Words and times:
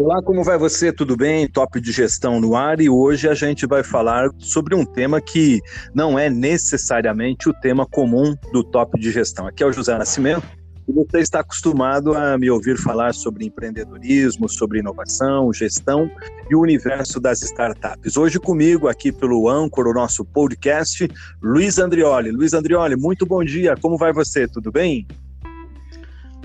Olá, 0.00 0.22
como 0.22 0.44
vai 0.44 0.56
você? 0.56 0.92
Tudo 0.92 1.16
bem? 1.16 1.48
Top 1.48 1.80
de 1.80 1.90
gestão 1.90 2.40
no 2.40 2.54
ar 2.54 2.80
e 2.80 2.88
hoje 2.88 3.28
a 3.28 3.34
gente 3.34 3.66
vai 3.66 3.82
falar 3.82 4.30
sobre 4.38 4.72
um 4.72 4.84
tema 4.84 5.20
que 5.20 5.60
não 5.92 6.16
é 6.16 6.30
necessariamente 6.30 7.48
o 7.48 7.52
tema 7.52 7.84
comum 7.84 8.36
do 8.52 8.62
top 8.62 8.98
de 9.00 9.10
gestão. 9.10 9.48
Aqui 9.48 9.60
é 9.60 9.66
o 9.66 9.72
José 9.72 9.98
Nascimento 9.98 10.46
e 10.86 10.92
você 10.92 11.18
está 11.18 11.40
acostumado 11.40 12.14
a 12.14 12.38
me 12.38 12.48
ouvir 12.48 12.78
falar 12.78 13.12
sobre 13.12 13.44
empreendedorismo, 13.44 14.48
sobre 14.48 14.78
inovação, 14.78 15.52
gestão 15.52 16.08
e 16.48 16.54
o 16.54 16.60
universo 16.60 17.18
das 17.18 17.42
startups. 17.42 18.16
Hoje 18.16 18.38
comigo 18.38 18.86
aqui 18.86 19.10
pelo 19.10 19.48
Anchor, 19.48 19.88
o 19.88 19.92
nosso 19.92 20.24
podcast, 20.24 21.08
Luiz 21.42 21.76
Andrioli. 21.76 22.30
Luiz 22.30 22.54
Andrioli, 22.54 22.94
muito 22.94 23.26
bom 23.26 23.42
dia. 23.42 23.74
Como 23.76 23.98
vai 23.98 24.12
você? 24.12 24.46
Tudo 24.46 24.70
bem? 24.70 25.08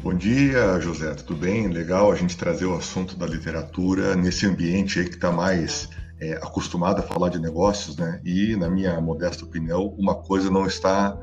Bom 0.03 0.13
dia, 0.13 0.81
José, 0.81 1.13
tudo 1.13 1.39
bem? 1.39 1.69
Legal 1.69 2.11
a 2.11 2.15
gente 2.15 2.35
trazer 2.35 2.65
o 2.65 2.75
assunto 2.75 3.15
da 3.15 3.25
literatura 3.25 4.17
nesse 4.17 4.45
ambiente 4.45 4.99
aí 4.99 5.05
que 5.05 5.15
está 5.15 5.31
mais 5.31 5.87
é, 6.19 6.33
acostumado 6.33 6.99
a 6.99 7.01
falar 7.01 7.29
de 7.29 7.39
negócios, 7.39 7.95
né? 7.95 8.19
E, 8.25 8.53
na 8.57 8.69
minha 8.69 8.99
modesta 8.99 9.45
opinião, 9.45 9.95
uma 9.97 10.15
coisa 10.15 10.51
não 10.51 10.67
está 10.67 11.17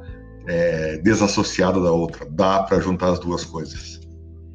é, 0.46 0.96
desassociada 0.96 1.78
da 1.78 1.92
outra. 1.92 2.26
Dá 2.30 2.62
para 2.62 2.80
juntar 2.80 3.10
as 3.10 3.18
duas 3.18 3.44
coisas. 3.44 4.00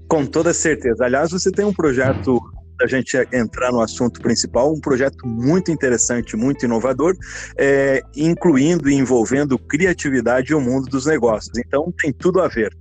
Com 0.10 0.26
toda 0.26 0.56
certeza. 0.56 1.06
Aliás, 1.06 1.30
você 1.30 1.52
tem 1.52 1.64
um 1.64 1.74
projeto 1.74 2.42
a 2.82 2.88
gente 2.88 3.16
entrar 3.32 3.72
no 3.72 3.80
assunto 3.80 4.20
principal, 4.20 4.74
um 4.74 4.80
projeto 4.80 5.28
muito 5.28 5.72
interessante, 5.72 6.36
muito 6.36 6.66
inovador, 6.66 7.16
é, 7.60 8.02
incluindo 8.16 8.90
e 8.90 8.96
envolvendo 8.96 9.60
criatividade 9.60 10.52
e 10.52 10.56
o 10.56 10.60
mundo 10.60 10.86
dos 10.88 11.06
negócios. 11.06 11.56
Então, 11.60 11.94
tem 12.02 12.12
tudo 12.12 12.42
a 12.42 12.48
ver. 12.48 12.76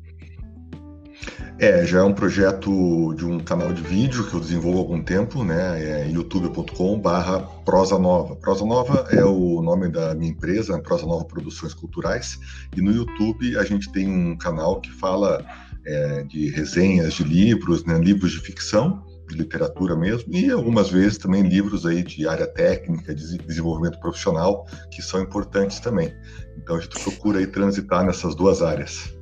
É, 1.59 1.87
já 1.87 2.01
é 2.01 2.03
um 2.03 2.13
projeto 2.13 3.15
de 3.15 3.25
um 3.25 3.39
canal 3.39 3.73
de 3.73 3.81
vídeo 3.81 4.29
que 4.29 4.35
eu 4.35 4.41
desenvolvo 4.41 4.79
há 4.79 4.81
algum 4.81 5.01
tempo, 5.01 5.45
né? 5.45 6.03
É 6.03 6.09
youtube.com/barra 6.11 7.41
Prosa 7.65 7.97
Nova. 7.97 8.35
Prosa 8.35 8.65
Nova 8.65 9.07
é 9.11 9.25
o 9.25 9.63
nome 9.63 9.89
da 9.89 10.17
minha 10.17 10.33
empresa, 10.33 10.77
Prosa 10.81 11.07
Nova 11.07 11.25
Produções 11.25 11.73
Culturais. 11.73 12.41
E 12.77 12.81
no 12.81 12.91
YouTube 12.91 13.57
a 13.57 13.65
gente 13.65 13.91
tem 13.93 14.09
um 14.09 14.37
canal 14.37 14.81
que 14.81 14.91
fala 14.91 15.47
é, 15.87 16.25
de 16.25 16.51
resenhas 16.51 17.15
de 17.15 17.23
livros, 17.23 17.85
né? 17.85 17.99
Livros 17.99 18.33
de 18.33 18.41
ficção, 18.41 19.05
de 19.29 19.37
literatura 19.37 19.95
mesmo, 19.95 20.35
e 20.35 20.51
algumas 20.51 20.91
vezes 20.91 21.19
também 21.19 21.43
livros 21.43 21.87
aí 21.87 22.03
de 22.03 22.27
área 22.27 22.49
técnica, 22.49 23.15
de 23.15 23.39
desenvolvimento 23.39 24.01
profissional, 24.01 24.67
que 24.91 25.01
são 25.01 25.23
importantes 25.23 25.79
também. 25.79 26.13
Então 26.59 26.75
a 26.75 26.81
gente 26.81 27.01
procura 27.01 27.39
aí 27.39 27.47
transitar 27.47 28.05
nessas 28.05 28.35
duas 28.35 28.61
áreas. 28.61 29.14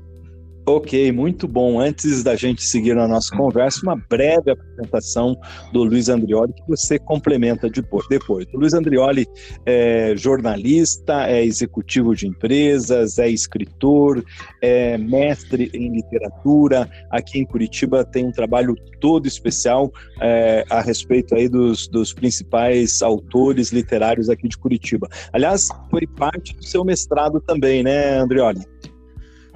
Ok, 0.64 1.10
muito 1.10 1.48
bom. 1.48 1.80
Antes 1.80 2.22
da 2.22 2.36
gente 2.36 2.62
seguir 2.62 2.94
na 2.94 3.08
nossa 3.08 3.36
conversa, 3.36 3.80
uma 3.82 3.96
breve 3.96 4.52
apresentação 4.52 5.36
do 5.72 5.82
Luiz 5.82 6.08
Andrioli, 6.08 6.52
que 6.52 6.62
você 6.68 7.00
complementa 7.00 7.68
depois. 7.68 8.46
O 8.55 8.58
Luiz 8.58 8.72
Andrioli 8.72 9.27
é 9.66 10.14
jornalista, 10.16 11.27
é 11.27 11.44
executivo 11.44 12.14
de 12.14 12.28
empresas, 12.28 13.18
é 13.18 13.28
escritor, 13.28 14.24
é 14.62 14.96
mestre 14.96 15.68
em 15.74 15.96
literatura. 15.96 16.88
Aqui 17.10 17.40
em 17.40 17.44
Curitiba 17.44 18.05
tem 18.05 18.24
um 18.24 18.33
trabalho 18.33 18.77
todo 19.00 19.27
especial 19.27 19.90
é, 20.20 20.64
a 20.70 20.80
respeito 20.80 21.34
aí 21.34 21.48
dos, 21.48 21.88
dos 21.88 22.12
principais 22.12 23.02
autores 23.02 23.72
literários 23.72 24.30
aqui 24.30 24.46
de 24.46 24.56
Curitiba. 24.56 25.08
Aliás, 25.33 25.66
foi 25.90 26.06
parte 26.06 26.55
do 26.55 26.64
seu 26.64 26.84
mestrado 26.84 27.40
também, 27.40 27.83
né, 27.83 28.20
Andrioli? 28.20 28.71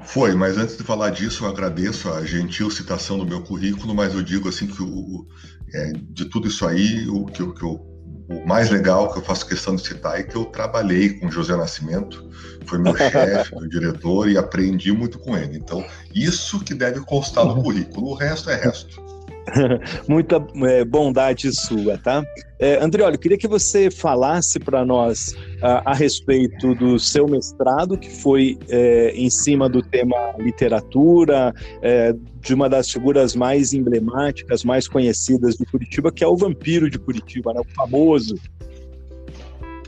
Foi, 0.04 0.34
mas 0.34 0.56
antes 0.56 0.76
de 0.76 0.82
falar 0.82 1.10
disso, 1.10 1.44
eu 1.44 1.48
agradeço 1.48 2.10
a 2.12 2.24
gentil 2.24 2.70
citação 2.70 3.18
do 3.18 3.26
meu 3.26 3.42
currículo, 3.42 3.94
mas 3.94 4.14
eu 4.14 4.22
digo 4.22 4.48
assim 4.48 4.66
que 4.66 4.82
o, 4.82 5.26
é, 5.74 5.92
de 6.10 6.26
tudo 6.26 6.48
isso 6.48 6.66
aí, 6.66 7.08
o 7.08 7.24
que, 7.26 7.44
que 7.52 7.62
eu, 7.62 7.80
o 8.28 8.46
mais 8.46 8.70
legal 8.70 9.12
que 9.12 9.18
eu 9.18 9.22
faço 9.22 9.46
questão 9.46 9.74
de 9.74 9.82
citar 9.82 10.18
é 10.18 10.22
que 10.22 10.36
eu 10.36 10.44
trabalhei 10.44 11.14
com 11.14 11.30
José 11.30 11.56
Nascimento, 11.56 12.28
foi 12.66 12.78
meu 12.78 12.94
chefe, 12.96 13.54
meu 13.54 13.68
diretor, 13.68 14.28
e 14.28 14.36
aprendi 14.36 14.92
muito 14.92 15.18
com 15.18 15.36
ele. 15.36 15.56
Então, 15.56 15.84
isso 16.14 16.60
que 16.60 16.74
deve 16.74 17.00
constar 17.00 17.44
no 17.44 17.62
currículo, 17.62 18.08
o 18.08 18.14
resto 18.14 18.50
é 18.50 18.54
resto. 18.54 19.05
Muita 20.08 20.44
é, 20.64 20.84
bondade 20.84 21.52
sua, 21.52 21.98
tá? 21.98 22.24
É, 22.58 22.82
Andrioli, 22.82 23.14
eu 23.14 23.20
queria 23.20 23.38
que 23.38 23.46
você 23.46 23.90
falasse 23.90 24.58
para 24.58 24.84
nós 24.84 25.34
a, 25.62 25.90
a, 25.90 25.94
respeito 25.94 26.74
do 26.74 26.98
seu 26.98 27.28
mestrado, 27.28 27.98
que 27.98 28.10
foi 28.10 28.58
é, 28.68 29.12
em 29.14 29.28
cima 29.28 29.68
do 29.68 29.82
tema 29.82 30.16
literatura, 30.38 31.54
é, 31.82 32.14
de 32.40 32.54
uma 32.54 32.68
das 32.68 32.90
figuras 32.90 33.36
mais 33.36 33.72
emblemáticas, 33.72 34.64
mais 34.64 34.88
conhecidas 34.88 35.56
de 35.56 35.66
Curitiba, 35.66 36.10
que 36.10 36.24
é 36.24 36.26
o 36.26 36.36
Vampiro 36.36 36.88
de 36.88 36.98
Curitiba, 36.98 37.52
né? 37.52 37.60
o 37.60 37.74
famoso. 37.74 38.36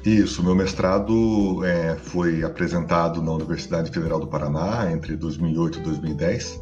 Isso, 0.04 0.42
meu 0.42 0.54
mestrado 0.54 1.64
é, 1.64 1.96
foi 1.96 2.42
apresentado 2.44 3.20
na 3.22 3.32
Universidade 3.32 3.90
Federal 3.90 4.20
do 4.20 4.26
Paraná 4.26 4.90
entre 4.92 5.16
2008 5.16 5.78
e 5.78 5.82
2010 5.82 6.60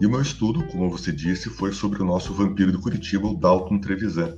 e 0.00 0.06
o 0.06 0.10
meu 0.10 0.20
estudo, 0.20 0.64
como 0.64 0.90
você 0.90 1.12
disse, 1.12 1.48
foi 1.48 1.72
sobre 1.72 2.02
o 2.02 2.04
nosso 2.04 2.32
vampiro 2.34 2.72
de 2.72 2.78
Curitiba, 2.78 3.28
o 3.28 3.36
Dalton 3.36 3.78
Trevisan, 3.78 4.36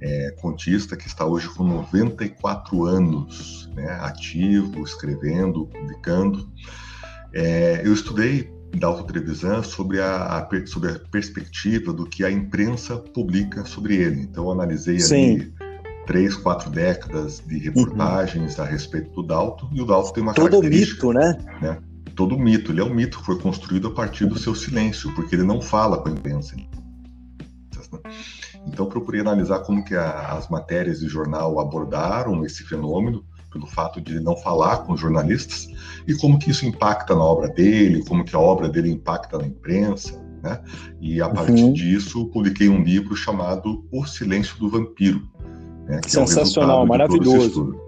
é, 0.00 0.34
contista 0.40 0.96
que 0.96 1.06
está 1.06 1.24
hoje 1.24 1.48
com 1.48 1.64
94 1.64 2.84
anos, 2.84 3.68
né, 3.74 3.90
ativo, 4.00 4.82
escrevendo, 4.84 5.66
publicando. 5.66 6.48
É, 7.32 7.82
eu 7.84 7.92
estudei 7.92 8.52
Dalton 8.76 9.04
Trevisan 9.04 9.62
sobre 9.62 10.00
a, 10.00 10.38
a, 10.38 10.66
sobre 10.66 10.92
a 10.92 10.98
perspectiva 11.10 11.92
do 11.92 12.06
que 12.06 12.24
a 12.24 12.30
imprensa 12.30 12.96
publica 12.96 13.64
sobre 13.64 13.96
ele. 13.96 14.20
Então, 14.20 14.50
analisei 14.50 15.00
Sim. 15.00 15.34
ali 15.34 15.54
três, 16.06 16.34
quatro 16.34 16.70
décadas 16.70 17.42
de 17.46 17.58
reportagens 17.58 18.56
uhum. 18.56 18.64
a 18.64 18.66
respeito 18.66 19.10
do 19.10 19.22
Dalton, 19.22 19.68
e 19.74 19.82
o 19.82 19.84
Dalton 19.84 20.12
tem 20.12 20.22
uma 20.22 20.32
Todo 20.32 20.50
característica... 20.52 21.00
Todo 21.02 21.14
mito, 21.14 21.36
né? 21.36 21.58
né? 21.60 21.78
Todo 22.18 22.34
o 22.34 22.38
mito. 22.38 22.72
Ele 22.72 22.80
é 22.80 22.84
um 22.84 22.92
mito 22.92 23.20
que 23.20 23.26
foi 23.26 23.38
construído 23.38 23.86
a 23.86 23.90
partir 23.92 24.26
do 24.26 24.36
seu 24.36 24.52
silêncio, 24.52 25.14
porque 25.14 25.36
ele 25.36 25.44
não 25.44 25.62
fala 25.62 25.98
com 25.98 26.08
a 26.08 26.12
imprensa. 26.12 26.56
Então 28.66 28.86
procurei 28.86 29.20
analisar 29.20 29.60
como 29.60 29.84
que 29.84 29.94
a, 29.94 30.32
as 30.32 30.48
matérias 30.48 30.98
de 30.98 31.06
jornal 31.06 31.60
abordaram 31.60 32.44
esse 32.44 32.64
fenômeno, 32.64 33.24
pelo 33.52 33.66
fato 33.66 34.00
de 34.00 34.14
ele 34.14 34.20
não 34.20 34.36
falar 34.36 34.78
com 34.78 34.94
os 34.94 35.00
jornalistas, 35.00 35.68
e 36.08 36.14
como 36.16 36.40
que 36.40 36.50
isso 36.50 36.66
impacta 36.66 37.14
na 37.14 37.22
obra 37.22 37.48
dele, 37.48 38.04
como 38.04 38.24
que 38.24 38.34
a 38.34 38.40
obra 38.40 38.68
dele 38.68 38.90
impacta 38.90 39.38
na 39.38 39.46
imprensa, 39.46 40.20
né? 40.42 40.60
E 41.00 41.22
a 41.22 41.28
partir 41.28 41.62
uhum. 41.62 41.72
disso 41.72 42.26
publiquei 42.26 42.68
um 42.68 42.82
livro 42.82 43.14
chamado 43.14 43.86
O 43.92 44.04
Silêncio 44.04 44.58
do 44.58 44.68
Vampiro. 44.68 45.22
Né? 45.86 46.00
Sensacional, 46.04 46.82
é 46.82 46.86
maravilhoso. 46.86 47.87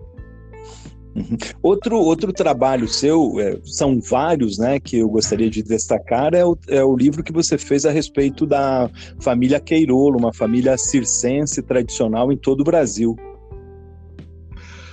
Uhum. 1.14 1.36
Outro, 1.62 1.96
outro 1.98 2.32
trabalho 2.32 2.86
seu, 2.86 3.40
é, 3.40 3.58
são 3.64 4.00
vários, 4.00 4.58
né, 4.58 4.78
que 4.78 4.98
eu 4.98 5.08
gostaria 5.08 5.50
de 5.50 5.62
destacar, 5.62 6.34
é 6.34 6.44
o, 6.44 6.56
é 6.68 6.84
o 6.84 6.96
livro 6.96 7.22
que 7.22 7.32
você 7.32 7.58
fez 7.58 7.84
a 7.84 7.90
respeito 7.90 8.46
da 8.46 8.88
família 9.20 9.58
Queirolo, 9.58 10.18
uma 10.18 10.32
família 10.32 10.78
circense 10.78 11.62
tradicional 11.62 12.30
em 12.30 12.36
todo 12.36 12.60
o 12.60 12.64
Brasil. 12.64 13.16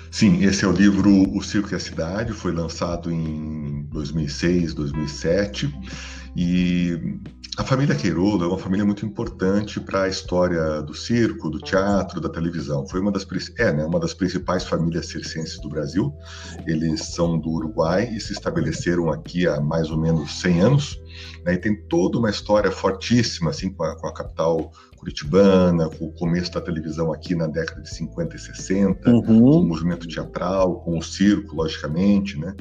Sim, 0.09 0.43
esse 0.43 0.65
é 0.65 0.67
o 0.67 0.71
livro 0.71 1.11
O 1.35 1.43
Circo 1.43 1.71
e 1.71 1.75
a 1.75 1.79
Cidade, 1.79 2.33
foi 2.33 2.51
lançado 2.51 3.11
em 3.11 3.83
2006, 3.91 4.73
2007, 4.73 5.71
e 6.35 7.19
a 7.57 7.63
família 7.63 7.95
Queiroga 7.95 8.45
é 8.45 8.47
uma 8.47 8.57
família 8.57 8.85
muito 8.85 9.03
importante 9.03 9.79
para 9.79 10.03
a 10.03 10.07
história 10.07 10.79
do 10.83 10.93
circo, 10.93 11.49
do 11.49 11.57
teatro, 11.57 12.21
da 12.21 12.29
televisão. 12.29 12.87
Foi 12.87 12.99
uma 12.99 13.11
das, 13.11 13.25
é, 13.57 13.73
né, 13.73 13.83
uma 13.83 13.99
das 13.99 14.13
principais 14.13 14.63
famílias 14.63 15.07
circenses 15.07 15.59
do 15.59 15.67
Brasil. 15.67 16.13
Eles 16.67 17.07
são 17.15 17.37
do 17.39 17.49
Uruguai 17.49 18.09
e 18.13 18.21
se 18.21 18.31
estabeleceram 18.31 19.11
aqui 19.11 19.47
há 19.47 19.59
mais 19.59 19.89
ou 19.89 19.97
menos 19.97 20.39
100 20.39 20.61
anos. 20.61 21.01
Né, 21.43 21.55
e 21.55 21.57
tem 21.57 21.75
toda 21.75 22.19
uma 22.19 22.29
história 22.29 22.69
fortíssima 22.69 23.49
assim, 23.49 23.71
com, 23.71 23.83
a, 23.83 23.95
com 23.95 24.05
a 24.05 24.13
capital 24.13 24.71
curitibana, 24.95 25.89
com 25.89 26.05
o 26.05 26.11
começo 26.11 26.51
da 26.51 26.61
televisão 26.61 27.11
aqui 27.11 27.33
na 27.33 27.47
década 27.47 27.81
de 27.81 27.89
50 27.89 28.35
e 28.35 28.39
60, 28.39 29.09
uhum. 29.09 29.21
com 29.23 29.33
o 29.33 29.63
movimento 29.63 30.07
teatral, 30.07 30.81
com 30.81 30.95
o 30.95 31.01
circo, 31.01 31.55
logicamente, 31.55 32.37
né? 32.37 32.55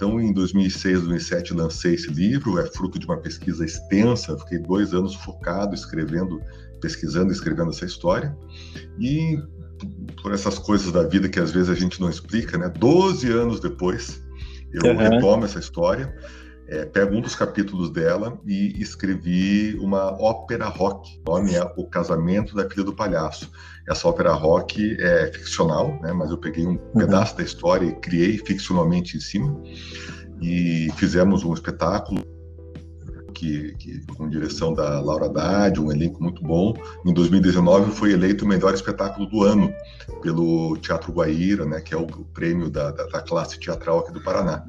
Então, 0.00 0.18
em 0.18 0.32
2006, 0.32 1.00
2007, 1.00 1.52
lancei 1.52 1.92
esse 1.92 2.10
livro, 2.10 2.58
é 2.58 2.64
fruto 2.64 2.98
de 2.98 3.04
uma 3.04 3.18
pesquisa 3.18 3.66
extensa, 3.66 4.34
fiquei 4.38 4.58
dois 4.58 4.94
anos 4.94 5.14
focado, 5.14 5.74
escrevendo, 5.74 6.40
pesquisando 6.80 7.30
e 7.30 7.34
escrevendo 7.34 7.68
essa 7.68 7.84
história. 7.84 8.34
E 8.98 9.38
por 10.22 10.32
essas 10.32 10.58
coisas 10.58 10.90
da 10.90 11.02
vida 11.02 11.28
que 11.28 11.38
às 11.38 11.50
vezes 11.50 11.68
a 11.68 11.74
gente 11.74 12.00
não 12.00 12.08
explica, 12.08 12.56
né? 12.56 12.70
Doze 12.70 13.30
anos 13.30 13.60
depois, 13.60 14.22
eu 14.72 14.90
uhum. 14.90 14.96
retomo 14.96 15.44
essa 15.44 15.58
história 15.58 16.16
é, 16.70 16.84
pego 16.84 17.16
um 17.16 17.20
dos 17.20 17.34
capítulos 17.34 17.90
dela 17.90 18.40
e 18.46 18.80
escrevi 18.80 19.76
uma 19.80 20.12
ópera 20.22 20.66
rock. 20.66 21.20
O 21.26 21.32
nome 21.32 21.54
é 21.54 21.64
O 21.76 21.84
Casamento 21.84 22.54
da 22.54 22.70
Filha 22.70 22.84
do 22.84 22.94
Palhaço. 22.94 23.50
Essa 23.88 24.06
ópera 24.06 24.32
rock 24.32 24.96
é 25.00 25.32
ficcional, 25.32 25.98
né, 26.00 26.12
mas 26.12 26.30
eu 26.30 26.38
peguei 26.38 26.64
um 26.64 26.70
uhum. 26.70 26.92
pedaço 26.96 27.36
da 27.36 27.42
história 27.42 27.86
e 27.86 27.96
criei 27.96 28.38
ficcionalmente 28.38 29.16
em 29.16 29.20
cima. 29.20 29.60
E 30.40 30.88
fizemos 30.96 31.42
um 31.42 31.52
espetáculo 31.52 32.22
que, 33.34 33.74
que, 33.74 34.06
com 34.14 34.28
direção 34.28 34.72
da 34.72 35.00
Laura 35.00 35.26
Haddad, 35.26 35.80
um 35.80 35.90
elenco 35.90 36.22
muito 36.22 36.40
bom. 36.40 36.74
Em 37.04 37.12
2019 37.12 37.90
foi 37.92 38.12
eleito 38.12 38.44
o 38.44 38.48
melhor 38.48 38.72
espetáculo 38.74 39.26
do 39.26 39.42
ano 39.42 39.74
pelo 40.22 40.76
Teatro 40.76 41.12
Guaíra, 41.12 41.64
né, 41.64 41.80
que 41.80 41.92
é 41.92 41.96
o, 41.96 42.02
o 42.02 42.24
prêmio 42.26 42.70
da, 42.70 42.92
da, 42.92 43.06
da, 43.06 43.22
classe 43.22 43.58
teatral 43.58 44.00
aqui 44.00 44.12
do 44.12 44.22
Paraná. 44.22 44.64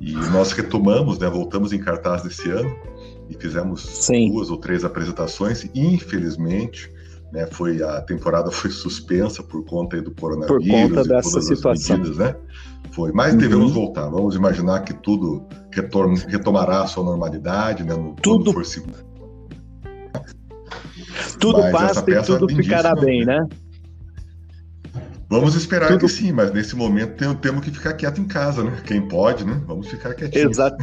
E 0.00 0.12
nós 0.12 0.52
retomamos, 0.52 1.18
né, 1.18 1.28
voltamos 1.28 1.72
em 1.72 1.78
cartaz 1.78 2.22
desse 2.22 2.50
ano 2.50 2.74
e 3.28 3.34
fizemos 3.34 3.82
Sim. 3.82 4.30
duas 4.30 4.50
ou 4.50 4.58
três 4.58 4.84
apresentações. 4.84 5.68
Infelizmente, 5.74 6.92
né, 7.32 7.46
foi 7.50 7.82
a 7.82 8.00
temporada 8.02 8.50
foi 8.50 8.70
suspensa 8.70 9.42
por 9.42 9.64
conta 9.64 10.00
do 10.00 10.14
coronavírus 10.14 10.64
por 10.64 10.88
conta 10.88 11.04
dessa 11.08 11.40
situação. 11.40 11.98
Medidas, 11.98 12.18
né? 12.18 12.36
Foi, 12.92 13.12
mas 13.12 13.32
uhum. 13.32 13.38
devemos 13.38 13.72
voltar. 13.72 14.08
Vamos 14.08 14.36
imaginar 14.36 14.80
que 14.80 14.94
tudo 14.94 15.46
retomará 16.28 16.82
a 16.82 16.86
sua 16.86 17.04
normalidade, 17.04 17.84
né? 17.84 17.94
No, 17.94 18.14
tudo 18.14 18.52
for 18.52 18.64
seguro. 18.64 19.06
Tudo 21.40 21.60
mas 21.60 21.72
passa 21.72 22.04
e 22.10 22.22
tudo 22.22 22.48
ficará 22.48 22.94
bem, 22.94 23.24
né? 23.24 23.46
Vamos 25.28 25.56
esperar 25.56 25.88
Tudo... 25.88 26.00
que 26.00 26.08
sim, 26.08 26.30
mas 26.30 26.52
nesse 26.52 26.76
momento 26.76 27.16
tem, 27.16 27.34
temos 27.36 27.64
que 27.64 27.70
ficar 27.70 27.94
quieto 27.94 28.20
em 28.20 28.26
casa, 28.26 28.62
né? 28.62 28.80
Quem 28.84 29.00
pode, 29.00 29.44
né? 29.44 29.60
Vamos 29.66 29.88
ficar 29.88 30.14
quietinhos. 30.14 30.52
Exato. 30.52 30.76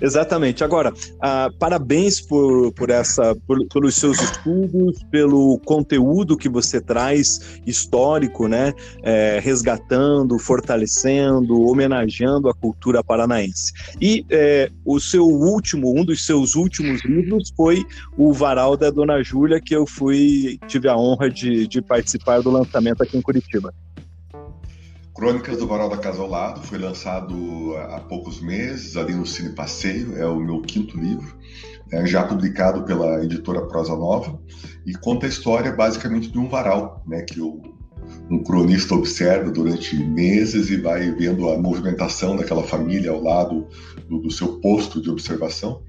Exatamente. 0.00 0.62
Agora, 0.62 0.92
ah, 1.20 1.48
parabéns 1.58 2.20
por, 2.20 2.72
por 2.72 2.90
essa, 2.90 3.34
por, 3.46 3.66
pelos 3.68 3.94
seus 3.94 4.20
estudos, 4.20 5.02
pelo 5.10 5.58
conteúdo 5.64 6.36
que 6.36 6.50
você 6.50 6.80
traz 6.80 7.60
histórico, 7.66 8.46
né? 8.46 8.74
É, 9.02 9.40
resgatando, 9.42 10.38
fortalecendo, 10.38 11.62
homenageando 11.62 12.50
a 12.50 12.54
cultura 12.54 13.02
paranaense. 13.02 13.72
E 14.00 14.26
é, 14.28 14.70
o 14.84 15.00
seu 15.00 15.24
último, 15.24 15.98
um 15.98 16.04
dos 16.04 16.26
seus 16.26 16.54
últimos 16.54 17.02
livros 17.04 17.52
foi 17.56 17.84
o 18.18 18.32
Varal 18.34 18.76
da 18.76 18.90
Dona 18.90 19.22
Júlia, 19.22 19.60
que 19.60 19.74
eu 19.74 19.86
fui, 19.86 20.58
tive 20.66 20.88
a 20.88 20.96
honra 20.96 21.30
de, 21.30 21.66
de 21.66 21.80
participar 21.80 22.42
do 22.42 22.50
lançamento 22.50 23.02
aqui 23.02 23.16
em 23.16 23.22
Curitiba. 23.22 23.71
Crônicas 25.22 25.58
do 25.58 25.68
Varal 25.68 25.88
da 25.88 25.98
Casa 25.98 26.20
ao 26.20 26.28
Lado 26.28 26.60
foi 26.62 26.78
lançado 26.78 27.76
há 27.76 28.00
poucos 28.00 28.40
meses 28.40 28.96
ali 28.96 29.14
no 29.14 29.24
Cine 29.24 29.50
Passeio, 29.50 30.18
é 30.18 30.26
o 30.26 30.40
meu 30.40 30.60
quinto 30.60 30.98
livro, 30.98 31.36
é, 31.92 32.04
já 32.04 32.24
publicado 32.24 32.82
pela 32.82 33.22
editora 33.22 33.64
Prosa 33.68 33.94
Nova 33.94 34.36
e 34.84 34.92
conta 34.94 35.26
a 35.26 35.28
história 35.28 35.70
basicamente 35.70 36.28
de 36.28 36.36
um 36.40 36.48
varal, 36.48 37.04
né, 37.06 37.22
que 37.22 37.40
o, 37.40 37.62
um 38.28 38.42
cronista 38.42 38.96
observa 38.96 39.52
durante 39.52 39.94
meses 39.94 40.70
e 40.70 40.76
vai 40.76 41.12
vendo 41.12 41.48
a 41.50 41.56
movimentação 41.56 42.34
daquela 42.34 42.64
família 42.64 43.12
ao 43.12 43.22
lado 43.22 43.68
do, 44.08 44.18
do 44.18 44.30
seu 44.32 44.58
posto 44.58 45.00
de 45.00 45.08
observação, 45.08 45.84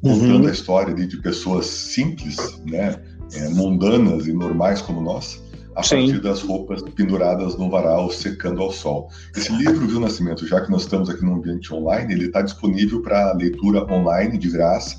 contando 0.00 0.42
uhum. 0.42 0.48
a 0.48 0.52
história 0.52 0.94
de, 0.94 1.04
de 1.04 1.20
pessoas 1.20 1.66
simples, 1.66 2.36
né, 2.64 3.02
é, 3.34 3.48
mundanas 3.48 4.28
e 4.28 4.32
normais 4.32 4.80
como 4.80 5.00
nós, 5.00 5.47
a 5.78 5.82
Sim. 5.84 5.96
partir 6.08 6.20
das 6.20 6.42
roupas 6.42 6.82
penduradas 6.82 7.56
no 7.56 7.70
varal 7.70 8.10
secando 8.10 8.60
ao 8.60 8.72
sol. 8.72 9.08
Esse 9.36 9.52
livro, 9.52 9.86
Viu 9.86 10.00
Nascimento, 10.00 10.44
já 10.44 10.60
que 10.60 10.72
nós 10.72 10.82
estamos 10.82 11.08
aqui 11.08 11.24
no 11.24 11.34
ambiente 11.34 11.72
online, 11.72 12.12
ele 12.12 12.26
está 12.26 12.42
disponível 12.42 13.00
para 13.00 13.32
leitura 13.34 13.84
online 13.92 14.36
de 14.36 14.50
graça 14.50 14.96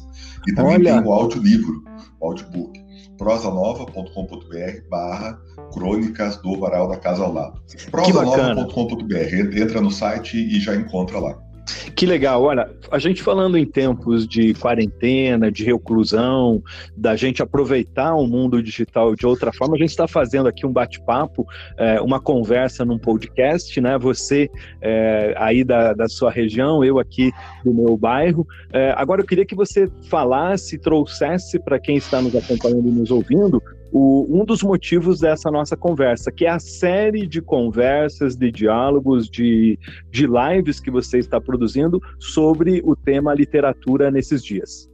e 0.48 0.54
também 0.54 0.76
Olha. 0.76 0.94
tem 0.94 1.04
o 1.04 1.12
audiolivro, 1.12 1.84
o 2.22 2.28
audiobook, 2.28 2.80
prosanova.com.br 3.18 4.90
barra 4.90 5.38
crônicas 5.74 6.38
do 6.38 6.58
varal 6.58 6.88
da 6.88 6.96
casa 6.96 7.24
ao 7.24 7.34
lado. 7.34 7.62
prosanova.com.br, 7.92 9.58
entra 9.58 9.82
no 9.82 9.92
site 9.92 10.38
e 10.38 10.62
já 10.62 10.74
encontra 10.78 11.20
lá. 11.20 11.49
Que 11.96 12.06
legal. 12.06 12.44
Olha, 12.44 12.70
a 12.92 13.00
gente 13.00 13.22
falando 13.22 13.58
em 13.58 13.66
tempos 13.66 14.28
de 14.28 14.54
quarentena, 14.54 15.52
de 15.52 15.64
reclusão, 15.64 16.64
da 16.96 17.16
gente 17.16 17.42
aproveitar 17.42 18.16
o 18.16 18.26
mundo 18.26 18.62
digital 18.62 19.16
de 19.16 19.26
outra 19.26 19.52
forma, 19.52 19.76
a 19.76 19.80
gente 19.80 19.90
está 19.90 20.08
fazendo 20.08 20.48
aqui 20.48 20.66
um 20.66 20.72
bate-papo, 20.72 21.46
é, 21.78 22.00
uma 22.02 22.20
conversa 22.20 22.86
num 22.86 22.98
podcast, 22.98 23.80
né? 23.82 23.98
Você 23.98 24.50
é, 24.82 25.34
aí 25.38 25.64
da, 25.64 25.94
da 25.94 26.08
sua 26.08 26.32
região, 26.32 26.84
eu 26.84 27.00
aqui 27.00 27.32
do 27.64 27.74
meu 27.74 27.98
bairro. 27.98 28.48
É, 28.72 28.94
agora 28.96 29.22
eu 29.22 29.26
queria 29.26 29.46
que 29.46 29.56
você 29.56 29.90
falasse, 30.10 30.78
trouxesse 30.78 31.60
para 31.60 31.80
quem 31.80 31.98
está 31.98 32.22
nos 32.22 32.36
acompanhando 32.36 32.88
e 32.88 32.92
nos 32.92 33.12
ouvindo, 33.12 33.62
o, 33.92 34.26
um 34.30 34.46
dos 34.46 34.62
motivos 34.62 35.20
dessa 35.20 35.50
nossa 35.50 35.76
conversa, 35.76 36.32
que 36.32 36.46
é 36.46 36.50
a 36.50 36.60
série 36.60 37.26
de 37.28 37.42
conversas, 37.42 38.36
de 38.36 38.52
diálogos, 38.52 39.30
de, 39.30 39.78
de 40.12 40.28
lives 40.28 40.80
que 40.80 40.92
você 40.92 41.18
está 41.18 41.40
produzindo 41.40 42.02
sobre 42.20 42.82
o 42.84 42.96
tema 42.96 43.34
literatura 43.34 44.12
nesses 44.12 44.44
dias. 44.44 44.90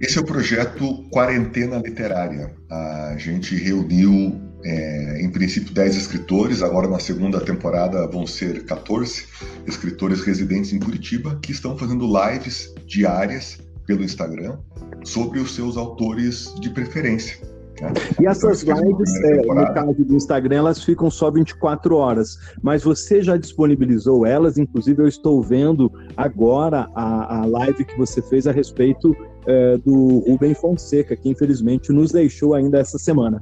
Esse 0.00 0.16
é 0.16 0.20
o 0.20 0.24
projeto 0.24 1.02
Quarentena 1.10 1.78
Literária. 1.78 2.54
A 2.70 3.16
gente 3.18 3.56
reuniu, 3.56 4.40
é, 4.64 5.20
em 5.20 5.28
princípio, 5.28 5.74
10 5.74 5.96
escritores, 5.96 6.62
agora 6.62 6.86
na 6.86 7.00
segunda 7.00 7.40
temporada 7.40 8.06
vão 8.06 8.24
ser 8.24 8.64
14 8.64 9.26
escritores 9.66 10.22
residentes 10.22 10.72
em 10.72 10.78
Curitiba, 10.78 11.36
que 11.42 11.50
estão 11.50 11.76
fazendo 11.76 12.06
lives 12.06 12.72
diárias 12.86 13.58
pelo 13.88 14.04
Instagram 14.04 14.58
sobre 15.02 15.40
os 15.40 15.54
seus 15.54 15.76
autores 15.78 16.54
de 16.60 16.68
preferência. 16.68 17.38
Né? 17.80 17.92
E 18.20 18.26
essas 18.26 18.62
lives, 18.62 19.14
é, 19.24 19.36
no 19.46 19.74
caso 19.74 20.04
do 20.04 20.14
Instagram, 20.14 20.56
elas 20.56 20.84
ficam 20.84 21.10
só 21.10 21.30
24 21.30 21.96
horas, 21.96 22.38
mas 22.62 22.84
você 22.84 23.22
já 23.22 23.36
disponibilizou 23.36 24.26
elas, 24.26 24.58
inclusive 24.58 25.02
eu 25.02 25.08
estou 25.08 25.42
vendo 25.42 25.90
agora 26.16 26.90
a, 26.94 27.40
a 27.40 27.46
live 27.46 27.84
que 27.84 27.96
você 27.96 28.20
fez 28.20 28.46
a 28.46 28.52
respeito 28.52 29.16
é, 29.46 29.78
do 29.78 30.18
Rubem 30.18 30.54
Fonseca, 30.54 31.16
que 31.16 31.30
infelizmente 31.30 31.90
nos 31.90 32.12
deixou 32.12 32.54
ainda 32.54 32.78
essa 32.78 32.98
semana. 32.98 33.40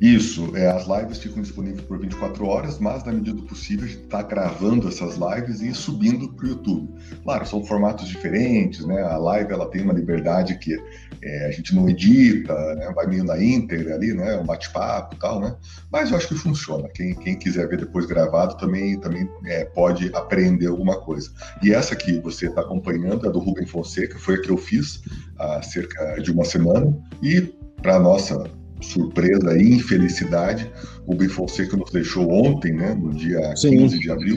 Isso, 0.00 0.56
é, 0.56 0.66
as 0.66 0.86
lives 0.86 1.18
ficam 1.18 1.42
disponíveis 1.42 1.82
por 1.82 1.98
24 1.98 2.46
horas, 2.46 2.78
mas 2.78 3.04
na 3.04 3.12
medida 3.12 3.36
do 3.36 3.42
possível 3.42 3.84
a 3.84 3.88
gente 3.88 4.04
está 4.04 4.22
gravando 4.22 4.88
essas 4.88 5.16
lives 5.16 5.60
e 5.60 5.74
subindo 5.74 6.32
para 6.32 6.46
o 6.46 6.48
YouTube. 6.48 6.94
Claro, 7.22 7.46
são 7.46 7.62
formatos 7.66 8.08
diferentes, 8.08 8.86
né? 8.86 9.02
A 9.02 9.18
live 9.18 9.52
ela 9.52 9.68
tem 9.68 9.82
uma 9.82 9.92
liberdade 9.92 10.58
que 10.58 10.74
é, 11.22 11.46
a 11.46 11.50
gente 11.50 11.74
não 11.74 11.86
edita, 11.86 12.54
né? 12.76 12.90
vai 12.94 13.06
meio 13.06 13.24
na 13.24 13.42
íntegra 13.42 13.94
ali, 13.94 14.14
né? 14.14 14.38
Um 14.38 14.46
bate-papo 14.46 15.16
e 15.16 15.18
tal, 15.18 15.38
né? 15.38 15.54
Mas 15.92 16.10
eu 16.10 16.16
acho 16.16 16.28
que 16.28 16.34
funciona. 16.34 16.88
Quem, 16.88 17.14
quem 17.14 17.38
quiser 17.38 17.68
ver 17.68 17.76
depois 17.76 18.06
gravado 18.06 18.56
também, 18.56 18.98
também 18.98 19.28
é, 19.44 19.66
pode 19.66 20.10
aprender 20.14 20.68
alguma 20.68 20.98
coisa. 20.98 21.30
E 21.62 21.74
essa 21.74 21.94
que 21.94 22.18
você 22.20 22.46
está 22.46 22.62
acompanhando 22.62 23.26
é 23.26 23.30
do 23.30 23.38
Rubem 23.38 23.66
Fonseca, 23.66 24.18
foi 24.18 24.36
a 24.36 24.40
que 24.40 24.48
eu 24.48 24.56
fiz 24.56 25.02
há 25.38 25.60
cerca 25.60 26.22
de 26.22 26.32
uma 26.32 26.44
semana 26.44 26.96
e 27.22 27.52
para 27.82 27.98
nossa 27.98 28.59
surpresa 28.80 29.56
e 29.56 29.74
infelicidade, 29.74 30.70
o 31.06 31.12
Rubem 31.12 31.28
Fonseca 31.28 31.76
nos 31.76 31.90
deixou 31.90 32.30
ontem, 32.30 32.72
né, 32.72 32.94
no 32.94 33.12
dia 33.14 33.54
Sim. 33.56 33.70
15 33.70 33.98
de 33.98 34.10
abril, 34.10 34.36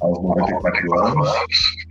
aos 0.00 0.22
94 0.22 0.98
anos, 0.98 1.28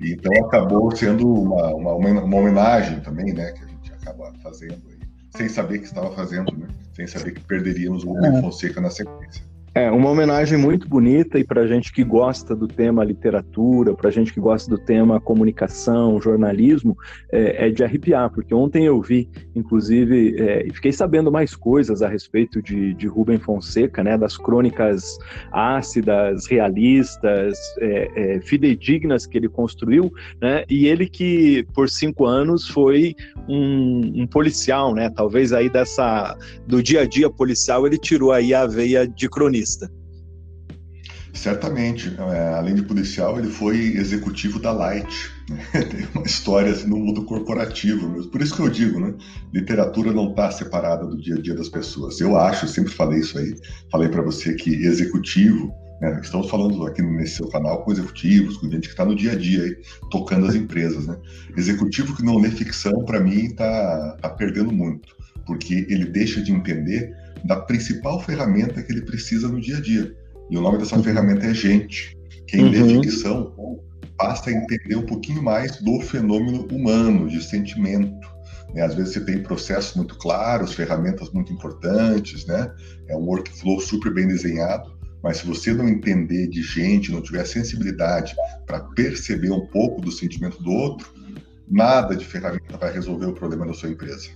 e 0.02 0.14
então 0.14 0.46
acabou 0.46 0.96
sendo 0.96 1.28
uma, 1.28 1.74
uma, 1.74 1.94
uma 1.94 2.38
homenagem 2.38 3.00
também, 3.00 3.34
né, 3.34 3.52
que 3.52 3.64
a 3.64 3.68
gente 3.68 3.94
acaba 3.94 4.34
fazendo 4.44 4.82
aí, 4.90 5.00
sem 5.36 5.48
saber 5.48 5.80
que 5.80 5.86
estava 5.86 6.12
fazendo, 6.12 6.56
né, 6.58 6.68
sem 6.94 7.08
saber 7.08 7.32
que 7.32 7.42
perderíamos 7.42 8.04
o 8.04 8.14
Rubem 8.14 8.38
é. 8.38 8.42
Fonseca 8.42 8.82
na 8.82 8.90
sequência. 8.90 9.51
É, 9.74 9.90
uma 9.90 10.10
homenagem 10.10 10.58
muito 10.58 10.86
bonita 10.86 11.40
e 11.40 11.46
para 11.46 11.66
gente 11.66 11.94
que 11.94 12.04
gosta 12.04 12.54
do 12.54 12.68
tema 12.68 13.06
literatura, 13.06 13.94
para 13.94 14.12
gente 14.12 14.34
que 14.34 14.40
gosta 14.40 14.70
do 14.70 14.78
tema 14.78 15.22
comunicação, 15.22 16.20
jornalismo, 16.20 16.98
é, 17.32 17.68
é 17.68 17.70
de 17.70 17.82
arrepiar, 17.82 18.30
porque 18.32 18.54
ontem 18.54 18.84
eu 18.84 19.02
vi, 19.02 19.30
inclusive, 19.56 20.36
é, 20.38 20.68
fiquei 20.74 20.92
sabendo 20.92 21.32
mais 21.32 21.56
coisas 21.56 22.02
a 22.02 22.10
respeito 22.10 22.62
de, 22.62 22.94
de 22.96 23.08
Rubem 23.08 23.38
Fonseca, 23.38 24.04
né, 24.04 24.18
das 24.18 24.36
crônicas 24.36 25.18
ácidas, 25.54 26.48
realistas, 26.48 27.58
é, 27.80 28.12
é, 28.16 28.42
fidedignas 28.42 29.26
que 29.26 29.38
ele 29.38 29.48
construiu, 29.48 30.12
né, 30.42 30.66
e 30.70 30.86
ele 30.86 31.08
que 31.08 31.66
por 31.74 31.90
cinco 31.90 32.26
anos 32.26 32.68
foi 32.68 33.16
um, 33.48 34.24
um 34.24 34.28
policial, 34.28 34.94
né, 34.94 35.10
talvez 35.10 35.54
aí 35.54 35.70
dessa, 35.70 36.38
do 36.68 36.84
dia 36.84 37.04
a 37.04 37.06
dia 37.06 37.30
policial, 37.30 37.88
ele 37.88 37.98
tirou 37.98 38.34
aí 38.34 38.54
a 38.54 38.68
veia 38.68 39.08
de 39.08 39.30
cronista 39.30 39.61
Certamente. 41.34 42.14
É, 42.20 42.54
além 42.56 42.76
de 42.76 42.84
policial, 42.84 43.40
ele 43.40 43.50
foi 43.50 43.78
executivo 43.96 44.60
da 44.60 44.72
Light. 44.72 45.32
Né? 45.50 45.66
Tem 45.90 46.08
uma 46.14 46.26
história 46.26 46.72
assim, 46.72 46.88
no 46.88 46.98
mundo 46.98 47.24
corporativo 47.26 48.10
mesmo. 48.10 48.30
Por 48.30 48.42
isso 48.42 48.56
que 48.56 48.62
eu 48.62 48.70
digo, 48.70 49.00
né? 49.00 49.14
Literatura 49.54 50.12
não 50.12 50.30
está 50.32 50.52
separada 50.52 51.06
do 51.06 51.20
dia 51.20 51.36
a 51.36 51.42
dia 51.42 51.56
das 51.56 51.70
pessoas. 51.70 52.20
Eu 52.20 52.38
acho, 52.38 52.66
eu 52.66 52.70
sempre 52.70 52.92
falei 52.92 53.20
isso 53.20 53.38
aí. 53.38 53.56
Falei 53.92 54.10
para 54.10 54.22
você 54.22 54.54
que 54.54 54.70
executivo, 54.86 55.74
né? 56.02 56.20
estamos 56.22 56.50
falando 56.50 56.86
aqui 56.86 57.02
nesse 57.02 57.38
seu 57.38 57.48
canal 57.48 57.84
com 57.84 57.92
executivos, 57.92 58.58
com 58.58 58.70
gente 58.70 58.88
que 58.88 58.94
está 58.94 59.06
no 59.06 59.16
dia 59.16 59.32
a 59.32 59.36
dia 59.36 59.64
aí, 59.64 59.78
tocando 60.10 60.46
as 60.46 60.56
empresas. 60.56 61.08
Né? 61.08 61.18
Executivo 61.56 62.16
que 62.16 62.24
não 62.24 62.38
lê 62.38 62.52
ficção, 62.52 63.06
para 63.06 63.20
mim, 63.20 63.46
está 63.46 64.18
tá 64.22 64.30
perdendo 64.30 64.72
muito. 64.72 65.16
Porque 65.46 65.88
ele 65.90 66.06
deixa 66.06 66.42
de 66.42 66.52
entender 66.52 67.16
da 67.44 67.56
principal 67.58 68.20
ferramenta 68.22 68.82
que 68.82 68.92
ele 68.92 69.02
precisa 69.02 69.48
no 69.48 69.60
dia 69.60 69.78
a 69.78 69.82
dia. 69.82 70.16
E 70.50 70.58
o 70.58 70.62
nome 70.62 70.78
dessa 70.78 70.96
uhum. 70.96 71.04
ferramenta 71.04 71.46
é 71.46 71.54
gente. 71.54 72.18
Quem 72.48 72.66
uhum. 72.66 72.72
lê 72.72 73.02
ficção 73.02 73.54
passa 74.18 74.50
a 74.50 74.54
entender 74.54 74.96
um 74.96 75.06
pouquinho 75.06 75.42
mais 75.42 75.82
do 75.82 76.00
fenômeno 76.02 76.68
humano, 76.72 77.28
de 77.28 77.42
sentimento. 77.42 78.28
Né? 78.74 78.82
Às 78.82 78.94
vezes 78.94 79.14
você 79.14 79.22
tem 79.22 79.42
processos 79.42 79.96
muito 79.96 80.18
claros, 80.18 80.74
ferramentas 80.74 81.32
muito 81.32 81.52
importantes, 81.52 82.46
né? 82.46 82.72
é 83.08 83.16
um 83.16 83.22
workflow 83.22 83.80
super 83.80 84.14
bem 84.14 84.28
desenhado, 84.28 84.96
mas 85.24 85.38
se 85.38 85.48
você 85.48 85.74
não 85.74 85.88
entender 85.88 86.48
de 86.48 86.62
gente, 86.62 87.12
não 87.12 87.22
tiver 87.22 87.46
sensibilidade 87.46 88.36
para 88.66 88.82
perceber 88.96 89.52
um 89.52 89.66
pouco 89.68 90.02
do 90.02 90.12
sentimento 90.12 90.62
do 90.62 90.72
outro, 90.72 91.12
nada 91.68 92.16
de 92.16 92.26
ferramenta 92.26 92.78
vai 92.78 92.92
resolver 92.92 93.26
o 93.26 93.34
problema 93.34 93.66
da 93.66 93.74
sua 93.74 93.90
empresa. 93.90 94.30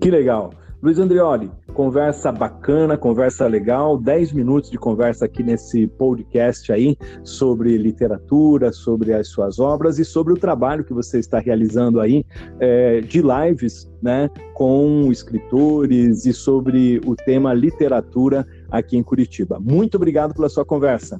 Que 0.00 0.10
legal. 0.10 0.52
Luiz 0.84 0.98
Andrioli, 0.98 1.50
conversa 1.72 2.30
bacana, 2.30 2.98
conversa 2.98 3.46
legal, 3.46 3.96
10 3.96 4.34
minutos 4.34 4.70
de 4.70 4.76
conversa 4.76 5.24
aqui 5.24 5.42
nesse 5.42 5.86
podcast 5.86 6.70
aí 6.70 6.94
sobre 7.22 7.78
literatura, 7.78 8.70
sobre 8.70 9.14
as 9.14 9.28
suas 9.28 9.58
obras 9.58 9.98
e 9.98 10.04
sobre 10.04 10.34
o 10.34 10.36
trabalho 10.36 10.84
que 10.84 10.92
você 10.92 11.18
está 11.18 11.38
realizando 11.38 12.02
aí 12.02 12.22
é, 12.60 13.00
de 13.00 13.22
lives 13.22 13.90
né, 14.02 14.28
com 14.52 15.08
escritores 15.10 16.26
e 16.26 16.34
sobre 16.34 17.00
o 17.06 17.16
tema 17.16 17.54
literatura 17.54 18.46
aqui 18.70 18.98
em 18.98 19.02
Curitiba. 19.02 19.58
Muito 19.58 19.94
obrigado 19.94 20.34
pela 20.34 20.50
sua 20.50 20.66
conversa. 20.66 21.18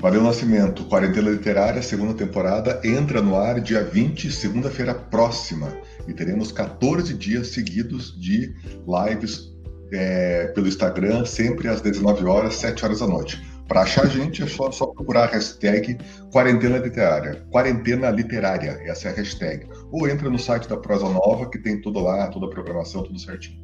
Valeu 0.00 0.22
Nascimento. 0.22 0.84
Quarentena 0.84 1.28
Literária, 1.28 1.82
segunda 1.82 2.14
temporada, 2.14 2.80
entra 2.82 3.20
no 3.20 3.36
ar 3.36 3.60
dia 3.60 3.84
20, 3.84 4.32
segunda-feira 4.32 4.94
próxima. 4.94 5.68
E 6.08 6.14
teremos 6.14 6.50
14 6.50 7.14
dias 7.14 7.48
seguidos 7.48 8.18
de 8.18 8.54
lives 8.86 9.54
é, 9.92 10.48
pelo 10.48 10.66
Instagram, 10.66 11.24
sempre 11.24 11.68
às 11.68 11.80
19 11.80 12.24
horas, 12.24 12.54
7 12.56 12.84
horas 12.84 13.00
da 13.00 13.06
noite. 13.06 13.40
Para 13.68 13.82
achar 13.82 14.04
a 14.04 14.08
gente, 14.08 14.42
é 14.42 14.46
só, 14.46 14.70
só, 14.70 14.86
procurar 14.86 15.24
a 15.24 15.26
hashtag 15.26 15.98
Quarentena 16.32 16.78
Literária. 16.78 17.44
Quarentena 17.50 18.10
Literária, 18.10 18.80
essa 18.86 19.08
é 19.08 19.12
a 19.12 19.14
hashtag. 19.14 19.66
Ou 19.92 20.08
entra 20.08 20.30
no 20.30 20.38
site 20.38 20.66
da 20.66 20.78
Prosa 20.78 21.06
Nova, 21.06 21.50
que 21.50 21.58
tem 21.58 21.78
tudo 21.78 22.00
lá, 22.00 22.28
toda 22.28 22.46
a 22.46 22.48
programação, 22.48 23.02
tudo 23.02 23.18
certinho. 23.18 23.62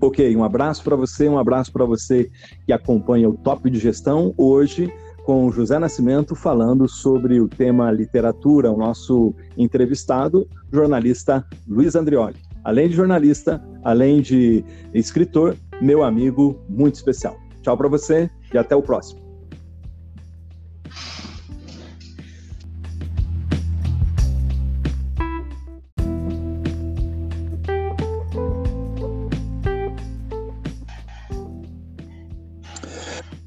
Ok, 0.00 0.34
um 0.34 0.42
abraço 0.42 0.82
para 0.82 0.96
você, 0.96 1.28
um 1.28 1.38
abraço 1.38 1.70
para 1.70 1.84
você 1.84 2.30
que 2.64 2.72
acompanha 2.72 3.28
o 3.28 3.36
Top 3.36 3.68
de 3.68 3.78
Gestão. 3.78 4.32
Hoje 4.38 4.90
com 5.24 5.50
José 5.50 5.78
Nascimento 5.78 6.34
falando 6.34 6.88
sobre 6.88 7.40
o 7.40 7.48
tema 7.48 7.90
literatura, 7.90 8.70
o 8.70 8.76
nosso 8.76 9.34
entrevistado, 9.56 10.48
jornalista 10.72 11.44
Luiz 11.68 11.94
Andrioli. 11.94 12.36
Além 12.64 12.88
de 12.88 12.94
jornalista, 12.94 13.62
além 13.82 14.20
de 14.20 14.64
escritor, 14.92 15.56
meu 15.80 16.02
amigo 16.02 16.60
muito 16.68 16.96
especial. 16.96 17.36
Tchau 17.62 17.76
para 17.76 17.88
você 17.88 18.30
e 18.52 18.58
até 18.58 18.76
o 18.76 18.82
próximo. 18.82 19.19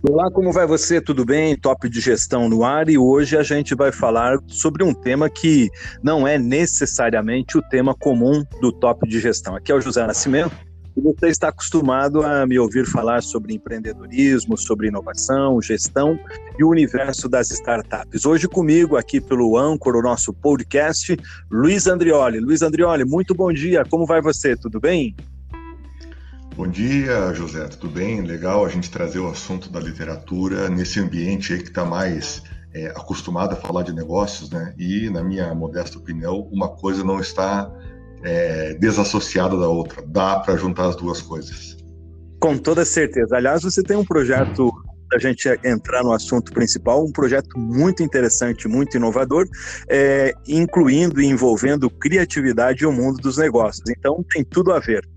Olá, 0.05 0.29
como 0.29 0.51
vai 0.51 0.67
você? 0.67 0.99
Tudo 0.99 1.23
bem? 1.23 1.55
Top 1.55 1.87
de 1.87 2.01
gestão 2.01 2.49
no 2.49 2.65
ar 2.65 2.89
e 2.89 2.97
hoje 2.97 3.37
a 3.37 3.41
gente 3.41 3.73
vai 3.73 3.89
falar 3.89 4.37
sobre 4.47 4.83
um 4.83 4.93
tema 4.93 5.29
que 5.29 5.69
não 6.03 6.27
é 6.27 6.37
necessariamente 6.37 7.57
o 7.57 7.61
tema 7.61 7.95
comum 7.95 8.43
do 8.59 8.69
top 8.69 9.07
de 9.07 9.17
gestão. 9.21 9.55
Aqui 9.55 9.71
é 9.71 9.75
o 9.75 9.79
José 9.79 10.05
Nascimento 10.05 10.53
e 10.97 10.99
você 10.99 11.27
está 11.27 11.47
acostumado 11.47 12.21
a 12.21 12.45
me 12.45 12.59
ouvir 12.59 12.85
falar 12.85 13.23
sobre 13.23 13.53
empreendedorismo, 13.53 14.57
sobre 14.57 14.89
inovação, 14.89 15.61
gestão 15.61 16.19
e 16.59 16.65
o 16.65 16.69
universo 16.69 17.29
das 17.29 17.49
startups. 17.51 18.25
Hoje 18.25 18.45
comigo 18.49 18.97
aqui 18.97 19.21
pelo 19.21 19.57
Anchor, 19.57 19.95
o 19.95 20.01
nosso 20.01 20.33
podcast, 20.33 21.17
Luiz 21.49 21.87
Andrioli. 21.87 22.41
Luiz 22.41 22.61
Andrioli, 22.61 23.05
muito 23.05 23.33
bom 23.33 23.53
dia. 23.53 23.85
Como 23.85 24.05
vai 24.05 24.21
você? 24.21 24.57
Tudo 24.57 24.81
bem? 24.81 25.15
Bom 26.55 26.67
dia, 26.67 27.33
José, 27.33 27.67
tudo 27.67 27.89
bem? 27.89 28.21
Legal 28.21 28.63
a 28.63 28.69
gente 28.69 28.91
trazer 28.91 29.17
o 29.17 29.27
assunto 29.27 29.71
da 29.71 29.79
literatura 29.79 30.69
nesse 30.69 30.99
ambiente 30.99 31.51
aí 31.51 31.59
que 31.59 31.69
está 31.69 31.83
mais 31.83 32.43
é, 32.71 32.87
acostumado 32.89 33.53
a 33.53 33.55
falar 33.55 33.81
de 33.81 33.91
negócios, 33.91 34.51
né? 34.51 34.71
E, 34.77 35.09
na 35.09 35.23
minha 35.23 35.51
modesta 35.55 35.97
opinião, 35.97 36.47
uma 36.51 36.69
coisa 36.69 37.03
não 37.03 37.19
está 37.19 37.71
é, 38.23 38.75
desassociada 38.75 39.57
da 39.57 39.67
outra. 39.67 40.03
Dá 40.05 40.39
para 40.41 40.55
juntar 40.55 40.89
as 40.89 40.95
duas 40.95 41.23
coisas. 41.23 41.75
Com 42.39 42.55
toda 42.55 42.85
certeza. 42.85 43.35
Aliás, 43.35 43.63
você 43.63 43.81
tem 43.81 43.97
um 43.97 44.05
projeto 44.05 44.71
a 45.11 45.17
gente 45.17 45.47
entrar 45.63 46.03
no 46.03 46.11
assunto 46.11 46.51
principal, 46.51 47.05
um 47.05 47.11
projeto 47.11 47.57
muito 47.57 48.01
interessante, 48.03 48.67
muito 48.67 48.97
inovador, 48.97 49.47
é, 49.87 50.33
incluindo 50.47 51.21
e 51.21 51.25
envolvendo 51.25 51.89
criatividade 51.89 52.83
e 52.83 52.87
o 52.87 52.91
mundo 52.91 53.17
dos 53.17 53.37
negócios. 53.37 53.87
Então, 53.89 54.23
tem 54.31 54.43
tudo 54.43 54.71
a 54.71 54.79
ver. 54.79 55.07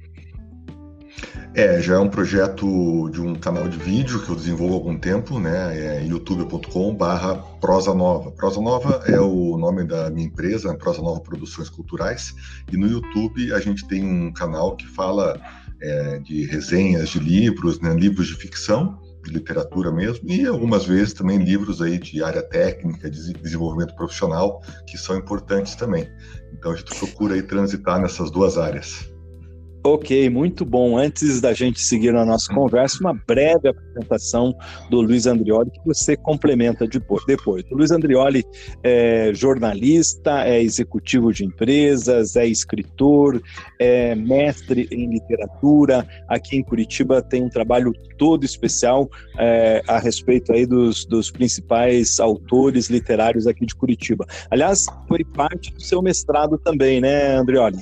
É, 1.57 1.81
já 1.81 1.95
é 1.95 1.99
um 1.99 2.11
projeto 2.11 3.09
de 3.09 3.19
um 3.19 3.35
canal 3.35 3.67
de 3.67 3.79
vídeo 3.79 4.23
que 4.23 4.29
eu 4.29 4.37
desenvolvo 4.37 4.75
há 4.75 4.77
algum 4.77 4.99
tempo, 4.99 5.39
né? 5.41 5.75
É 5.75 6.05
youtube.com/barra 6.05 7.37
Prosa 7.63 7.95
Nova. 7.95 8.31
Prosa 8.31 8.61
Nova 8.61 9.03
é 9.07 9.19
o 9.19 9.57
nome 9.57 9.83
da 9.83 10.11
minha 10.11 10.27
empresa, 10.27 10.75
Prosa 10.75 11.01
Nova 11.01 11.19
Produções 11.23 11.71
Culturais. 11.71 12.35
E 12.71 12.77
no 12.77 12.87
YouTube 12.87 13.55
a 13.55 13.59
gente 13.59 13.89
tem 13.89 14.05
um 14.05 14.31
canal 14.35 14.77
que 14.77 14.87
fala 14.87 15.41
é, 15.81 16.19
de 16.19 16.45
resenhas 16.45 17.09
de 17.09 17.21
livros, 17.21 17.81
né? 17.81 17.95
Livros 17.95 18.27
de 18.27 18.35
ficção, 18.35 18.99
de 19.25 19.33
literatura 19.33 19.91
mesmo, 19.91 20.31
e 20.31 20.45
algumas 20.47 20.85
vezes 20.85 21.15
também 21.15 21.39
livros 21.39 21.81
aí 21.81 21.97
de 21.99 22.23
área 22.23 22.43
técnica, 22.43 23.11
de 23.11 23.33
desenvolvimento 23.33 23.97
profissional, 23.97 24.61
que 24.87 24.99
são 24.99 25.17
importantes 25.17 25.75
também. 25.75 26.07
Então 26.53 26.73
a 26.73 26.77
gente 26.77 26.95
procura 26.99 27.35
aí 27.35 27.43
transitar 27.43 27.99
nessas 27.99 28.31
duas 28.31 28.59
áreas. 28.59 29.16
Ok, 29.89 30.29
muito 30.31 30.65
bom. 30.65 30.99
Antes 30.99 31.41
da 31.41 31.53
gente 31.53 31.81
seguir 31.81 32.13
na 32.13 32.25
nossa 32.25 32.53
conversa, 32.53 32.99
uma 32.99 33.15
breve 33.15 33.69
apresentação 33.69 34.53
do 34.91 35.01
Luiz 35.01 35.27
Andrioli, 35.27 35.71
que 35.71 35.81
você 35.87 36.17
complementa 36.17 36.89
depois. 36.89 37.65
O 37.71 37.77
Luiz 37.77 37.93
Andrioli 37.93 38.45
é 38.83 39.31
jornalista, 39.33 40.43
é 40.45 40.61
executivo 40.61 41.33
de 41.33 41.45
empresas, 41.45 42.35
é 42.35 42.45
escritor, 42.45 43.41
é 43.79 44.17
mestre 44.17 44.89
em 44.91 45.09
literatura. 45.09 46.05
Aqui 46.29 46.57
em 46.57 46.65
Curitiba 46.65 47.23
tem 47.23 47.45
um 47.45 47.49
trabalho 47.49 47.93
todo 48.19 48.43
especial 48.43 49.09
é, 49.39 49.81
a 49.87 50.01
respeito 50.01 50.53
aí 50.53 50.67
dos, 50.67 51.05
dos 51.05 51.31
principais 51.31 52.19
autores 52.19 52.91
literários 52.91 53.47
aqui 53.47 53.65
de 53.65 53.77
Curitiba. 53.77 54.27
Aliás, 54.51 54.87
foi 55.07 55.23
parte 55.23 55.73
do 55.73 55.81
seu 55.81 56.03
mestrado 56.03 56.59
também, 56.59 57.01
né, 57.01 57.37
Andrioli? 57.37 57.79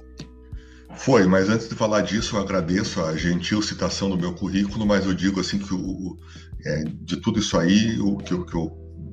Foi, 0.97 1.27
mas 1.27 1.49
antes 1.49 1.69
de 1.69 1.75
falar 1.75 2.03
disso, 2.03 2.37
eu 2.37 2.41
agradeço 2.41 3.01
a 3.03 3.17
gentil 3.17 3.61
citação 3.63 4.09
do 4.11 4.17
meu 4.17 4.33
currículo, 4.35 4.87
mas 4.87 5.05
eu 5.05 5.15
digo 5.15 5.41
assim 5.41 5.59
que 5.59 5.75
o, 5.75 6.19
é, 6.65 6.85
de 6.85 7.17
tudo 7.17 7.39
isso 7.39 7.59
aí, 7.59 7.99
o 8.01 8.17
que, 8.17 8.35
o, 8.35 8.45
que 8.45 8.55
eu, 8.55 8.65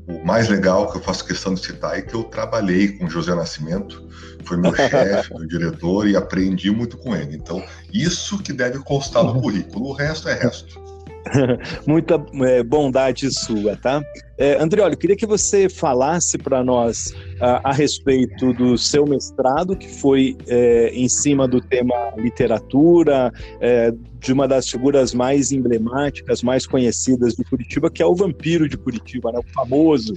o 0.07 0.25
mais 0.25 0.47
legal 0.47 0.91
que 0.91 0.97
eu 0.97 1.01
faço 1.01 1.25
questão 1.25 1.53
de 1.53 1.65
citar 1.65 1.97
é 1.97 2.01
que 2.01 2.13
eu 2.13 2.23
trabalhei 2.23 2.97
com 2.97 3.09
José 3.09 3.35
Nascimento, 3.35 4.07
foi 4.43 4.57
meu 4.57 4.73
chefe, 4.75 5.33
meu 5.33 5.47
diretor, 5.47 6.07
e 6.07 6.15
aprendi 6.15 6.71
muito 6.71 6.97
com 6.97 7.15
ele. 7.15 7.35
Então, 7.35 7.63
isso 7.93 8.37
que 8.39 8.53
deve 8.53 8.79
constar 8.79 9.23
no 9.23 9.41
currículo, 9.41 9.89
o 9.89 9.93
resto 9.93 10.29
é 10.29 10.33
resto. 10.33 10.80
Muita 11.85 12.23
é, 12.41 12.63
bondade 12.63 13.31
sua, 13.31 13.75
tá? 13.75 14.01
É, 14.37 14.61
Andrioli, 14.61 14.95
queria 14.97 15.15
que 15.15 15.25
você 15.25 15.69
falasse 15.69 16.37
para 16.37 16.63
nós 16.63 17.13
a, 17.39 17.69
a, 17.69 17.73
respeito 17.73 18.53
do 18.53 18.77
seu 18.77 19.05
mestrado, 19.05 19.75
que 19.75 19.87
foi 19.87 20.35
é, 20.47 20.89
em 20.93 21.07
cima 21.07 21.47
do 21.47 21.61
tema 21.61 21.95
literatura, 22.17 23.31
é, 23.59 23.93
de 24.19 24.33
uma 24.33 24.47
das 24.47 24.67
figuras 24.67 25.13
mais 25.13 25.51
emblemáticas, 25.51 26.41
mais 26.41 26.65
conhecidas 26.65 27.35
de 27.35 27.43
Curitiba, 27.43 27.89
que 27.89 28.01
é 28.01 28.05
o 28.05 28.15
Vampiro 28.15 28.67
de 28.67 28.77
Curitiba, 28.77 29.31
né? 29.31 29.39
o 29.39 29.53
famoso. 29.53 30.13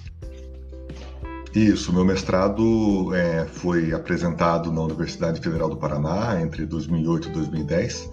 Isso, 1.54 1.92
meu 1.92 2.04
mestrado 2.04 3.14
é, 3.14 3.44
foi 3.44 3.92
apresentado 3.92 4.72
na 4.72 4.80
Universidade 4.80 5.40
Federal 5.40 5.68
do 5.68 5.76
Paraná 5.76 6.40
entre 6.40 6.66
2008 6.66 7.28
e 7.28 7.30
2010 7.30 8.10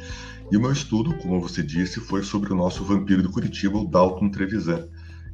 e 0.51 0.57
o 0.57 0.61
meu 0.61 0.71
estudo, 0.71 1.15
como 1.17 1.39
você 1.39 1.63
disse, 1.63 1.99
foi 1.99 2.23
sobre 2.23 2.51
o 2.51 2.55
nosso 2.55 2.83
vampiro 2.83 3.21
de 3.21 3.29
Curitiba, 3.29 3.77
o 3.77 3.87
Dalton 3.87 4.29
Trevisan, 4.29 4.87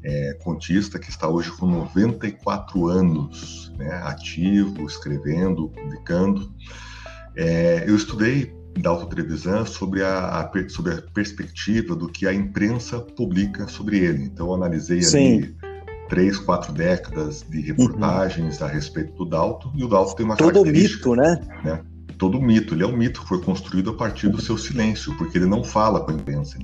é, 0.03 0.37
contista 0.41 0.99
que 0.99 1.09
está 1.09 1.27
hoje 1.27 1.51
com 1.51 1.65
94 1.65 2.87
anos, 2.87 3.73
né, 3.77 3.89
ativo, 4.03 4.85
escrevendo, 4.85 5.69
publicando. 5.69 6.53
É, 7.35 7.83
eu 7.87 7.95
estudei 7.95 8.55
Dalton 8.79 9.07
Trevisan 9.07 9.65
sobre 9.65 10.03
a, 10.03 10.41
a, 10.41 10.69
sobre 10.69 10.93
a 10.93 11.01
perspectiva 11.01 11.95
do 11.95 12.07
que 12.07 12.27
a 12.27 12.33
imprensa 12.33 12.99
publica 12.99 13.67
sobre 13.67 13.97
ele. 13.97 14.23
Então, 14.23 14.47
eu 14.47 14.53
analisei 14.53 15.01
Sim. 15.01 15.37
ali 15.37 15.57
três, 16.07 16.37
quatro 16.37 16.71
décadas 16.71 17.43
de 17.49 17.59
reportagens 17.61 18.59
uhum. 18.59 18.67
a 18.67 18.69
respeito 18.69 19.13
do 19.13 19.25
Dalton, 19.25 19.71
e 19.75 19.83
o 19.83 19.87
Dalton 19.87 20.15
tem 20.15 20.25
uma 20.25 20.37
Todo 20.37 20.63
mito, 20.65 21.15
né? 21.15 21.41
né? 21.63 21.81
Todo 22.17 22.41
mito. 22.41 22.73
Ele 22.73 22.83
é 22.83 22.87
um 22.87 22.95
mito 22.95 23.21
que 23.21 23.27
foi 23.27 23.41
construído 23.41 23.91
a 23.91 23.93
partir 23.93 24.29
do 24.29 24.41
seu 24.41 24.57
silêncio, 24.57 25.15
porque 25.17 25.37
ele 25.37 25.45
não 25.45 25.63
fala 25.63 25.99
com 26.01 26.11
a 26.11 26.13
imprensa. 26.13 26.57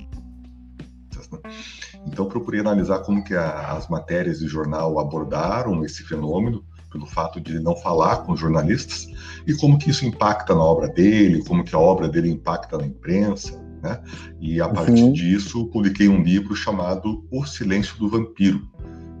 Então 2.06 2.26
procurei 2.26 2.60
analisar 2.60 3.00
como 3.00 3.24
que 3.24 3.34
a, 3.34 3.72
as 3.72 3.88
matérias 3.88 4.38
de 4.38 4.46
jornal 4.46 4.98
abordaram 4.98 5.84
esse 5.84 6.02
fenômeno, 6.02 6.64
pelo 6.90 7.06
fato 7.06 7.40
de 7.40 7.58
não 7.58 7.74
falar 7.76 8.18
com 8.18 8.36
jornalistas, 8.36 9.08
e 9.46 9.54
como 9.54 9.78
que 9.78 9.90
isso 9.90 10.04
impacta 10.04 10.54
na 10.54 10.62
obra 10.62 10.88
dele, 10.88 11.42
como 11.44 11.64
que 11.64 11.74
a 11.74 11.78
obra 11.78 12.08
dele 12.08 12.30
impacta 12.30 12.78
na 12.78 12.86
imprensa, 12.86 13.60
né? 13.82 14.00
E 14.40 14.60
a 14.60 14.68
partir 14.68 15.02
uhum. 15.02 15.12
disso 15.12 15.66
publiquei 15.66 16.08
um 16.08 16.22
livro 16.22 16.54
chamado 16.54 17.26
O 17.30 17.44
Silêncio 17.44 17.98
do 17.98 18.08
Vampiro. 18.08 18.62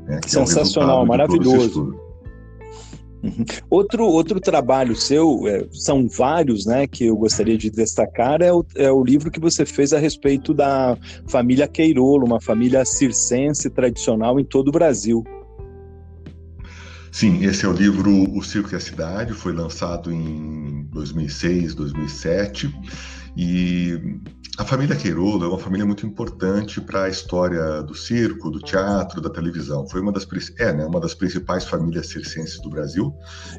Né? 0.06 0.20
Sensacional, 0.26 1.02
é 1.02 1.06
maravilhoso. 1.06 2.03
Uhum. 3.24 3.42
Outro, 3.70 4.04
outro 4.04 4.38
trabalho 4.38 4.94
seu, 4.94 5.48
é, 5.48 5.66
são 5.72 6.06
vários, 6.06 6.66
né, 6.66 6.86
que 6.86 7.06
eu 7.06 7.16
gostaria 7.16 7.56
de 7.56 7.70
destacar, 7.70 8.42
é 8.42 8.52
o, 8.52 8.64
é 8.76 8.92
o 8.92 9.02
livro 9.02 9.30
que 9.30 9.40
você 9.40 9.64
fez 9.64 9.94
a 9.94 9.98
respeito 9.98 10.52
da 10.52 10.98
família 11.26 11.66
Queirolo, 11.66 12.26
uma 12.26 12.40
família 12.40 12.84
circense 12.84 13.70
tradicional 13.70 14.38
em 14.38 14.44
todo 14.44 14.68
o 14.68 14.72
Brasil. 14.72 15.24
Sim, 17.10 17.44
esse 17.44 17.64
é 17.64 17.68
o 17.68 17.72
livro 17.72 18.10
O 18.36 18.42
Circo 18.42 18.74
e 18.74 18.76
a 18.76 18.80
Cidade, 18.80 19.32
foi 19.32 19.54
lançado 19.54 20.12
em 20.12 20.86
2006, 20.92 21.74
2007, 21.74 22.74
e 23.36 24.18
a 24.56 24.64
família 24.64 24.94
Queirolo 24.94 25.44
é 25.44 25.48
uma 25.48 25.58
família 25.58 25.84
muito 25.84 26.06
importante 26.06 26.80
para 26.80 27.04
a 27.04 27.08
história 27.08 27.82
do 27.82 27.94
circo, 27.94 28.50
do 28.50 28.60
teatro, 28.60 29.20
da 29.20 29.28
televisão. 29.28 29.84
Foi 29.88 30.00
uma 30.00 30.12
das, 30.12 30.26
é, 30.58 30.72
né, 30.72 30.86
uma 30.86 31.00
das 31.00 31.12
principais 31.12 31.64
famílias 31.64 32.06
circenses 32.06 32.60
do 32.60 32.70
Brasil. 32.70 33.12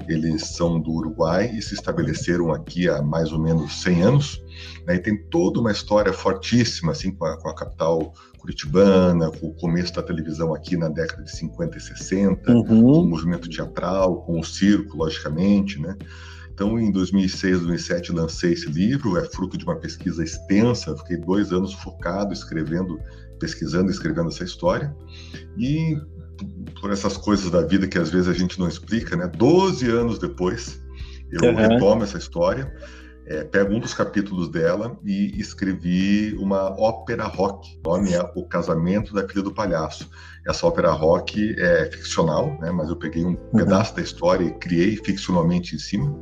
Eles 0.08 0.48
são 0.56 0.80
do 0.80 0.92
Uruguai 0.92 1.52
e 1.54 1.62
se 1.62 1.74
estabeleceram 1.74 2.54
aqui 2.54 2.88
há 2.88 3.02
mais 3.02 3.34
ou 3.34 3.40
menos 3.40 3.82
100 3.82 4.02
anos. 4.04 4.42
Né, 4.88 4.96
e 4.96 5.00
tem 5.00 5.18
toda 5.30 5.60
uma 5.60 5.72
história 5.72 6.14
fortíssima 6.14 6.94
assim, 6.94 7.12
com, 7.12 7.26
a, 7.26 7.38
com 7.42 7.50
a 7.50 7.56
capital 7.56 8.14
curitibana, 8.40 9.32
com 9.32 9.48
o 9.48 9.54
começo 9.54 9.94
da 9.94 10.04
televisão 10.04 10.54
aqui 10.54 10.78
na 10.78 10.88
década 10.88 11.24
de 11.24 11.36
50 11.36 11.78
e 11.78 11.82
60, 11.82 12.52
uhum. 12.52 12.64
com 12.64 12.74
o 12.84 13.06
movimento 13.06 13.50
teatral, 13.50 14.22
com 14.24 14.40
o 14.40 14.44
circo, 14.46 14.96
logicamente, 14.96 15.82
né? 15.82 15.98
Então, 16.56 16.80
em 16.80 16.90
2006, 16.90 17.60
2007, 17.60 18.14
lancei 18.14 18.54
esse 18.54 18.70
livro, 18.70 19.18
é 19.18 19.26
fruto 19.26 19.58
de 19.58 19.66
uma 19.66 19.76
pesquisa 19.76 20.24
extensa, 20.24 20.96
fiquei 21.00 21.18
dois 21.18 21.52
anos 21.52 21.74
focado, 21.74 22.32
escrevendo, 22.32 22.98
pesquisando, 23.38 23.92
escrevendo 23.92 24.30
essa 24.30 24.46
história, 24.46 24.96
e 25.58 25.98
por 26.80 26.92
essas 26.92 27.18
coisas 27.18 27.52
da 27.52 27.62
vida 27.62 27.88
que 27.88 27.98
às 27.98 28.10
vezes 28.10 28.30
a 28.30 28.34
gente 28.34 28.58
não 28.58 28.70
explica, 28.70 29.18
né? 29.18 29.28
Doze 29.28 29.90
anos 29.90 30.18
depois, 30.18 30.82
eu 31.30 31.50
uhum. 31.50 31.56
retomo 31.56 32.04
essa 32.04 32.18
história, 32.18 32.74
é, 33.28 33.44
pego 33.44 33.74
um 33.74 33.80
dos 33.80 33.94
capítulos 33.94 34.50
dela 34.50 34.98
e 35.04 35.40
escrevi 35.40 36.36
uma 36.38 36.80
ópera 36.80 37.26
rock. 37.26 37.80
O 37.86 37.90
nome 37.90 38.14
é 38.14 38.22
O 38.36 38.46
Casamento 38.46 39.14
da 39.14 39.28
Filha 39.28 39.42
do 39.42 39.54
Palhaço. 39.54 40.10
Essa 40.48 40.68
ópera 40.68 40.92
rock 40.92 41.56
é 41.58 41.90
ficcional, 41.92 42.56
né, 42.62 42.72
mas 42.72 42.90
eu 42.90 42.96
peguei 42.96 43.26
um 43.26 43.30
uhum. 43.30 43.52
pedaço 43.52 43.96
da 43.96 44.02
história 44.02 44.46
e 44.46 44.54
criei 44.54 44.96
ficcionalmente 44.98 45.76
em 45.76 45.80
cima. 45.80 46.20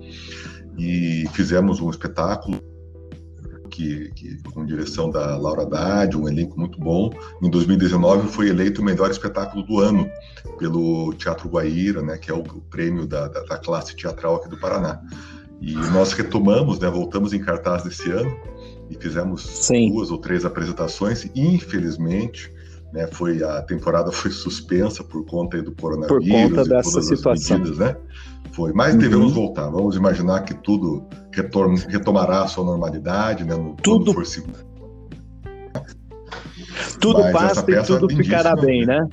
E 0.77 1.25
fizemos 1.33 1.81
um 1.81 1.89
espetáculo 1.89 2.59
que, 3.69 4.11
que, 4.11 4.41
com 4.51 4.65
direção 4.65 5.09
da 5.09 5.35
Laura 5.35 5.63
Haddad, 5.63 6.15
um 6.15 6.27
elenco 6.27 6.57
muito 6.57 6.79
bom. 6.79 7.11
Em 7.41 7.49
2019 7.49 8.29
foi 8.29 8.47
eleito 8.47 8.81
o 8.81 8.85
melhor 8.85 9.11
espetáculo 9.11 9.63
do 9.63 9.79
ano 9.79 10.09
pelo 10.57 11.13
Teatro 11.15 11.49
Guaíra, 11.49 12.01
né, 12.01 12.17
que 12.17 12.31
é 12.31 12.33
o, 12.33 12.39
o 12.39 12.61
prêmio 12.61 13.05
da, 13.05 13.27
da, 13.27 13.41
da 13.41 13.57
classe 13.57 13.95
teatral 13.95 14.35
aqui 14.35 14.47
do 14.47 14.57
Paraná. 14.57 15.01
E 15.65 15.75
nós 15.93 16.11
retomamos, 16.11 16.77
né, 16.77 16.89
voltamos 16.89 17.31
em 17.31 17.39
cartaz 17.39 17.83
desse 17.83 18.11
ano 18.11 18.35
e 18.89 18.95
fizemos 18.95 19.43
Sim. 19.43 19.89
duas 19.93 20.11
ou 20.11 20.17
três 20.17 20.43
apresentações. 20.43 21.25
Infelizmente, 21.33 22.53
né, 22.91 23.07
foi 23.07 23.41
a 23.41 23.61
temporada 23.61 24.11
foi 24.11 24.29
suspensa 24.29 25.05
por 25.05 25.25
conta 25.25 25.61
do 25.63 25.73
coronavírus 25.73 26.27
por 26.27 26.49
conta 26.49 26.65
dessa 26.65 27.01
situação. 27.01 27.59
Medidas, 27.59 27.79
né? 27.79 27.95
Foi, 28.51 28.73
mas 28.73 28.93
uhum. 28.93 28.99
devemos 28.99 29.31
voltar. 29.31 29.69
Vamos 29.69 29.95
imaginar 29.95 30.41
que 30.41 30.53
tudo 30.53 31.07
retorn, 31.31 31.77
retomará 31.87 32.43
a 32.43 32.47
sua 32.47 32.65
normalidade, 32.65 33.45
né? 33.45 33.55
No, 33.55 33.73
tudo 33.81 34.13
for 34.13 34.25
seguro. 34.25 34.73
Tudo 36.99 37.21
mas 37.21 37.31
passa 37.31 37.65
e 37.71 37.83
tudo 37.83 38.09
ficará 38.09 38.53
bem, 38.55 38.85
né? 38.85 39.07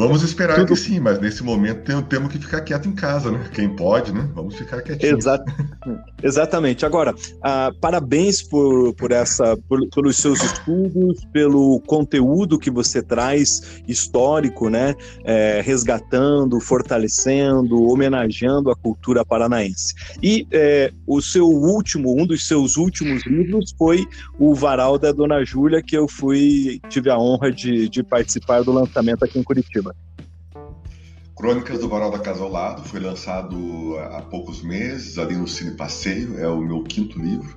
Vamos 0.00 0.22
esperar 0.22 0.56
Tudo... 0.56 0.68
que 0.68 0.76
sim, 0.76 0.98
mas 0.98 1.20
nesse 1.20 1.42
momento 1.42 1.82
tem, 1.84 2.00
temos 2.04 2.32
que 2.32 2.38
ficar 2.38 2.62
quieto 2.62 2.88
em 2.88 2.92
casa, 2.92 3.30
né? 3.30 3.50
Quem 3.52 3.68
pode, 3.68 4.14
né? 4.14 4.26
Vamos 4.34 4.54
ficar 4.54 4.80
quietinho. 4.80 5.18
Exato. 5.18 5.44
Exatamente. 6.22 6.86
Agora, 6.86 7.12
uh, 7.14 7.78
parabéns 7.80 8.40
por, 8.40 8.94
por 8.94 9.12
essa, 9.12 9.58
por, 9.68 9.78
pelos 9.90 10.16
seus 10.16 10.42
estudos, 10.42 11.22
pelo 11.34 11.80
conteúdo 11.86 12.58
que 12.58 12.70
você 12.70 13.02
traz 13.02 13.82
histórico, 13.86 14.70
né? 14.70 14.94
É, 15.22 15.60
resgatando, 15.62 16.58
fortalecendo, 16.60 17.82
homenageando 17.82 18.70
a 18.70 18.76
cultura 18.76 19.22
paranaense. 19.22 19.94
E 20.22 20.46
é, 20.50 20.90
o 21.06 21.20
seu 21.20 21.46
último, 21.46 22.18
um 22.18 22.26
dos 22.26 22.46
seus 22.46 22.78
últimos 22.78 23.26
livros 23.26 23.74
foi 23.76 24.06
o 24.38 24.54
Varal 24.54 24.98
da 24.98 25.12
Dona 25.12 25.44
Júlia, 25.44 25.82
que 25.82 25.96
eu 25.96 26.08
fui, 26.08 26.80
tive 26.88 27.10
a 27.10 27.18
honra 27.18 27.52
de, 27.52 27.86
de 27.88 28.02
participar 28.02 28.62
do 28.62 28.72
lançamento 28.72 29.24
aqui 29.26 29.38
em 29.38 29.42
Curitiba. 29.42 29.89
Crônicas 31.40 31.78
do 31.78 31.88
Varal 31.88 32.10
da 32.10 32.18
Casa 32.18 32.42
ao 32.42 32.50
Lado 32.50 32.82
foi 32.82 33.00
lançado 33.00 33.96
há 34.12 34.20
poucos 34.20 34.62
meses, 34.62 35.16
ali 35.16 35.34
no 35.34 35.48
Cine 35.48 35.70
Passeio, 35.70 36.38
é 36.38 36.46
o 36.46 36.60
meu 36.60 36.82
quinto 36.82 37.18
livro, 37.18 37.56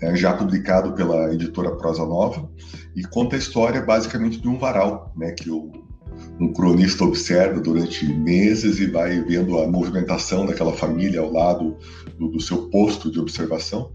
é, 0.00 0.16
já 0.16 0.32
publicado 0.32 0.94
pela 0.94 1.34
editora 1.34 1.76
Prosa 1.76 2.06
Nova, 2.06 2.50
e 2.96 3.02
conta 3.02 3.36
a 3.36 3.38
história 3.38 3.82
basicamente 3.82 4.40
de 4.40 4.48
um 4.48 4.58
varal, 4.58 5.12
né, 5.14 5.32
que 5.32 5.50
o, 5.50 5.70
um 6.40 6.52
cronista 6.54 7.04
observa 7.04 7.60
durante 7.60 8.06
meses 8.06 8.78
e 8.80 8.86
vai 8.86 9.20
vendo 9.20 9.58
a 9.58 9.68
movimentação 9.68 10.46
daquela 10.46 10.72
família 10.72 11.20
ao 11.20 11.30
lado 11.30 11.76
do, 12.18 12.28
do 12.28 12.40
seu 12.40 12.70
posto 12.70 13.10
de 13.10 13.20
observação, 13.20 13.92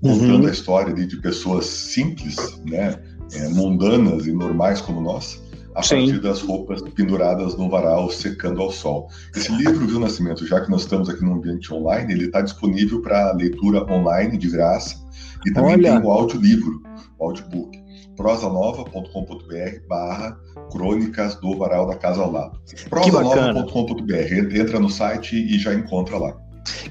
contando 0.00 0.42
uhum. 0.42 0.48
a 0.48 0.52
história 0.52 0.92
de, 0.92 1.06
de 1.06 1.16
pessoas 1.18 1.66
simples, 1.66 2.36
né, 2.64 3.00
é, 3.34 3.48
mundanas 3.50 4.26
e 4.26 4.32
normais 4.32 4.80
como 4.80 5.00
nós, 5.00 5.43
a 5.74 5.82
Sim. 5.82 5.96
partir 5.96 6.20
das 6.20 6.40
roupas 6.40 6.82
penduradas 6.82 7.56
no 7.56 7.68
varal, 7.68 8.10
secando 8.10 8.62
ao 8.62 8.70
sol. 8.70 9.08
Esse 9.34 9.52
livro, 9.52 9.86
Viu 9.86 9.98
Nascimento, 9.98 10.46
já 10.46 10.60
que 10.60 10.70
nós 10.70 10.82
estamos 10.82 11.08
aqui 11.08 11.24
no 11.24 11.34
ambiente 11.34 11.72
online, 11.72 12.12
ele 12.12 12.26
está 12.26 12.40
disponível 12.40 13.02
para 13.02 13.32
leitura 13.32 13.84
online 13.92 14.38
de 14.38 14.48
graça 14.48 14.96
e 15.46 15.52
também 15.52 15.74
Olha. 15.74 15.98
tem 15.98 16.06
o 16.06 16.10
audiolivro, 16.10 16.80
o 17.18 17.24
audiobook, 17.24 17.76
prosanova.com.br 18.16 19.88
barra 19.88 20.38
crônicas 20.70 21.34
do 21.36 21.56
varal 21.56 21.86
da 21.86 21.96
casa 21.96 22.22
ao 22.22 22.30
lado. 22.30 22.58
prosanova.com.br, 22.88 24.56
entra 24.56 24.78
no 24.78 24.88
site 24.88 25.36
e 25.36 25.58
já 25.58 25.74
encontra 25.74 26.18
lá. 26.18 26.43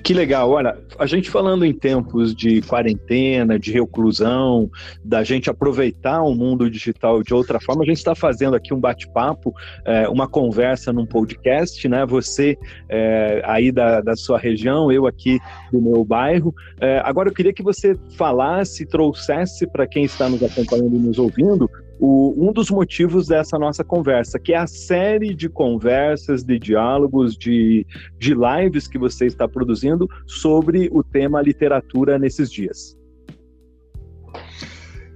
Que 0.03 0.13
legal. 0.13 0.49
Olha, 0.51 0.77
a 0.99 1.05
gente 1.05 1.29
falando 1.29 1.65
em 1.65 1.73
tempos 1.73 2.35
de 2.35 2.61
quarentena, 2.61 3.57
de 3.57 3.71
reclusão, 3.71 4.69
da 5.03 5.23
gente 5.23 5.49
aproveitar 5.49 6.21
o 6.21 6.35
mundo 6.35 6.69
digital 6.69 7.23
de 7.23 7.33
outra 7.33 7.59
forma, 7.59 7.83
a 7.83 7.85
gente 7.85 7.97
está 7.97 8.13
fazendo 8.13 8.55
aqui 8.55 8.73
um 8.73 8.79
bate-papo, 8.79 9.53
é, 9.85 10.07
uma 10.07 10.27
conversa 10.27 10.93
num 10.93 11.05
podcast, 11.05 11.87
né? 11.87 12.05
Você 12.05 12.57
é, 12.89 13.41
aí 13.45 13.71
da, 13.71 14.01
da 14.01 14.15
sua 14.15 14.37
região, 14.37 14.91
eu 14.91 15.07
aqui 15.07 15.39
do 15.71 15.81
meu 15.81 16.03
bairro. 16.03 16.53
É, 16.79 17.01
agora 17.03 17.29
eu 17.29 17.33
queria 17.33 17.53
que 17.53 17.63
você 17.63 17.97
falasse, 18.17 18.85
trouxesse 18.85 19.65
para 19.67 19.87
quem 19.87 20.03
está 20.03 20.29
nos 20.29 20.43
acompanhando 20.43 20.95
e 20.95 20.99
nos 20.99 21.17
ouvindo, 21.17 21.69
o, 21.99 22.33
um 22.37 22.51
dos 22.51 22.69
motivos 22.69 23.27
dessa 23.27 23.57
nossa 23.57 23.83
conversa, 23.83 24.39
que 24.39 24.53
é 24.53 24.57
a 24.57 24.67
série 24.67 25.33
de 25.33 25.49
conversas, 25.49 26.43
de 26.43 26.59
diálogos, 26.59 27.37
de, 27.37 27.85
de 28.17 28.33
lives 28.33 28.87
que 28.87 28.97
você 28.97 29.25
está 29.25 29.47
produzindo 29.47 30.09
sobre 30.25 30.89
o 30.91 31.03
tema 31.03 31.41
literatura 31.41 32.17
nesses 32.17 32.51
dias. 32.51 32.97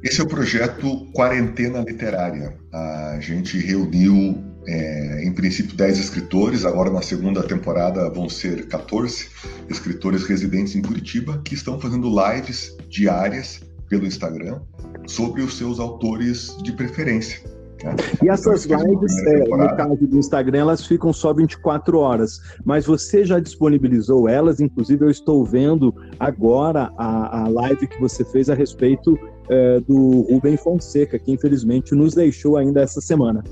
Esse 0.04 0.22
é 0.22 0.24
o 0.24 0.28
projeto 0.28 1.08
Quarentena 1.12 1.80
Literária. 1.80 2.56
A 2.72 3.18
gente 3.20 3.58
reuniu, 3.58 4.44
é, 4.68 5.24
em 5.26 5.34
princípio, 5.34 5.76
10 5.76 5.98
escritores, 5.98 6.66
agora 6.66 6.92
na 6.92 7.02
segunda 7.02 7.42
temporada 7.42 8.08
vão 8.12 8.30
ser 8.30 8.68
14 8.68 9.28
escritores 9.70 10.24
residentes 10.24 10.76
em 10.76 10.82
Curitiba, 10.84 11.42
que 11.44 11.56
estão 11.56 11.80
fazendo 11.80 12.08
lives 12.08 12.78
diárias 12.88 13.67
pelo 13.90 14.06
Instagram 14.06 14.60
sobre 15.06 15.42
os 15.42 15.58
seus 15.58 15.80
autores 15.80 16.58
de 16.64 16.72
preferência. 16.72 17.42
Né? 17.84 17.96
E 18.24 18.30
essas 18.30 18.66
então, 18.66 18.84
lives, 18.84 19.18
é, 19.26 19.40
no 19.40 19.76
caso 19.76 20.08
do 20.08 20.18
Instagram, 20.18 20.60
elas 20.60 20.86
ficam 20.86 21.14
só 21.14 21.34
24 21.34 22.00
horas, 22.00 22.42
mas 22.66 22.86
você 22.86 23.24
já 23.24 23.40
disponibilizou 23.40 24.28
elas, 24.28 24.60
inclusive 24.60 25.06
eu 25.06 25.10
estou 25.10 25.46
vendo 25.46 25.94
agora 26.20 26.92
a, 26.98 27.44
a 27.44 27.48
live 27.48 27.88
que 27.88 28.00
você 28.00 28.26
fez 28.26 28.50
a 28.50 28.56
respeito 28.56 29.18
é, 29.50 29.80
do 29.80 30.22
Rubem 30.22 30.58
Fonseca, 30.58 31.18
que 31.20 31.32
infelizmente 31.32 31.94
nos 31.96 32.14
deixou 32.14 32.58
ainda 32.58 32.82
essa 32.82 33.00
semana. 33.00 33.44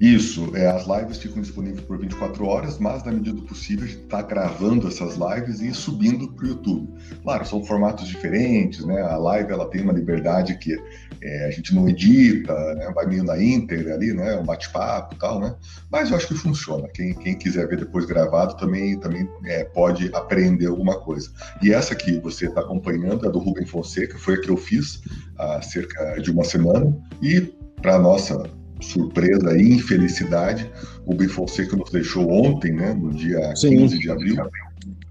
Isso, 0.00 0.54
é, 0.54 0.66
as 0.66 0.86
lives 0.86 1.18
ficam 1.18 1.40
disponíveis 1.40 1.80
por 1.80 1.98
24 1.98 2.44
horas, 2.44 2.78
mas 2.78 3.02
na 3.04 3.12
medida 3.12 3.36
do 3.36 3.42
possível 3.42 3.84
a 3.84 3.88
gente 3.88 4.02
está 4.02 4.22
gravando 4.22 4.88
essas 4.88 5.16
lives 5.16 5.60
e 5.60 5.72
subindo 5.72 6.32
para 6.32 6.44
o 6.44 6.48
YouTube. 6.48 6.88
Claro, 7.22 7.46
são 7.46 7.64
formatos 7.64 8.06
diferentes, 8.06 8.84
né? 8.84 9.00
A 9.02 9.16
live 9.16 9.52
ela 9.52 9.68
tem 9.68 9.82
uma 9.82 9.92
liberdade 9.92 10.58
que 10.58 10.76
é, 11.22 11.46
a 11.46 11.50
gente 11.50 11.74
não 11.74 11.88
edita, 11.88 12.52
né? 12.74 12.92
vai 12.94 13.06
meio 13.06 13.24
na 13.24 13.42
íntegra 13.42 13.94
ali, 13.94 14.12
né? 14.12 14.36
Um 14.36 14.44
bate-papo 14.44 15.14
e 15.14 15.18
tal, 15.18 15.40
né? 15.40 15.54
Mas 15.90 16.10
eu 16.10 16.16
acho 16.16 16.28
que 16.28 16.34
funciona. 16.34 16.88
Quem, 16.88 17.14
quem 17.14 17.36
quiser 17.36 17.66
ver 17.66 17.78
depois 17.78 18.04
gravado 18.04 18.56
também, 18.56 18.98
também 19.00 19.28
é, 19.44 19.64
pode 19.64 20.10
aprender 20.14 20.66
alguma 20.66 21.00
coisa. 21.00 21.30
E 21.62 21.72
essa 21.72 21.94
que 21.94 22.18
você 22.20 22.46
está 22.46 22.60
acompanhando 22.60 23.26
é 23.26 23.30
do 23.30 23.38
Rubem 23.38 23.66
Fonseca, 23.66 24.18
foi 24.18 24.34
a 24.34 24.40
que 24.40 24.50
eu 24.50 24.56
fiz 24.56 25.00
há 25.38 25.62
cerca 25.62 26.20
de 26.20 26.30
uma 26.30 26.44
semana 26.44 26.96
e 27.22 27.40
para 27.80 27.98
nossa 27.98 28.42
surpresa 28.80 29.56
e 29.56 29.74
infelicidade, 29.74 30.70
o 31.04 31.12
Rubem 31.12 31.28
Fonseca 31.28 31.76
nos 31.76 31.90
deixou 31.90 32.30
ontem, 32.30 32.72
né, 32.72 32.92
no 32.92 33.12
dia 33.12 33.54
Sim. 33.56 33.76
15 33.76 33.98
de 33.98 34.10
abril, 34.10 34.36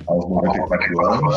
aos 0.08 0.30
94 0.30 1.06
anos, 1.06 1.36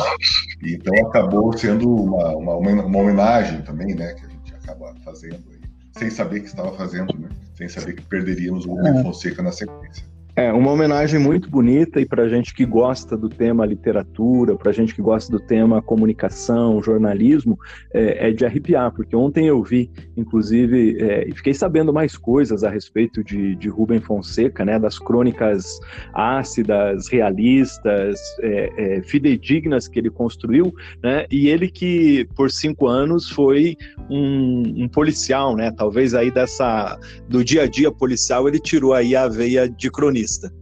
e 0.61 0.73
então 0.73 0.93
acabou 1.07 1.57
sendo 1.57 1.89
uma, 1.89 2.35
uma, 2.35 2.55
uma 2.55 2.99
homenagem 2.99 3.61
também, 3.61 3.95
né, 3.95 4.13
que 4.13 4.25
a 4.25 4.29
gente 4.29 4.53
acaba 4.53 4.93
fazendo 5.03 5.43
aí, 5.49 5.59
sem 5.97 6.09
saber 6.09 6.41
que 6.41 6.47
estava 6.47 6.71
fazendo, 6.73 7.17
né, 7.17 7.29
sem 7.55 7.67
saber 7.67 7.93
que 7.93 8.03
perderíamos 8.03 8.65
o 8.65 8.75
Rubem 8.75 8.99
é. 8.99 9.03
Fonseca 9.03 9.41
na 9.41 9.51
sequência. 9.51 10.05
É, 10.39 10.53
uma 10.53 10.71
homenagem 10.71 11.19
muito 11.19 11.49
bonita 11.49 11.99
e 11.99 12.05
para 12.05 12.29
gente 12.29 12.53
que 12.53 12.65
gosta 12.65 13.17
do 13.17 13.27
tema 13.27 13.65
literatura, 13.65 14.55
para 14.55 14.71
gente 14.71 14.95
que 14.95 15.01
gosta 15.01 15.29
do 15.29 15.37
tema 15.37 15.81
comunicação, 15.81 16.81
jornalismo, 16.81 17.59
é, 17.93 18.29
é 18.29 18.31
de 18.31 18.45
arrepiar, 18.45 18.89
porque 18.93 19.13
ontem 19.13 19.47
eu 19.47 19.61
vi, 19.61 19.91
inclusive, 20.15 20.95
é, 20.97 21.27
fiquei 21.35 21.53
sabendo 21.53 21.91
mais 21.91 22.15
coisas 22.15 22.63
a 22.63 22.69
respeito 22.69 23.21
de, 23.21 23.53
de 23.57 23.67
Rubem 23.67 23.99
Fonseca, 23.99 24.63
né, 24.63 24.79
das 24.79 24.97
crônicas 24.97 25.77
ácidas, 26.13 27.09
realistas, 27.09 28.17
é, 28.39 28.71
é, 28.77 29.01
fidedignas 29.01 29.89
que 29.89 29.99
ele 29.99 30.09
construiu, 30.09 30.73
né, 31.03 31.25
e 31.29 31.49
ele 31.49 31.67
que 31.67 32.25
por 32.33 32.49
cinco 32.49 32.87
anos 32.87 33.29
foi 33.29 33.75
um, 34.09 34.83
um 34.85 34.87
policial, 34.87 35.53
né, 35.57 35.69
talvez 35.69 36.13
aí 36.13 36.31
dessa 36.31 36.97
do 37.27 37.43
dia 37.43 37.63
a 37.63 37.67
dia 37.67 37.91
policial 37.91 38.47
ele 38.47 38.57
tirou 38.57 38.93
aí 38.93 39.17
a 39.17 39.27
veia 39.27 39.67
de 39.67 39.91
cronista 39.91 40.28
jornalista. 40.29 40.53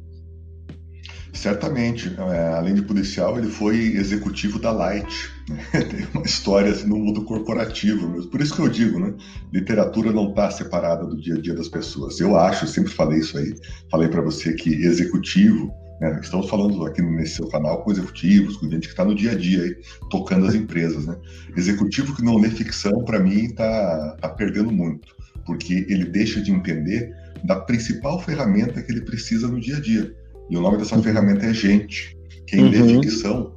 Certamente. 1.34 2.16
É, 2.18 2.54
além 2.54 2.74
de 2.74 2.82
policial, 2.82 3.38
ele 3.38 3.50
foi 3.50 3.78
executivo 3.96 4.58
da 4.58 4.72
Light. 4.72 5.30
Né? 5.50 5.64
Tem 5.84 6.08
uma 6.14 6.26
história 6.26 6.72
assim, 6.72 6.88
no 6.88 6.98
mundo 6.98 7.24
corporativo 7.24 8.10
mesmo. 8.10 8.32
Por 8.32 8.42
isso 8.42 8.56
que 8.56 8.62
eu 8.62 8.70
digo, 8.70 9.00
né? 9.00 9.14
Literatura 9.54 10.12
não 10.12 10.30
está 10.30 10.50
separada 10.50 11.06
do 11.06 11.20
dia 11.20 11.36
a 11.36 11.42
dia 11.42 11.54
das 11.54 11.68
pessoas. 11.68 12.20
Eu 12.20 12.38
acho, 12.38 12.66
sempre 12.66 12.92
falei 12.92 13.20
isso 13.20 13.38
aí. 13.38 13.54
Falei 13.92 14.08
para 14.08 14.22
você 14.22 14.54
que 14.54 14.70
executivo, 14.70 15.72
né? 16.02 16.20
estamos 16.22 16.50
falando 16.50 16.84
aqui 16.86 17.02
nesse 17.04 17.36
seu 17.36 17.48
canal 17.50 17.84
com 17.84 17.92
executivos, 17.92 18.58
com 18.58 18.70
gente 18.70 18.88
que 18.88 18.94
está 18.94 19.06
no 19.06 19.14
dia 19.14 19.32
a 19.32 19.36
dia 19.36 19.64
aí, 19.64 19.76
tocando 20.10 20.48
as 20.48 20.56
empresas. 20.56 21.06
Né? 21.06 21.16
Executivo 21.56 22.16
que 22.16 22.24
não 22.24 22.38
lê 22.38 22.50
ficção, 22.50 23.04
para 23.04 23.20
mim, 23.20 23.46
está 23.46 24.18
tá 24.20 24.30
perdendo 24.30 24.72
muito, 24.72 25.16
porque 25.46 25.86
ele 25.88 26.06
deixa 26.06 26.42
de 26.42 26.52
entender 26.52 27.14
da 27.44 27.58
principal 27.62 28.20
ferramenta 28.20 28.82
que 28.82 28.92
ele 28.92 29.02
precisa 29.02 29.48
no 29.48 29.60
dia 29.60 29.78
a 29.78 29.82
dia. 29.82 30.16
E 30.50 30.58
o 30.58 30.62
nome 30.62 30.78
dessa 30.78 31.02
ferramenta 31.02 31.46
é 31.46 31.54
gente. 31.54 32.18
Quem 32.46 32.64
uhum. 32.64 32.70
lê 32.70 33.02
ficção 33.02 33.54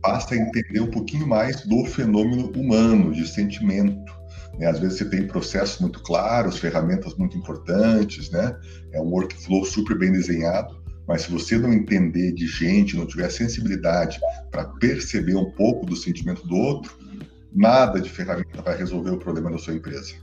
passa 0.00 0.34
a 0.34 0.38
entender 0.38 0.80
um 0.80 0.90
pouquinho 0.90 1.26
mais 1.26 1.64
do 1.64 1.84
fenômeno 1.84 2.50
humano, 2.56 3.12
de 3.12 3.26
sentimento. 3.26 4.12
Né? 4.58 4.66
Às 4.66 4.80
vezes 4.80 4.98
você 4.98 5.04
tem 5.04 5.26
processos 5.26 5.80
muito 5.80 6.02
claros, 6.02 6.58
ferramentas 6.58 7.14
muito 7.14 7.36
importantes, 7.36 8.30
né? 8.30 8.56
é 8.92 9.00
um 9.00 9.10
workflow 9.10 9.64
super 9.64 9.96
bem 9.96 10.12
desenhado, 10.12 10.82
mas 11.06 11.22
se 11.22 11.30
você 11.30 11.58
não 11.58 11.72
entender 11.72 12.32
de 12.32 12.46
gente, 12.46 12.96
não 12.96 13.06
tiver 13.06 13.30
sensibilidade 13.30 14.18
para 14.50 14.64
perceber 14.64 15.36
um 15.36 15.50
pouco 15.52 15.86
do 15.86 15.94
sentimento 15.94 16.46
do 16.46 16.56
outro, 16.56 16.96
nada 17.54 18.00
de 18.00 18.08
ferramenta 18.08 18.62
vai 18.62 18.76
resolver 18.76 19.10
o 19.10 19.18
problema 19.18 19.50
da 19.50 19.58
sua 19.58 19.74
empresa. 19.74 20.14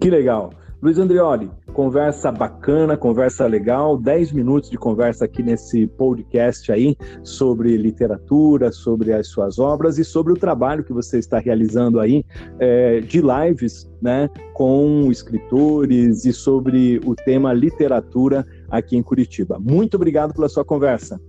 Que 0.00 0.08
legal. 0.08 0.52
Luiz 0.82 0.98
Andrioli, 0.98 1.50
conversa 1.74 2.32
bacana, 2.32 2.96
conversa 2.96 3.46
legal, 3.46 3.98
10 3.98 4.32
minutos 4.32 4.70
de 4.70 4.78
conversa 4.78 5.26
aqui 5.26 5.42
nesse 5.42 5.86
podcast 5.86 6.72
aí 6.72 6.96
sobre 7.22 7.76
literatura, 7.76 8.72
sobre 8.72 9.12
as 9.12 9.26
suas 9.26 9.58
obras 9.58 9.98
e 9.98 10.04
sobre 10.04 10.32
o 10.32 10.36
trabalho 10.36 10.82
que 10.82 10.92
você 10.92 11.18
está 11.18 11.38
realizando 11.38 12.00
aí 12.00 12.24
é, 12.58 13.00
de 13.00 13.20
lives 13.20 13.90
né, 14.00 14.30
com 14.54 15.10
escritores 15.10 16.24
e 16.24 16.32
sobre 16.32 16.98
o 17.04 17.14
tema 17.14 17.52
literatura 17.52 18.46
aqui 18.70 18.96
em 18.96 19.02
Curitiba. 19.02 19.58
Muito 19.58 19.96
obrigado 19.96 20.32
pela 20.32 20.48
sua 20.48 20.64
conversa. 20.64 21.20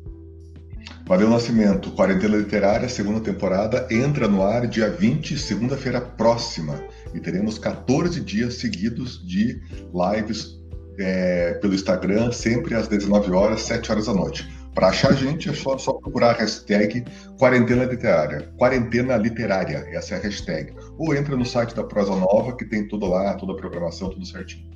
Valeu 1.06 1.30
Nascimento, 1.30 1.92
Quarentena 1.92 2.38
Literária, 2.38 2.88
segunda 2.88 3.20
temporada, 3.20 3.86
entra 3.92 4.30
no 4.30 4.44
ar 4.44 4.66
dia 4.66 4.90
20, 4.90 5.38
segunda-feira 5.38 6.00
próxima. 6.00 6.80
E 7.14 7.20
teremos 7.20 7.58
14 7.58 8.22
dias 8.22 8.56
seguidos 8.56 9.26
de 9.26 9.62
lives 9.94 10.60
é, 10.98 11.54
pelo 11.56 11.74
Instagram, 11.74 12.32
sempre 12.32 12.76
às 12.76 12.88
19 12.88 13.32
horas, 13.32 13.62
7 13.62 13.92
horas 13.92 14.06
da 14.06 14.14
noite. 14.14 14.50
Para 14.74 14.88
achar 14.88 15.12
a 15.12 15.16
gente 15.16 15.50
é 15.50 15.54
só, 15.54 15.78
só 15.78 15.94
procurar 15.94 16.32
a 16.32 16.40
hashtag 16.40 17.04
Quarentena 17.38 17.84
Literária. 17.84 18.50
Quarentena 18.58 19.18
Literária, 19.18 19.86
essa 19.92 20.16
é 20.16 20.18
a 20.18 20.22
hashtag. 20.22 20.74
Ou 20.98 21.14
entra 21.14 21.36
no 21.36 21.46
site 21.46 21.76
da 21.76 21.84
Prosa 21.84 22.16
Nova, 22.16 22.56
que 22.56 22.64
tem 22.64 22.88
tudo 22.88 23.06
lá, 23.08 23.34
toda 23.34 23.52
a 23.52 23.56
programação, 23.56 24.10
tudo 24.10 24.26
certinho. 24.26 24.72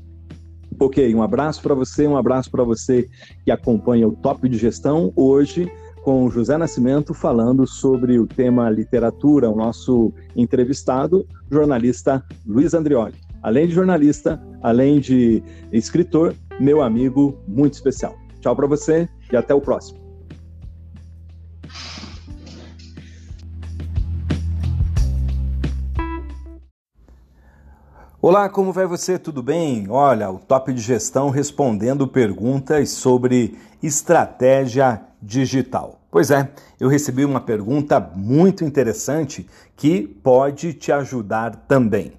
Ok, 0.77 1.15
um 1.15 1.23
abraço 1.23 1.61
para 1.61 1.73
você, 1.73 2.05
um 2.05 2.17
abraço 2.17 2.51
para 2.51 2.63
você 2.63 3.07
que 3.45 3.51
acompanha 3.51 4.05
o 4.05 4.11
Top 4.11 4.47
de 4.49 4.57
Gestão. 4.57 5.13
Hoje 5.15 5.71
com 6.05 6.29
José 6.29 6.55
Nascimento 6.55 7.15
falando 7.15 7.65
sobre 7.65 8.19
o 8.19 8.27
tema 8.27 8.69
literatura, 8.69 9.49
o 9.49 9.55
nosso 9.55 10.13
entrevistado, 10.35 11.25
jornalista 11.49 12.23
Luiz 12.45 12.75
Andrioli. 12.75 13.15
Além 13.41 13.67
de 13.67 13.73
jornalista, 13.73 14.39
além 14.61 14.99
de 14.99 15.41
escritor, 15.71 16.35
meu 16.59 16.83
amigo 16.83 17.39
muito 17.47 17.73
especial. 17.73 18.15
Tchau 18.39 18.55
para 18.55 18.67
você 18.67 19.09
e 19.31 19.35
até 19.35 19.55
o 19.55 19.59
próximo. 19.59 19.99
Olá, 28.21 28.47
como 28.47 28.71
vai 28.71 28.85
você? 28.85 29.17
Tudo 29.17 29.41
bem? 29.41 29.87
Olha, 29.89 30.29
o 30.29 30.37
Top 30.37 30.71
de 30.71 30.81
Gestão 30.81 31.31
respondendo 31.31 32.07
perguntas 32.07 32.91
sobre 32.91 33.57
estratégia 33.81 35.01
digital. 35.21 35.94
Pois 36.15 36.31
é, 36.31 36.49
eu 36.79 36.87
recebi 36.87 37.25
uma 37.25 37.41
pergunta 37.41 37.99
muito 37.99 38.63
interessante 38.63 39.45
que 39.75 40.01
pode 40.23 40.71
te 40.71 40.89
ajudar 40.89 41.65
também. 41.67 42.13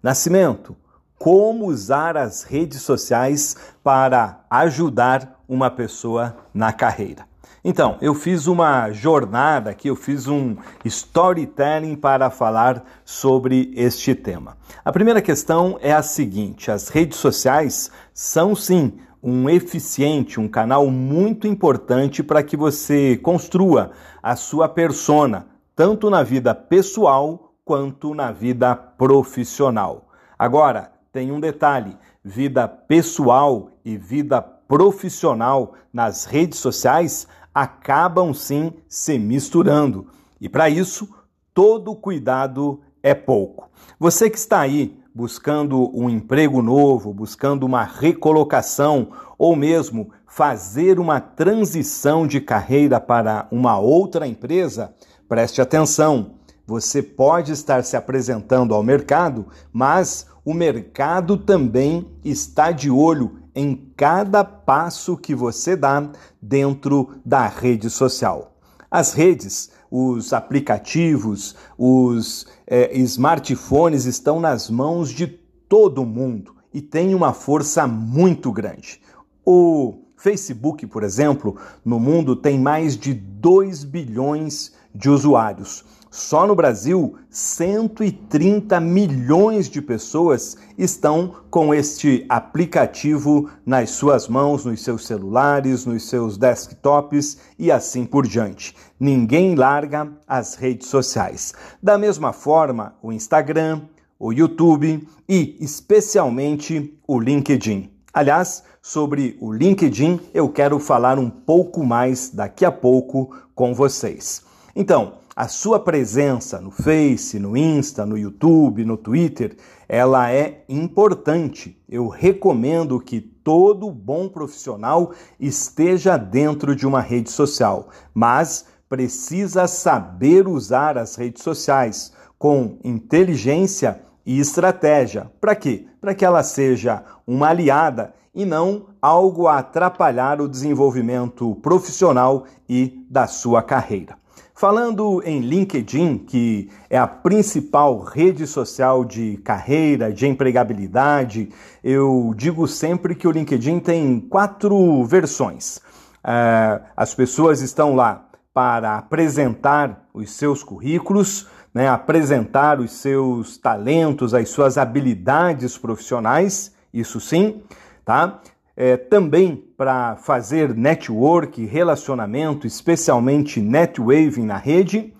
Nascimento, 0.00 0.76
como 1.18 1.66
usar 1.66 2.16
as 2.16 2.44
redes 2.44 2.80
sociais 2.82 3.56
para 3.82 4.44
ajudar 4.48 5.42
uma 5.48 5.68
pessoa 5.68 6.36
na 6.54 6.72
carreira? 6.72 7.24
Então, 7.64 7.98
eu 8.00 8.14
fiz 8.14 8.46
uma 8.46 8.92
jornada 8.92 9.70
aqui, 9.70 9.88
eu 9.88 9.96
fiz 9.96 10.28
um 10.28 10.56
storytelling 10.84 11.96
para 11.96 12.30
falar 12.30 12.84
sobre 13.04 13.72
este 13.74 14.14
tema. 14.14 14.56
A 14.84 14.92
primeira 14.92 15.20
questão 15.20 15.76
é 15.82 15.92
a 15.92 16.04
seguinte: 16.04 16.70
as 16.70 16.88
redes 16.88 17.18
sociais 17.18 17.90
são 18.14 18.54
sim 18.54 19.00
um 19.22 19.48
eficiente, 19.48 20.40
um 20.40 20.48
canal 20.48 20.86
muito 20.90 21.46
importante 21.46 22.22
para 22.22 22.42
que 22.42 22.56
você 22.56 23.16
construa 23.16 23.92
a 24.22 24.36
sua 24.36 24.68
persona, 24.68 25.46
tanto 25.76 26.08
na 26.08 26.22
vida 26.22 26.54
pessoal 26.54 27.52
quanto 27.64 28.14
na 28.14 28.32
vida 28.32 28.74
profissional. 28.74 30.08
Agora, 30.38 30.92
tem 31.12 31.30
um 31.30 31.40
detalhe: 31.40 31.96
vida 32.24 32.66
pessoal 32.66 33.70
e 33.84 33.96
vida 33.96 34.40
profissional 34.40 35.74
nas 35.92 36.24
redes 36.24 36.58
sociais 36.58 37.26
acabam 37.54 38.32
sim 38.32 38.72
se 38.88 39.18
misturando. 39.18 40.06
E 40.40 40.48
para 40.48 40.70
isso, 40.70 41.08
todo 41.52 41.94
cuidado 41.94 42.80
é 43.02 43.14
pouco. 43.14 43.68
Você 43.98 44.30
que 44.30 44.38
está 44.38 44.60
aí 44.60 44.99
buscando 45.14 45.90
um 45.96 46.08
emprego 46.08 46.62
novo, 46.62 47.12
buscando 47.12 47.64
uma 47.64 47.84
recolocação 47.84 49.08
ou 49.36 49.56
mesmo 49.56 50.10
fazer 50.26 51.00
uma 51.00 51.20
transição 51.20 52.26
de 52.26 52.40
carreira 52.40 53.00
para 53.00 53.48
uma 53.50 53.78
outra 53.78 54.26
empresa, 54.26 54.94
preste 55.28 55.60
atenção. 55.60 56.36
Você 56.66 57.02
pode 57.02 57.50
estar 57.52 57.82
se 57.82 57.96
apresentando 57.96 58.74
ao 58.74 58.82
mercado, 58.82 59.46
mas 59.72 60.26
o 60.44 60.54
mercado 60.54 61.36
também 61.36 62.06
está 62.24 62.70
de 62.70 62.90
olho 62.90 63.40
em 63.54 63.74
cada 63.96 64.44
passo 64.44 65.16
que 65.16 65.34
você 65.34 65.74
dá 65.74 66.10
dentro 66.40 67.20
da 67.24 67.46
rede 67.46 67.90
social. 67.90 68.56
As 68.90 69.12
redes 69.12 69.70
os 69.90 70.32
aplicativos, 70.32 71.56
os 71.76 72.46
é, 72.66 72.96
smartphones 72.98 74.04
estão 74.04 74.38
nas 74.38 74.70
mãos 74.70 75.10
de 75.10 75.26
todo 75.26 76.04
mundo 76.04 76.54
e 76.72 76.80
tem 76.80 77.14
uma 77.14 77.32
força 77.32 77.86
muito 77.86 78.52
grande. 78.52 79.00
O 79.44 80.04
Facebook, 80.16 80.86
por 80.86 81.02
exemplo, 81.02 81.56
no 81.84 81.98
mundo 81.98 82.36
tem 82.36 82.58
mais 82.58 82.96
de 82.96 83.14
2 83.14 83.84
bilhões 83.84 84.72
de 84.94 85.08
usuários. 85.08 85.84
Só 86.10 86.44
no 86.44 86.56
Brasil, 86.56 87.14
130 87.30 88.80
milhões 88.80 89.70
de 89.70 89.80
pessoas 89.80 90.56
estão 90.76 91.36
com 91.48 91.72
este 91.72 92.26
aplicativo 92.28 93.48
nas 93.64 93.90
suas 93.90 94.26
mãos, 94.26 94.64
nos 94.64 94.82
seus 94.82 95.06
celulares, 95.06 95.86
nos 95.86 96.08
seus 96.08 96.36
desktops 96.36 97.38
e 97.56 97.70
assim 97.70 98.04
por 98.04 98.26
diante. 98.26 98.74
Ninguém 99.00 99.54
larga 99.54 100.12
as 100.28 100.56
redes 100.56 100.88
sociais. 100.88 101.54
Da 101.82 101.96
mesma 101.96 102.34
forma, 102.34 102.94
o 103.02 103.10
Instagram, 103.10 103.80
o 104.18 104.30
YouTube 104.30 105.08
e 105.26 105.56
especialmente 105.58 107.00
o 107.08 107.18
LinkedIn. 107.18 107.90
Aliás, 108.12 108.62
sobre 108.82 109.38
o 109.40 109.50
LinkedIn 109.50 110.20
eu 110.34 110.50
quero 110.50 110.78
falar 110.78 111.18
um 111.18 111.30
pouco 111.30 111.82
mais 111.82 112.28
daqui 112.28 112.62
a 112.62 112.70
pouco 112.70 113.34
com 113.54 113.72
vocês. 113.72 114.42
Então, 114.76 115.14
a 115.34 115.48
sua 115.48 115.80
presença 115.80 116.60
no 116.60 116.70
Face, 116.70 117.38
no 117.38 117.56
Insta, 117.56 118.04
no 118.04 118.18
YouTube, 118.18 118.84
no 118.84 118.98
Twitter, 118.98 119.56
ela 119.88 120.30
é 120.30 120.62
importante. 120.68 121.82
Eu 121.88 122.08
recomendo 122.08 123.00
que 123.00 123.20
todo 123.20 123.90
bom 123.90 124.28
profissional 124.28 125.12
esteja 125.38 126.18
dentro 126.18 126.76
de 126.76 126.86
uma 126.86 127.00
rede 127.00 127.30
social, 127.30 127.88
mas 128.12 128.66
precisa 128.90 129.68
saber 129.68 130.48
usar 130.48 130.98
as 130.98 131.14
redes 131.14 131.44
sociais 131.44 132.12
com 132.36 132.76
inteligência 132.82 134.00
e 134.26 134.40
estratégia. 134.40 135.30
Para 135.40 135.54
quê? 135.54 135.86
Para 136.00 136.12
que 136.12 136.24
ela 136.24 136.42
seja 136.42 137.04
uma 137.24 137.50
aliada 137.50 138.12
e 138.34 138.44
não 138.44 138.86
algo 139.00 139.46
a 139.46 139.58
atrapalhar 139.58 140.40
o 140.40 140.48
desenvolvimento 140.48 141.54
profissional 141.62 142.46
e 142.68 143.06
da 143.08 143.28
sua 143.28 143.62
carreira. 143.62 144.18
Falando 144.52 145.22
em 145.24 145.38
LinkedIn, 145.38 146.18
que 146.18 146.68
é 146.90 146.98
a 146.98 147.06
principal 147.06 148.00
rede 148.00 148.44
social 148.44 149.04
de 149.04 149.36
carreira, 149.38 150.12
de 150.12 150.26
empregabilidade, 150.26 151.48
eu 151.82 152.34
digo 152.36 152.66
sempre 152.66 153.14
que 153.14 153.28
o 153.28 153.30
LinkedIn 153.30 153.78
tem 153.78 154.18
quatro 154.18 155.04
versões. 155.04 155.80
É, 156.24 156.80
as 156.96 157.14
pessoas 157.14 157.62
estão 157.62 157.94
lá 157.94 158.29
para 158.52 158.96
apresentar 158.96 160.08
os 160.12 160.32
seus 160.32 160.62
currículos, 160.62 161.48
né, 161.72 161.88
apresentar 161.88 162.80
os 162.80 162.92
seus 162.92 163.56
talentos, 163.56 164.34
as 164.34 164.48
suas 164.48 164.76
habilidades 164.76 165.78
profissionais, 165.78 166.74
isso 166.92 167.20
sim, 167.20 167.62
tá? 168.04 168.40
é, 168.76 168.96
também 168.96 169.62
para 169.76 170.16
fazer 170.16 170.74
network, 170.74 171.62
relacionamento, 171.66 172.66
especialmente 172.66 173.60
netwaving 173.60 174.46
na 174.46 174.56
rede, 174.56 175.12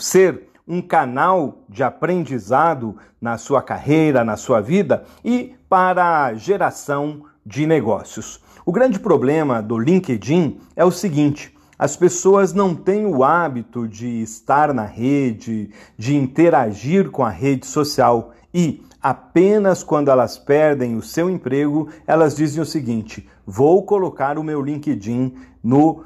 ser 0.00 0.48
um 0.66 0.82
canal 0.82 1.60
de 1.68 1.84
aprendizado 1.84 2.96
na 3.20 3.38
sua 3.38 3.62
carreira, 3.62 4.24
na 4.24 4.36
sua 4.36 4.60
vida 4.60 5.04
e 5.24 5.54
para 5.68 6.34
geração 6.34 7.22
de 7.46 7.68
negócios. 7.68 8.42
O 8.66 8.72
grande 8.72 8.98
problema 8.98 9.62
do 9.62 9.78
LinkedIn 9.78 10.58
é 10.74 10.84
o 10.84 10.90
seguinte: 10.90 11.56
as 11.78 11.96
pessoas 11.96 12.52
não 12.52 12.74
têm 12.74 13.06
o 13.06 13.22
hábito 13.22 13.86
de 13.86 14.20
estar 14.20 14.74
na 14.74 14.84
rede, 14.84 15.70
de 15.96 16.16
interagir 16.16 17.10
com 17.10 17.24
a 17.24 17.30
rede 17.30 17.66
social 17.66 18.32
e 18.52 18.82
apenas 19.00 19.84
quando 19.84 20.10
elas 20.10 20.36
perdem 20.36 20.96
o 20.96 21.02
seu 21.02 21.30
emprego, 21.30 21.88
elas 22.06 22.34
dizem 22.34 22.60
o 22.60 22.66
seguinte: 22.66 23.28
vou 23.46 23.84
colocar 23.84 24.38
o 24.38 24.44
meu 24.44 24.60
LinkedIn 24.60 25.34
no. 25.62 26.02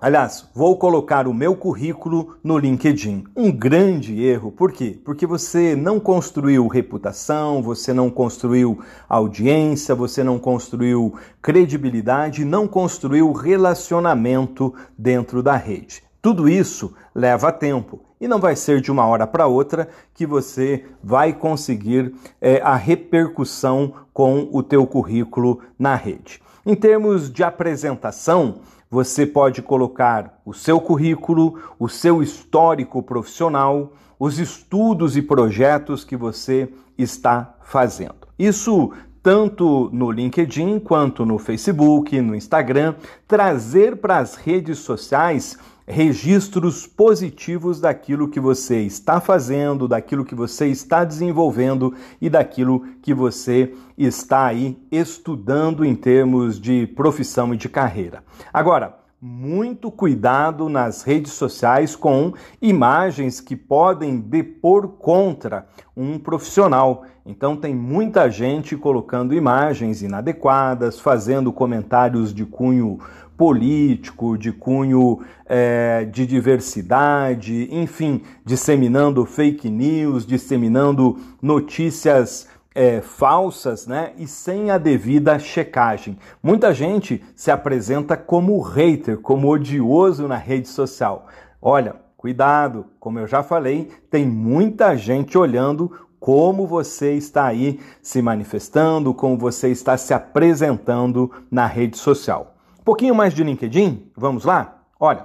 Aliás, 0.00 0.48
vou 0.54 0.78
colocar 0.78 1.28
o 1.28 1.34
meu 1.34 1.54
currículo 1.54 2.38
no 2.42 2.56
LinkedIn. 2.56 3.24
Um 3.36 3.52
grande 3.52 4.24
erro. 4.24 4.50
Por 4.50 4.72
quê? 4.72 4.98
Porque 5.04 5.26
você 5.26 5.76
não 5.76 6.00
construiu 6.00 6.66
reputação, 6.68 7.62
você 7.62 7.92
não 7.92 8.08
construiu 8.08 8.80
audiência, 9.06 9.94
você 9.94 10.24
não 10.24 10.38
construiu 10.38 11.14
credibilidade, 11.42 12.46
não 12.46 12.66
construiu 12.66 13.30
relacionamento 13.32 14.72
dentro 14.96 15.42
da 15.42 15.54
rede. 15.54 16.02
Tudo 16.22 16.48
isso 16.48 16.94
leva 17.14 17.52
tempo 17.52 18.00
e 18.18 18.26
não 18.26 18.38
vai 18.38 18.56
ser 18.56 18.80
de 18.80 18.90
uma 18.90 19.06
hora 19.06 19.26
para 19.26 19.46
outra 19.46 19.86
que 20.14 20.24
você 20.24 20.82
vai 21.04 21.34
conseguir 21.34 22.14
é, 22.40 22.58
a 22.62 22.74
repercussão 22.74 23.92
com 24.14 24.48
o 24.50 24.62
teu 24.62 24.86
currículo 24.86 25.60
na 25.78 25.94
rede. 25.94 26.40
Em 26.64 26.74
termos 26.74 27.30
de 27.30 27.42
apresentação, 27.42 28.60
você 28.90 29.24
pode 29.24 29.62
colocar 29.62 30.40
o 30.44 30.52
seu 30.52 30.80
currículo, 30.80 31.60
o 31.78 31.88
seu 31.88 32.22
histórico 32.22 33.00
profissional, 33.02 33.92
os 34.18 34.38
estudos 34.38 35.16
e 35.16 35.22
projetos 35.22 36.04
que 36.04 36.16
você 36.16 36.68
está 36.98 37.54
fazendo. 37.62 38.28
Isso 38.36 38.92
tanto 39.22 39.90
no 39.92 40.10
LinkedIn 40.10 40.80
quanto 40.80 41.24
no 41.24 41.38
Facebook, 41.38 42.20
no 42.20 42.34
Instagram, 42.34 42.94
trazer 43.28 43.96
para 43.96 44.18
as 44.18 44.34
redes 44.34 44.78
sociais 44.78 45.56
registros 45.90 46.86
positivos 46.86 47.80
daquilo 47.80 48.28
que 48.28 48.38
você 48.38 48.80
está 48.82 49.20
fazendo, 49.20 49.88
daquilo 49.88 50.24
que 50.24 50.34
você 50.34 50.66
está 50.68 51.04
desenvolvendo 51.04 51.94
e 52.20 52.30
daquilo 52.30 52.86
que 53.02 53.12
você 53.12 53.74
está 53.98 54.46
aí 54.46 54.78
estudando 54.90 55.84
em 55.84 55.94
termos 55.94 56.60
de 56.60 56.86
profissão 56.86 57.52
e 57.52 57.56
de 57.56 57.68
carreira. 57.68 58.22
Agora, 58.52 59.00
muito 59.20 59.90
cuidado 59.90 60.70
nas 60.70 61.02
redes 61.02 61.32
sociais 61.32 61.94
com 61.94 62.32
imagens 62.62 63.38
que 63.38 63.54
podem 63.54 64.18
depor 64.18 64.88
contra 64.88 65.66
um 65.94 66.18
profissional. 66.18 67.04
Então, 67.26 67.54
tem 67.54 67.74
muita 67.74 68.30
gente 68.30 68.78
colocando 68.78 69.34
imagens 69.34 70.00
inadequadas, 70.00 70.98
fazendo 70.98 71.52
comentários 71.52 72.32
de 72.32 72.46
cunho 72.46 72.98
político, 73.40 74.36
de 74.36 74.52
cunho 74.52 75.20
é, 75.46 76.04
de 76.04 76.26
diversidade, 76.26 77.74
enfim, 77.74 78.20
disseminando 78.44 79.24
fake 79.24 79.70
news, 79.70 80.26
disseminando 80.26 81.18
notícias 81.40 82.46
é, 82.74 83.00
falsas 83.00 83.86
né, 83.86 84.12
e 84.18 84.26
sem 84.26 84.70
a 84.70 84.76
devida 84.76 85.38
checagem. 85.38 86.18
Muita 86.42 86.74
gente 86.74 87.24
se 87.34 87.50
apresenta 87.50 88.14
como 88.14 88.60
hater, 88.60 89.16
como 89.16 89.48
odioso 89.48 90.28
na 90.28 90.36
rede 90.36 90.68
social. 90.68 91.26
Olha, 91.62 91.96
cuidado, 92.18 92.88
como 93.00 93.20
eu 93.20 93.26
já 93.26 93.42
falei, 93.42 93.90
tem 94.10 94.26
muita 94.26 94.94
gente 94.98 95.38
olhando 95.38 95.90
como 96.20 96.66
você 96.66 97.14
está 97.14 97.46
aí 97.46 97.80
se 98.02 98.20
manifestando, 98.20 99.14
como 99.14 99.38
você 99.38 99.70
está 99.70 99.96
se 99.96 100.12
apresentando 100.12 101.30
na 101.50 101.64
rede 101.64 101.96
social. 101.96 102.59
Pouquinho 102.90 103.14
mais 103.14 103.32
de 103.32 103.44
LinkedIn, 103.44 104.10
vamos 104.16 104.44
lá? 104.44 104.82
Olha, 104.98 105.24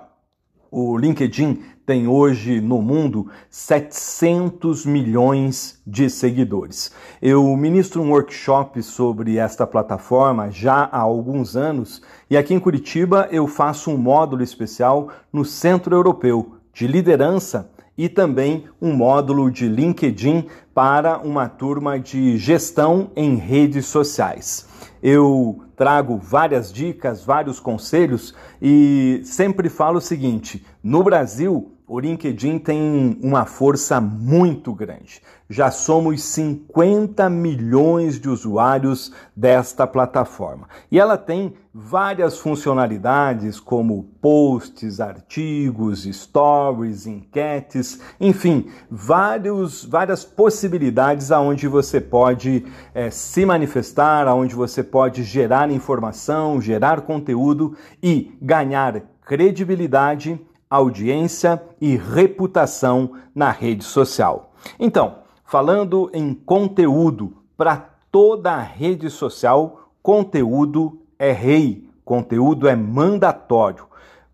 o 0.69 0.95
LinkedIn 0.95 1.63
tem 1.84 2.08
hoje 2.08 2.62
no 2.62 2.80
mundo 2.80 3.32
700 3.49 4.86
milhões 4.86 5.82
de 5.84 6.08
seguidores. 6.08 6.91
Eu 7.19 7.43
ministro 7.58 8.04
um 8.04 8.12
workshop 8.12 8.84
sobre 8.84 9.38
esta 9.38 9.65
plataforma 9.65 10.51
já 10.51 10.88
há 10.91 10.99
alguns 10.99 11.56
anos 11.56 12.04
e 12.30 12.38
aqui 12.38 12.54
em 12.54 12.60
Curitiba 12.60 13.28
eu 13.32 13.47
faço 13.47 13.89
um 13.89 13.97
módulo 13.97 14.43
especial 14.43 15.10
no 15.34 15.43
Centro 15.43 15.95
Europeu 15.95 16.58
de 16.71 16.86
Liderança 16.86 17.71
e 17.97 18.08
também 18.08 18.65
um 18.80 18.93
módulo 18.93 19.49
de 19.49 19.67
LinkedIn 19.67 20.45
para 20.71 21.17
uma 21.17 21.49
turma 21.49 21.99
de 21.99 22.38
gestão 22.38 23.10
em 23.15 23.38
redes 23.38 23.88
sociais. 23.88 24.74
Eu 25.07 25.61
trago 25.75 26.17
várias 26.17 26.73
dicas, 26.73 27.23
vários 27.23 27.59
conselhos 27.59 28.33
e 28.59 29.21
sempre 29.23 29.69
falo 29.69 29.99
o 29.99 30.01
seguinte: 30.01 30.65
no 30.83 31.03
Brasil, 31.03 31.73
o 31.87 31.99
LinkedIn 31.99 32.57
tem 32.57 33.15
uma 33.21 33.45
força 33.45 34.01
muito 34.01 34.73
grande. 34.73 35.21
Já 35.49 35.69
somos 35.69 36.23
50 36.23 37.29
milhões 37.29 38.19
de 38.19 38.27
usuários 38.27 39.12
desta 39.36 39.86
plataforma. 39.86 40.67
E 40.91 40.99
ela 40.99 41.17
tem 41.17 41.53
várias 41.71 42.39
funcionalidades 42.39 43.60
como 43.60 44.03
posts, 44.21 44.99
artigos, 44.99 46.03
stories, 46.03 47.05
enquetes, 47.05 47.99
enfim, 48.19 48.71
vários, 48.89 49.86
várias 49.86 50.25
possibilidades 50.25 51.31
aonde 51.31 51.67
você 51.67 52.01
pode 52.01 52.65
é, 52.93 53.12
se 53.12 53.45
manifestar, 53.45 54.27
aonde 54.27 54.55
você 54.55 54.84
pode 54.84 55.23
gerar 55.23 55.69
informação, 55.69 56.60
gerar 56.60 57.01
conteúdo 57.01 57.75
e 58.01 58.36
ganhar 58.41 59.01
credibilidade 59.25 60.39
audiência 60.69 61.62
e 61.79 61.95
reputação 61.95 63.13
na 63.34 63.51
rede 63.51 63.84
social. 63.84 64.53
Então, 64.79 65.24
falando 65.55 66.11
em 66.13 66.33
conteúdo 66.33 67.31
para 67.55 67.77
toda 68.11 68.59
rede 68.59 69.09
social, 69.09 69.89
conteúdo 70.03 70.99
é 71.17 71.31
rei, 71.31 71.89
conteúdo 72.03 72.67
é 72.67 72.75
mandatório. 72.75 73.85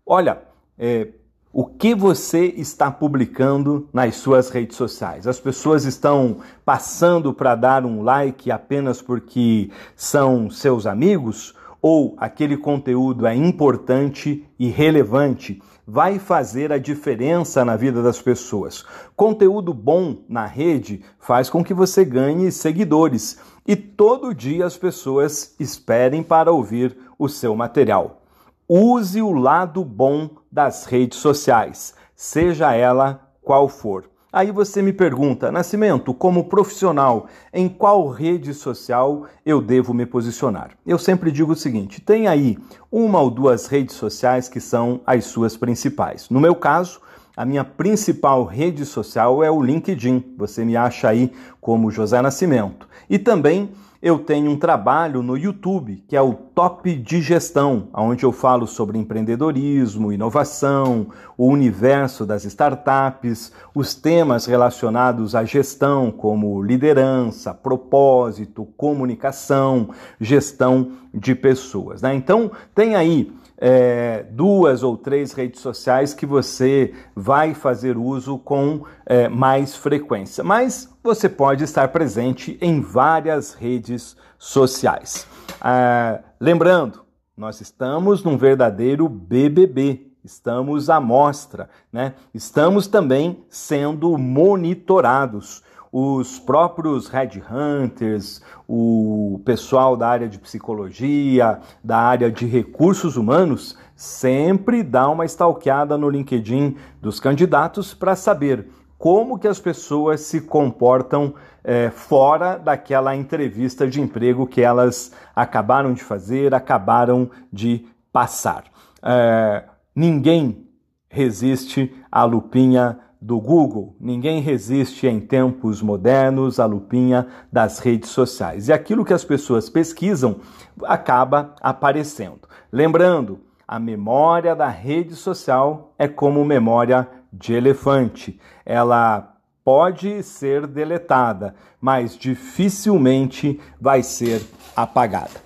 Olha, 0.04 0.42
é, 0.76 1.10
o 1.52 1.64
que 1.64 1.94
você 1.94 2.46
está 2.46 2.90
publicando 2.90 3.88
nas 3.92 4.16
suas 4.16 4.50
redes 4.50 4.76
sociais? 4.76 5.28
As 5.28 5.38
pessoas 5.38 5.84
estão 5.84 6.38
passando 6.64 7.32
para 7.32 7.54
dar 7.54 7.86
um 7.86 8.02
like 8.02 8.50
apenas 8.50 9.00
porque 9.00 9.70
são 9.94 10.50
seus 10.50 10.88
amigos? 10.88 11.54
Ou 11.80 12.16
aquele 12.18 12.56
conteúdo 12.56 13.28
é 13.28 13.36
importante 13.36 14.44
e 14.58 14.66
relevante? 14.66 15.62
Vai 15.86 16.18
fazer 16.18 16.72
a 16.72 16.78
diferença 16.78 17.64
na 17.64 17.76
vida 17.76 18.02
das 18.02 18.22
pessoas. 18.22 18.84
Conteúdo 19.16 19.74
bom 19.74 20.22
na 20.28 20.46
rede 20.46 21.04
faz 21.18 21.50
com 21.50 21.64
que 21.64 21.74
você 21.74 22.04
ganhe 22.04 22.52
seguidores 22.52 23.38
e 23.66 23.74
todo 23.74 24.34
dia 24.34 24.64
as 24.64 24.76
pessoas 24.76 25.56
esperem 25.58 26.22
para 26.22 26.52
ouvir 26.52 26.96
o 27.18 27.28
seu 27.28 27.56
material. 27.56 28.22
Use 28.68 29.20
o 29.20 29.32
lado 29.32 29.84
bom 29.84 30.30
das 30.50 30.84
redes 30.84 31.18
sociais, 31.18 31.94
seja 32.14 32.72
ela 32.72 33.28
qual 33.42 33.68
for. 33.68 34.11
Aí 34.32 34.50
você 34.50 34.80
me 34.80 34.94
pergunta, 34.94 35.52
Nascimento, 35.52 36.14
como 36.14 36.44
profissional, 36.44 37.26
em 37.52 37.68
qual 37.68 38.08
rede 38.08 38.54
social 38.54 39.26
eu 39.44 39.60
devo 39.60 39.92
me 39.92 40.06
posicionar? 40.06 40.70
Eu 40.86 40.98
sempre 40.98 41.30
digo 41.30 41.52
o 41.52 41.56
seguinte: 41.56 42.00
tem 42.00 42.26
aí 42.26 42.56
uma 42.90 43.20
ou 43.20 43.30
duas 43.30 43.66
redes 43.66 43.94
sociais 43.94 44.48
que 44.48 44.58
são 44.58 45.02
as 45.04 45.26
suas 45.26 45.54
principais. 45.54 46.30
No 46.30 46.40
meu 46.40 46.54
caso, 46.54 46.98
a 47.36 47.44
minha 47.44 47.62
principal 47.62 48.46
rede 48.46 48.86
social 48.86 49.44
é 49.44 49.50
o 49.50 49.60
LinkedIn. 49.60 50.34
Você 50.38 50.64
me 50.64 50.78
acha 50.78 51.10
aí 51.10 51.30
como 51.60 51.90
José 51.90 52.22
Nascimento. 52.22 52.88
E 53.10 53.18
também 53.18 53.68
eu 54.02 54.18
tenho 54.18 54.50
um 54.50 54.56
trabalho 54.56 55.22
no 55.22 55.38
YouTube, 55.38 56.02
que 56.08 56.16
é 56.16 56.20
o 56.20 56.34
Top 56.34 56.92
de 56.92 57.22
Gestão, 57.22 57.86
onde 57.94 58.24
eu 58.24 58.32
falo 58.32 58.66
sobre 58.66 58.98
empreendedorismo, 58.98 60.12
inovação, 60.12 61.06
o 61.38 61.46
universo 61.46 62.26
das 62.26 62.44
startups, 62.44 63.52
os 63.72 63.94
temas 63.94 64.44
relacionados 64.44 65.36
à 65.36 65.44
gestão, 65.44 66.10
como 66.10 66.60
liderança, 66.60 67.54
propósito, 67.54 68.66
comunicação, 68.76 69.90
gestão 70.20 70.90
de 71.14 71.36
pessoas. 71.36 72.02
Né? 72.02 72.12
Então, 72.12 72.50
tem 72.74 72.96
aí 72.96 73.32
é, 73.64 74.24
duas 74.28 74.82
ou 74.82 74.96
três 74.96 75.32
redes 75.32 75.60
sociais 75.60 76.12
que 76.12 76.26
você 76.26 76.92
vai 77.14 77.54
fazer 77.54 77.96
uso 77.96 78.36
com 78.36 78.82
é, 79.06 79.28
mais 79.28 79.76
frequência. 79.76 80.42
Mas 80.42 80.92
você 81.00 81.28
pode 81.28 81.62
estar 81.62 81.86
presente 81.88 82.58
em 82.60 82.80
várias 82.80 83.54
redes 83.54 84.16
sociais. 84.36 85.28
Ah, 85.60 86.18
lembrando, 86.40 87.04
nós 87.36 87.60
estamos 87.60 88.24
num 88.24 88.36
verdadeiro 88.36 89.08
BBB. 89.08 90.08
Estamos 90.24 90.90
à 90.90 91.00
mostra, 91.00 91.70
né? 91.92 92.14
Estamos 92.34 92.88
também 92.88 93.44
sendo 93.48 94.18
monitorados 94.18 95.62
os 95.92 96.38
próprios 96.38 97.08
headhunters, 97.08 98.40
o 98.66 99.42
pessoal 99.44 99.94
da 99.94 100.08
área 100.08 100.26
de 100.26 100.38
psicologia, 100.38 101.60
da 101.84 101.98
área 101.98 102.30
de 102.30 102.46
recursos 102.46 103.18
humanos, 103.18 103.76
sempre 103.94 104.82
dá 104.82 105.10
uma 105.10 105.26
stalkeada 105.26 105.98
no 105.98 106.08
LinkedIn 106.08 106.76
dos 107.00 107.20
candidatos 107.20 107.92
para 107.92 108.16
saber 108.16 108.68
como 108.96 109.38
que 109.38 109.46
as 109.46 109.60
pessoas 109.60 110.22
se 110.22 110.40
comportam 110.40 111.34
é, 111.62 111.90
fora 111.90 112.56
daquela 112.56 113.14
entrevista 113.14 113.86
de 113.86 114.00
emprego 114.00 114.46
que 114.46 114.62
elas 114.62 115.12
acabaram 115.36 115.92
de 115.92 116.02
fazer, 116.02 116.54
acabaram 116.54 117.30
de 117.52 117.84
passar. 118.10 118.64
É, 119.02 119.64
ninguém 119.94 120.66
resiste 121.10 121.94
à 122.10 122.24
lupinha 122.24 122.98
do 123.22 123.40
Google. 123.40 123.94
Ninguém 124.00 124.40
resiste 124.40 125.06
em 125.06 125.20
tempos 125.20 125.80
modernos 125.80 126.58
à 126.58 126.66
lupinha 126.66 127.28
das 127.52 127.78
redes 127.78 128.10
sociais. 128.10 128.66
E 128.66 128.72
aquilo 128.72 129.04
que 129.04 129.14
as 129.14 129.24
pessoas 129.24 129.70
pesquisam 129.70 130.40
acaba 130.82 131.54
aparecendo. 131.60 132.40
Lembrando, 132.72 133.38
a 133.66 133.78
memória 133.78 134.56
da 134.56 134.68
rede 134.68 135.14
social 135.14 135.94
é 135.96 136.08
como 136.08 136.44
memória 136.44 137.08
de 137.32 137.54
elefante. 137.54 138.40
Ela 138.66 139.36
pode 139.64 140.24
ser 140.24 140.66
deletada, 140.66 141.54
mas 141.80 142.18
dificilmente 142.18 143.60
vai 143.80 144.02
ser 144.02 144.42
apagada. 144.74 145.40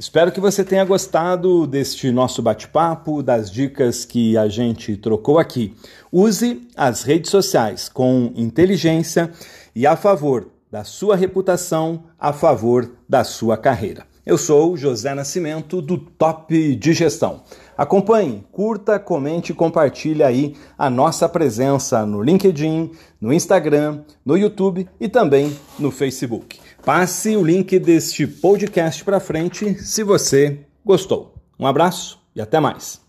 Espero 0.00 0.32
que 0.32 0.40
você 0.40 0.64
tenha 0.64 0.82
gostado 0.82 1.66
deste 1.66 2.10
nosso 2.10 2.40
bate-papo, 2.40 3.22
das 3.22 3.50
dicas 3.50 4.02
que 4.06 4.34
a 4.34 4.48
gente 4.48 4.96
trocou 4.96 5.38
aqui. 5.38 5.76
Use 6.10 6.66
as 6.74 7.02
redes 7.02 7.30
sociais 7.30 7.86
com 7.86 8.32
inteligência 8.34 9.30
e 9.76 9.86
a 9.86 9.96
favor 9.96 10.48
da 10.72 10.84
sua 10.84 11.16
reputação, 11.16 12.04
a 12.18 12.32
favor 12.32 12.90
da 13.06 13.24
sua 13.24 13.58
carreira. 13.58 14.06
Eu 14.24 14.38
sou 14.38 14.74
José 14.74 15.14
Nascimento 15.14 15.82
do 15.82 15.98
Top 15.98 16.76
de 16.76 16.92
Gestão. 16.94 17.42
Acompanhe, 17.76 18.46
curta, 18.50 18.98
comente 18.98 19.52
e 19.52 19.54
compartilhe 19.54 20.22
aí 20.22 20.54
a 20.78 20.88
nossa 20.88 21.28
presença 21.28 22.06
no 22.06 22.22
LinkedIn, 22.22 22.90
no 23.20 23.32
Instagram, 23.34 24.00
no 24.24 24.36
YouTube 24.36 24.88
e 24.98 25.08
também 25.08 25.54
no 25.78 25.90
Facebook. 25.90 26.58
Passe 26.84 27.36
o 27.36 27.44
link 27.44 27.78
deste 27.78 28.26
podcast 28.26 29.04
para 29.04 29.20
frente 29.20 29.74
se 29.74 30.02
você 30.02 30.64
gostou. 30.82 31.34
Um 31.58 31.66
abraço 31.66 32.18
e 32.34 32.40
até 32.40 32.58
mais. 32.58 33.02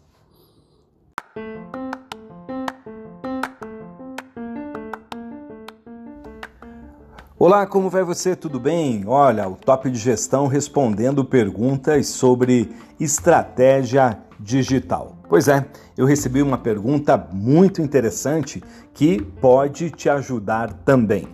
Olá, 7.40 7.66
como 7.66 7.90
vai 7.90 8.04
você? 8.04 8.36
Tudo 8.36 8.60
bem? 8.60 9.06
Olha, 9.08 9.48
o 9.48 9.56
Top 9.56 9.90
de 9.90 9.98
Gestão 9.98 10.48
respondendo 10.48 11.24
perguntas 11.24 12.08
sobre 12.08 12.70
estratégia 13.00 14.20
digital. 14.38 15.16
Pois 15.30 15.48
é, 15.48 15.66
eu 15.98 16.06
recebi 16.06 16.42
uma 16.42 16.58
pergunta 16.58 17.18
muito 17.32 17.82
interessante 17.82 18.62
que 18.94 19.22
pode 19.40 19.90
te 19.92 20.10
ajudar 20.10 20.74
também. 20.84 21.26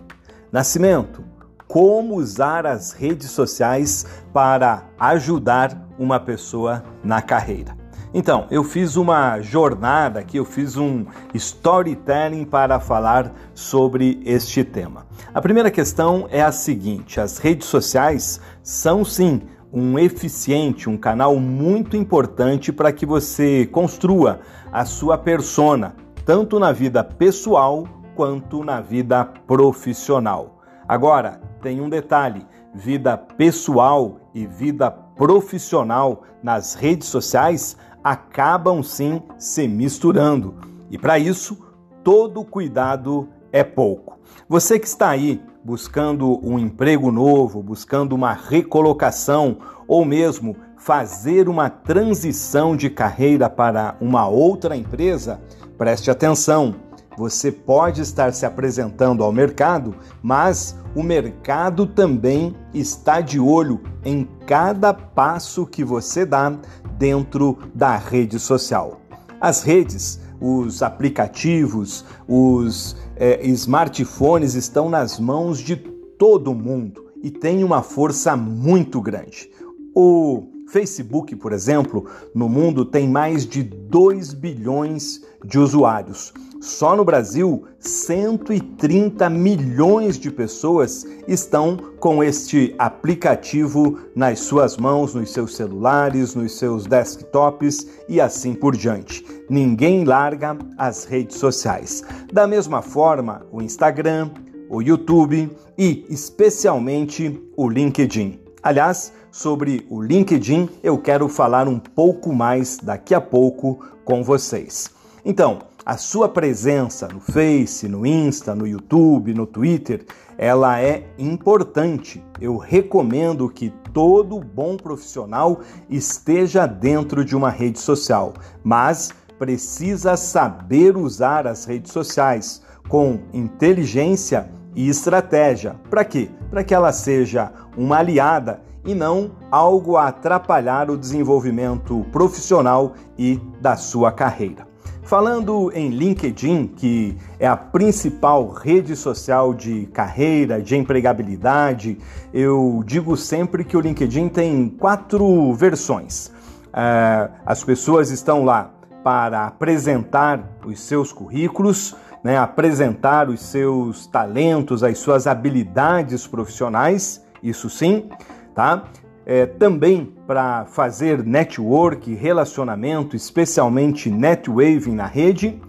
Nascimento, 0.52 1.24
como 1.68 2.16
usar 2.16 2.66
as 2.66 2.92
redes 2.92 3.30
sociais 3.30 4.06
para 4.32 4.84
ajudar 4.98 5.88
uma 5.98 6.18
pessoa 6.18 6.82
na 7.04 7.20
carreira. 7.20 7.76
Então, 8.12 8.46
eu 8.50 8.64
fiz 8.64 8.96
uma 8.96 9.38
jornada 9.42 10.20
aqui, 10.20 10.38
eu 10.38 10.44
fiz 10.44 10.78
um 10.78 11.04
storytelling 11.34 12.46
para 12.46 12.80
falar 12.80 13.34
sobre 13.52 14.20
este 14.24 14.64
tema. 14.64 15.06
A 15.34 15.42
primeira 15.42 15.70
questão 15.70 16.26
é 16.30 16.40
a 16.40 16.50
seguinte: 16.50 17.20
as 17.20 17.36
redes 17.36 17.68
sociais 17.68 18.40
são 18.62 19.04
sim 19.04 19.42
um 19.70 19.98
eficiente, 19.98 20.88
um 20.88 20.96
canal 20.96 21.36
muito 21.36 21.98
importante 21.98 22.72
para 22.72 22.90
que 22.90 23.04
você 23.04 23.66
construa 23.66 24.40
a 24.72 24.86
sua 24.86 25.18
persona, 25.18 25.94
tanto 26.24 26.58
na 26.58 26.72
vida 26.72 27.04
pessoal 27.04 27.86
quanto 28.16 28.64
na 28.64 28.80
vida 28.80 29.22
profissional. 29.46 30.57
Agora, 30.88 31.40
tem 31.60 31.80
um 31.80 31.88
detalhe: 31.88 32.46
vida 32.74 33.16
pessoal 33.16 34.18
e 34.34 34.46
vida 34.46 34.90
profissional 34.90 36.22
nas 36.42 36.74
redes 36.74 37.08
sociais 37.08 37.76
acabam 38.02 38.82
sim 38.82 39.22
se 39.36 39.68
misturando. 39.68 40.54
E 40.90 40.96
para 40.96 41.18
isso, 41.18 41.58
todo 42.02 42.44
cuidado 42.44 43.28
é 43.52 43.62
pouco. 43.62 44.18
Você 44.48 44.78
que 44.78 44.86
está 44.86 45.10
aí 45.10 45.42
buscando 45.62 46.40
um 46.42 46.58
emprego 46.58 47.12
novo, 47.12 47.62
buscando 47.62 48.14
uma 48.14 48.32
recolocação 48.32 49.58
ou 49.86 50.04
mesmo 50.04 50.56
fazer 50.78 51.48
uma 51.48 51.68
transição 51.68 52.76
de 52.76 52.88
carreira 52.88 53.50
para 53.50 53.96
uma 54.00 54.26
outra 54.28 54.76
empresa, 54.76 55.40
preste 55.76 56.10
atenção 56.10 56.87
você 57.18 57.50
pode 57.50 58.00
estar 58.00 58.32
se 58.32 58.46
apresentando 58.46 59.24
ao 59.24 59.32
mercado, 59.32 59.92
mas 60.22 60.78
o 60.94 61.02
mercado 61.02 61.84
também 61.84 62.54
está 62.72 63.20
de 63.20 63.40
olho 63.40 63.80
em 64.04 64.28
cada 64.46 64.94
passo 64.94 65.66
que 65.66 65.82
você 65.82 66.24
dá 66.24 66.56
dentro 66.96 67.58
da 67.74 67.96
rede 67.96 68.38
social. 68.38 69.00
As 69.40 69.64
redes, 69.64 70.20
os 70.40 70.80
aplicativos, 70.80 72.04
os 72.28 72.96
é, 73.16 73.44
smartphones 73.48 74.54
estão 74.54 74.88
nas 74.88 75.18
mãos 75.18 75.58
de 75.58 75.74
todo 75.74 76.54
mundo 76.54 77.04
e 77.20 77.32
têm 77.32 77.64
uma 77.64 77.82
força 77.82 78.36
muito 78.36 79.00
grande. 79.00 79.50
O 79.92 80.46
Facebook, 80.68 81.34
por 81.34 81.52
exemplo, 81.52 82.06
no 82.32 82.48
mundo 82.48 82.84
tem 82.84 83.08
mais 83.08 83.44
de 83.44 83.64
2 83.64 84.34
bilhões 84.34 85.20
de 85.44 85.58
usuários. 85.58 86.32
Só 86.60 86.96
no 86.96 87.04
Brasil, 87.04 87.66
130 87.78 89.30
milhões 89.30 90.18
de 90.18 90.28
pessoas 90.28 91.06
estão 91.28 91.76
com 92.00 92.22
este 92.22 92.74
aplicativo 92.76 93.98
nas 94.14 94.40
suas 94.40 94.76
mãos, 94.76 95.14
nos 95.14 95.32
seus 95.32 95.54
celulares, 95.54 96.34
nos 96.34 96.58
seus 96.58 96.84
desktops 96.84 97.86
e 98.08 98.20
assim 98.20 98.54
por 98.54 98.76
diante. 98.76 99.24
Ninguém 99.48 100.04
larga 100.04 100.58
as 100.76 101.04
redes 101.04 101.36
sociais. 101.36 102.02
Da 102.32 102.44
mesma 102.44 102.82
forma, 102.82 103.46
o 103.52 103.62
Instagram, 103.62 104.30
o 104.68 104.82
YouTube 104.82 105.56
e 105.78 106.04
especialmente 106.10 107.40
o 107.56 107.68
LinkedIn. 107.68 108.40
Aliás, 108.60 109.12
sobre 109.30 109.86
o 109.88 110.02
LinkedIn 110.02 110.68
eu 110.82 110.98
quero 110.98 111.28
falar 111.28 111.68
um 111.68 111.78
pouco 111.78 112.32
mais 112.32 112.78
daqui 112.78 113.14
a 113.14 113.20
pouco 113.20 113.78
com 114.04 114.24
vocês. 114.24 114.90
Então, 115.24 115.58
a 115.88 115.96
sua 115.96 116.28
presença 116.28 117.08
no 117.08 117.18
Face, 117.18 117.88
no 117.88 118.04
Insta, 118.04 118.54
no 118.54 118.66
YouTube, 118.66 119.32
no 119.32 119.46
Twitter, 119.46 120.04
ela 120.36 120.78
é 120.78 121.08
importante. 121.18 122.22
Eu 122.38 122.58
recomendo 122.58 123.48
que 123.48 123.72
todo 123.90 124.38
bom 124.38 124.76
profissional 124.76 125.60
esteja 125.88 126.66
dentro 126.66 127.24
de 127.24 127.34
uma 127.34 127.48
rede 127.48 127.78
social, 127.78 128.34
mas 128.62 129.12
precisa 129.38 130.14
saber 130.14 130.94
usar 130.94 131.46
as 131.46 131.64
redes 131.64 131.90
sociais 131.90 132.60
com 132.86 133.20
inteligência 133.32 134.50
e 134.76 134.90
estratégia. 134.90 135.74
Para 135.88 136.04
quê? 136.04 136.28
Para 136.50 136.62
que 136.62 136.74
ela 136.74 136.92
seja 136.92 137.50
uma 137.74 137.96
aliada 137.96 138.60
e 138.84 138.94
não 138.94 139.30
algo 139.50 139.96
a 139.96 140.08
atrapalhar 140.08 140.90
o 140.90 140.98
desenvolvimento 140.98 142.04
profissional 142.12 142.92
e 143.16 143.40
da 143.62 143.74
sua 143.74 144.12
carreira. 144.12 144.67
Falando 145.08 145.72
em 145.74 145.88
LinkedIn, 145.88 146.66
que 146.66 147.16
é 147.40 147.48
a 147.48 147.56
principal 147.56 148.46
rede 148.50 148.94
social 148.94 149.54
de 149.54 149.86
carreira, 149.86 150.60
de 150.60 150.76
empregabilidade, 150.76 151.96
eu 152.30 152.82
digo 152.84 153.16
sempre 153.16 153.64
que 153.64 153.74
o 153.74 153.80
LinkedIn 153.80 154.28
tem 154.28 154.68
quatro 154.68 155.54
versões. 155.54 156.26
Uh, 156.26 157.32
as 157.46 157.64
pessoas 157.64 158.10
estão 158.10 158.44
lá 158.44 158.70
para 159.02 159.46
apresentar 159.46 160.58
os 160.66 160.78
seus 160.78 161.10
currículos, 161.10 161.96
né, 162.22 162.36
apresentar 162.36 163.30
os 163.30 163.40
seus 163.40 164.06
talentos, 164.06 164.84
as 164.84 164.98
suas 164.98 165.26
habilidades 165.26 166.26
profissionais, 166.26 167.24
isso 167.42 167.70
sim, 167.70 168.10
tá? 168.54 168.84
É, 169.28 169.44
também 169.44 170.16
para 170.26 170.64
fazer 170.64 171.22
network, 171.22 172.14
relacionamento, 172.14 173.14
especialmente 173.14 174.08
netwaving 174.08 174.94
na 174.94 175.04
rede, 175.04 175.60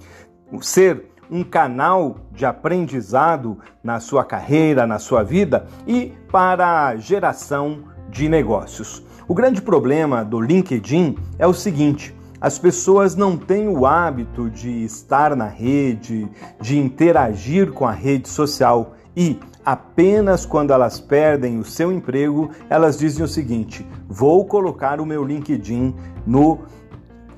ser 0.61 1.07
um 1.29 1.43
canal 1.43 2.15
de 2.31 2.45
aprendizado 2.45 3.57
na 3.83 3.99
sua 3.99 4.23
carreira, 4.23 4.87
na 4.87 4.97
sua 4.97 5.23
vida 5.23 5.67
e 5.85 6.13
para 6.31 6.95
geração 6.95 7.83
de 8.09 8.29
negócios. 8.29 9.03
O 9.27 9.33
grande 9.33 9.61
problema 9.61 10.23
do 10.23 10.39
LinkedIn 10.39 11.17
é 11.37 11.45
o 11.45 11.53
seguinte: 11.53 12.15
as 12.39 12.57
pessoas 12.57 13.13
não 13.13 13.35
têm 13.35 13.67
o 13.67 13.85
hábito 13.85 14.49
de 14.49 14.85
estar 14.85 15.35
na 15.35 15.47
rede, 15.47 16.29
de 16.61 16.79
interagir 16.79 17.73
com 17.73 17.85
a 17.85 17.91
rede 17.91 18.29
social 18.29 18.95
e 19.15 19.37
apenas 19.71 20.47
quando 20.47 20.73
elas 20.73 20.99
perdem 20.99 21.59
o 21.59 21.63
seu 21.63 21.91
emprego, 21.91 22.49
elas 22.69 22.97
dizem 22.97 23.23
o 23.23 23.27
seguinte: 23.27 23.85
vou 24.07 24.43
colocar 24.45 24.99
o 24.99 25.05
meu 25.05 25.23
LinkedIn 25.23 25.93
no. 26.25 26.59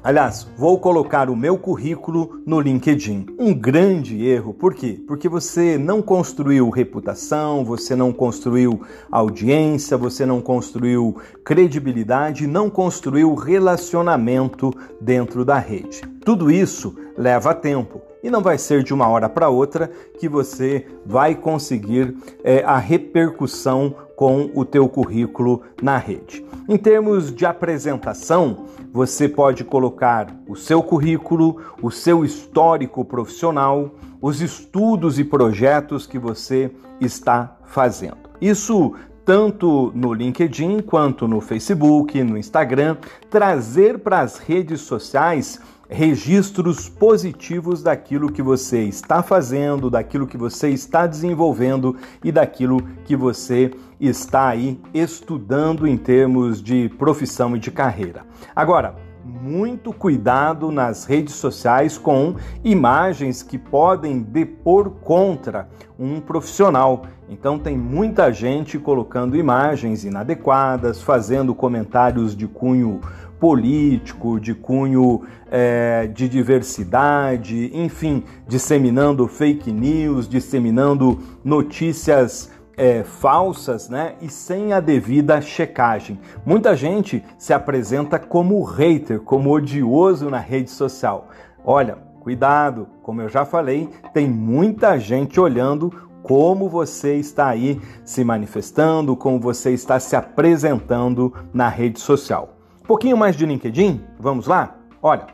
Aliás, 0.04 0.48
vou 0.58 0.80
colocar 0.80 1.30
o 1.30 1.36
meu 1.36 1.60
currículo 1.60 2.42
no 2.44 2.60
LinkedIn. 2.60 3.28
Um 3.38 3.54
grande 3.54 4.26
erro, 4.26 4.52
por 4.52 4.74
quê? 4.74 5.00
Porque 5.06 5.30
você 5.30 5.78
não 5.78 6.02
construiu 6.02 6.70
reputação, 6.72 7.64
você 7.64 7.96
não 7.96 8.12
construiu 8.12 8.82
audiência, 9.12 9.96
você 9.96 10.26
não 10.26 10.42
construiu 10.42 11.18
credibilidade, 11.44 12.48
não 12.48 12.68
construiu 12.68 13.36
relacionamento 13.36 14.74
dentro 15.00 15.46
da 15.46 15.60
rede. 15.60 16.02
Tudo 16.26 16.50
isso 16.50 16.96
leva 17.16 17.54
tempo 17.54 18.02
e 18.24 18.30
não 18.30 18.42
vai 18.42 18.58
ser 18.58 18.84
de 18.84 18.94
uma 18.94 19.08
hora 19.08 19.28
para 19.28 19.50
outra 19.50 19.92
que 20.20 20.28
você 20.28 20.86
vai 21.06 21.36
conseguir 21.36 22.16
é, 22.44 22.64
a 22.64 22.78
repercussão 22.78 23.96
com 24.16 24.52
o 24.54 24.64
teu 24.64 24.88
currículo 24.88 25.64
na 25.82 25.98
rede. 25.98 26.46
Em 26.70 26.78
termos 26.78 27.34
de 27.34 27.46
apresentação, 27.46 28.66
você 28.94 29.28
pode 29.28 29.64
colocar 29.64 30.28
o 30.48 30.56
seu 30.56 30.84
currículo, 30.84 31.60
o 31.82 31.90
seu 31.90 32.24
histórico 32.24 33.04
profissional, 33.04 33.96
os 34.22 34.42
estudos 34.42 35.18
e 35.18 35.24
projetos 35.24 36.06
que 36.06 36.20
você 36.20 36.70
está 37.00 37.58
fazendo. 37.66 38.18
Isso 38.40 38.94
tanto 39.26 39.92
no 39.96 40.14
LinkedIn 40.14 40.82
quanto 40.82 41.28
no 41.28 41.42
Facebook, 41.42 42.22
no 42.24 42.38
Instagram, 42.38 42.98
trazer 43.30 44.00
para 44.00 44.20
as 44.20 44.38
redes 44.38 44.82
sociais 44.82 45.60
registros 45.92 46.88
positivos 46.88 47.84
daquilo 47.84 48.32
que 48.32 48.42
você 48.42 48.84
está 48.84 49.22
fazendo, 49.22 49.90
daquilo 49.90 50.26
que 50.26 50.38
você 50.38 50.70
está 50.70 51.06
desenvolvendo 51.06 51.98
e 52.24 52.32
daquilo 52.32 52.82
que 53.04 53.14
você 53.14 53.72
está 54.00 54.48
aí 54.48 54.80
estudando 54.94 55.86
em 55.86 55.98
termos 55.98 56.64
de 56.64 56.88
profissão 56.98 57.58
e 57.58 57.60
de 57.60 57.70
carreira. 57.70 58.26
Agora, 58.56 58.96
muito 59.24 59.94
cuidado 59.94 60.72
nas 60.72 61.06
redes 61.06 61.36
sociais 61.36 61.98
com 61.98 62.36
imagens 62.64 63.44
que 63.44 63.58
podem 63.58 64.20
depor 64.20 64.90
contra 64.90 65.68
um 66.00 66.20
profissional. 66.20 67.04
Então, 67.30 67.60
tem 67.60 67.78
muita 67.78 68.32
gente 68.32 68.80
colocando 68.80 69.38
imagens 69.38 70.04
inadequadas, 70.04 71.02
fazendo 71.02 71.54
comentários 71.54 72.36
de 72.36 72.48
cunho 72.48 73.00
político, 73.42 74.40
de 74.40 74.54
cunho 74.54 75.24
é, 75.50 76.06
de 76.14 76.30
diversidade, 76.30 77.72
enfim, 77.74 78.24
disseminando 78.48 79.28
fake 79.28 79.72
news, 79.72 80.30
disseminando 80.30 81.20
notícias 81.44 82.52
é, 82.78 83.04
falsas 83.04 83.90
né, 83.90 84.14
e 84.22 84.30
sem 84.30 84.74
a 84.74 84.80
devida 84.80 85.42
checagem. 85.42 86.20
Muita 86.46 86.76
gente 86.76 87.26
se 87.36 87.52
apresenta 87.52 88.20
como 88.20 88.62
hater, 88.64 89.20
como 89.20 89.50
odioso 89.50 90.30
na 90.30 90.40
rede 90.40 90.70
social. 90.70 91.30
Olha, 91.66 91.98
cuidado, 92.20 92.88
como 93.02 93.24
eu 93.24 93.28
já 93.28 93.44
falei, 93.44 93.90
tem 94.14 94.30
muita 94.30 95.00
gente 95.00 95.40
olhando 95.40 95.92
como 96.22 96.70
você 96.70 97.16
está 97.16 97.48
aí 97.48 97.82
se 98.06 98.24
manifestando, 98.24 99.16
como 99.16 99.40
você 99.40 99.72
está 99.72 100.00
se 100.00 100.16
apresentando 100.16 101.34
na 101.52 101.68
rede 101.70 102.00
social 102.00 102.61
pouquinho 102.92 103.16
mais 103.16 103.38
de 103.38 103.46
LinkedIn, 103.46 104.02
vamos 104.20 104.48
lá? 104.48 104.76
Olha, 105.02 105.28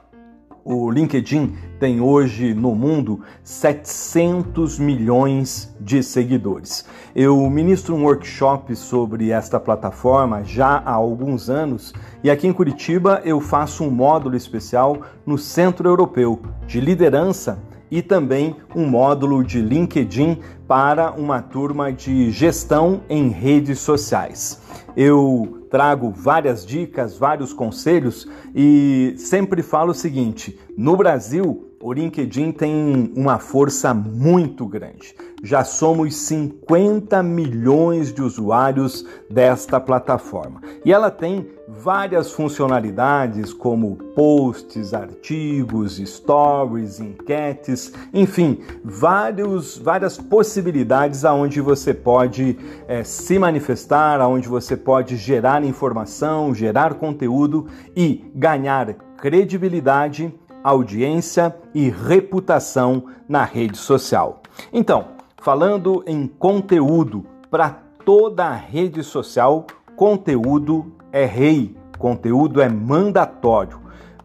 o 0.64 0.92
LinkedIn 0.92 1.56
tem 1.80 2.00
hoje 2.00 2.54
no 2.54 2.76
mundo 2.76 3.22
700 3.42 4.78
milhões 4.78 5.76
de 5.82 6.04
seguidores. 6.04 6.86
Eu 7.16 7.36
ministro 7.50 7.96
um 7.96 8.04
workshop 8.04 8.76
sobre 8.76 9.32
esta 9.32 9.60
plataforma 9.60 10.44
já 10.44 10.84
há 10.86 10.92
alguns 10.92 11.50
anos 11.50 11.96
e 12.24 12.30
aqui 12.30 12.46
em 12.46 12.54
Curitiba 12.54 13.24
eu 13.26 13.42
faço 13.42 13.84
um 13.84 13.90
módulo 13.90 14.36
especial 14.36 15.02
no 15.26 15.36
Centro 15.36 15.90
Europeu 15.90 16.40
de 16.68 16.80
Liderança 16.80 17.58
e 17.90 18.04
também 18.04 18.56
um 18.76 18.86
módulo 18.86 19.44
de 19.44 19.60
LinkedIn 19.60 20.38
para 20.68 21.12
uma 21.12 21.42
turma 21.42 21.92
de 21.92 22.30
gestão 22.30 23.02
em 23.10 23.30
redes 23.30 23.80
sociais. 23.80 24.62
Eu 24.96 25.57
trago 25.70 26.12
várias 26.12 26.66
dicas, 26.66 27.18
vários 27.18 27.54
conselhos 27.54 28.28
e 28.56 29.16
sempre 29.18 29.62
falo 29.62 29.92
o 29.92 29.96
seguinte: 29.96 30.60
no 30.78 30.96
Brasil, 30.96 31.68
o 31.80 31.94
LinkedIn 31.94 32.52
tem 32.52 33.12
uma 33.16 33.40
força 33.40 33.94
muito 33.94 34.66
grande. 34.66 35.16
Já 35.44 35.64
somos 35.64 36.16
50 36.16 37.22
milhões 37.22 38.14
de 38.14 38.22
usuários 38.22 39.06
desta 39.30 39.80
plataforma. 39.80 40.62
E 40.84 40.92
ela 40.92 41.12
tem 41.12 41.48
várias 41.68 42.32
funcionalidades 42.32 43.54
como 43.54 43.98
posts, 44.16 44.94
artigos, 44.94 45.98
stories, 45.98 47.00
enquetes, 47.00 47.94
enfim, 48.14 48.62
vários, 48.84 49.78
várias 49.78 50.18
possibilidades 50.18 51.24
aonde 51.24 51.62
você 51.62 51.94
pode 51.94 52.58
é, 52.88 53.04
se 53.04 53.38
manifestar, 53.38 54.20
aonde 54.20 54.48
você 54.48 54.76
pode 54.76 55.18
gerar 55.18 55.64
informação, 55.64 56.56
gerar 56.56 56.96
conteúdo 56.96 57.68
e 57.96 58.32
ganhar 58.34 58.94
credibilidade 59.18 60.34
audiência 60.64 61.56
e 61.74 61.90
reputação 61.90 63.06
na 63.28 63.44
rede 63.46 63.78
social. 63.78 64.42
Então, 64.74 65.17
falando 65.48 66.04
em 66.06 66.28
conteúdo 66.28 67.26
para 67.50 67.70
toda 68.04 68.48
a 68.48 68.54
rede 68.54 69.02
social, 69.02 69.66
conteúdo 69.96 70.92
é 71.10 71.24
rei, 71.24 71.74
conteúdo 71.98 72.60
é 72.60 72.68
mandatório. 72.68 73.80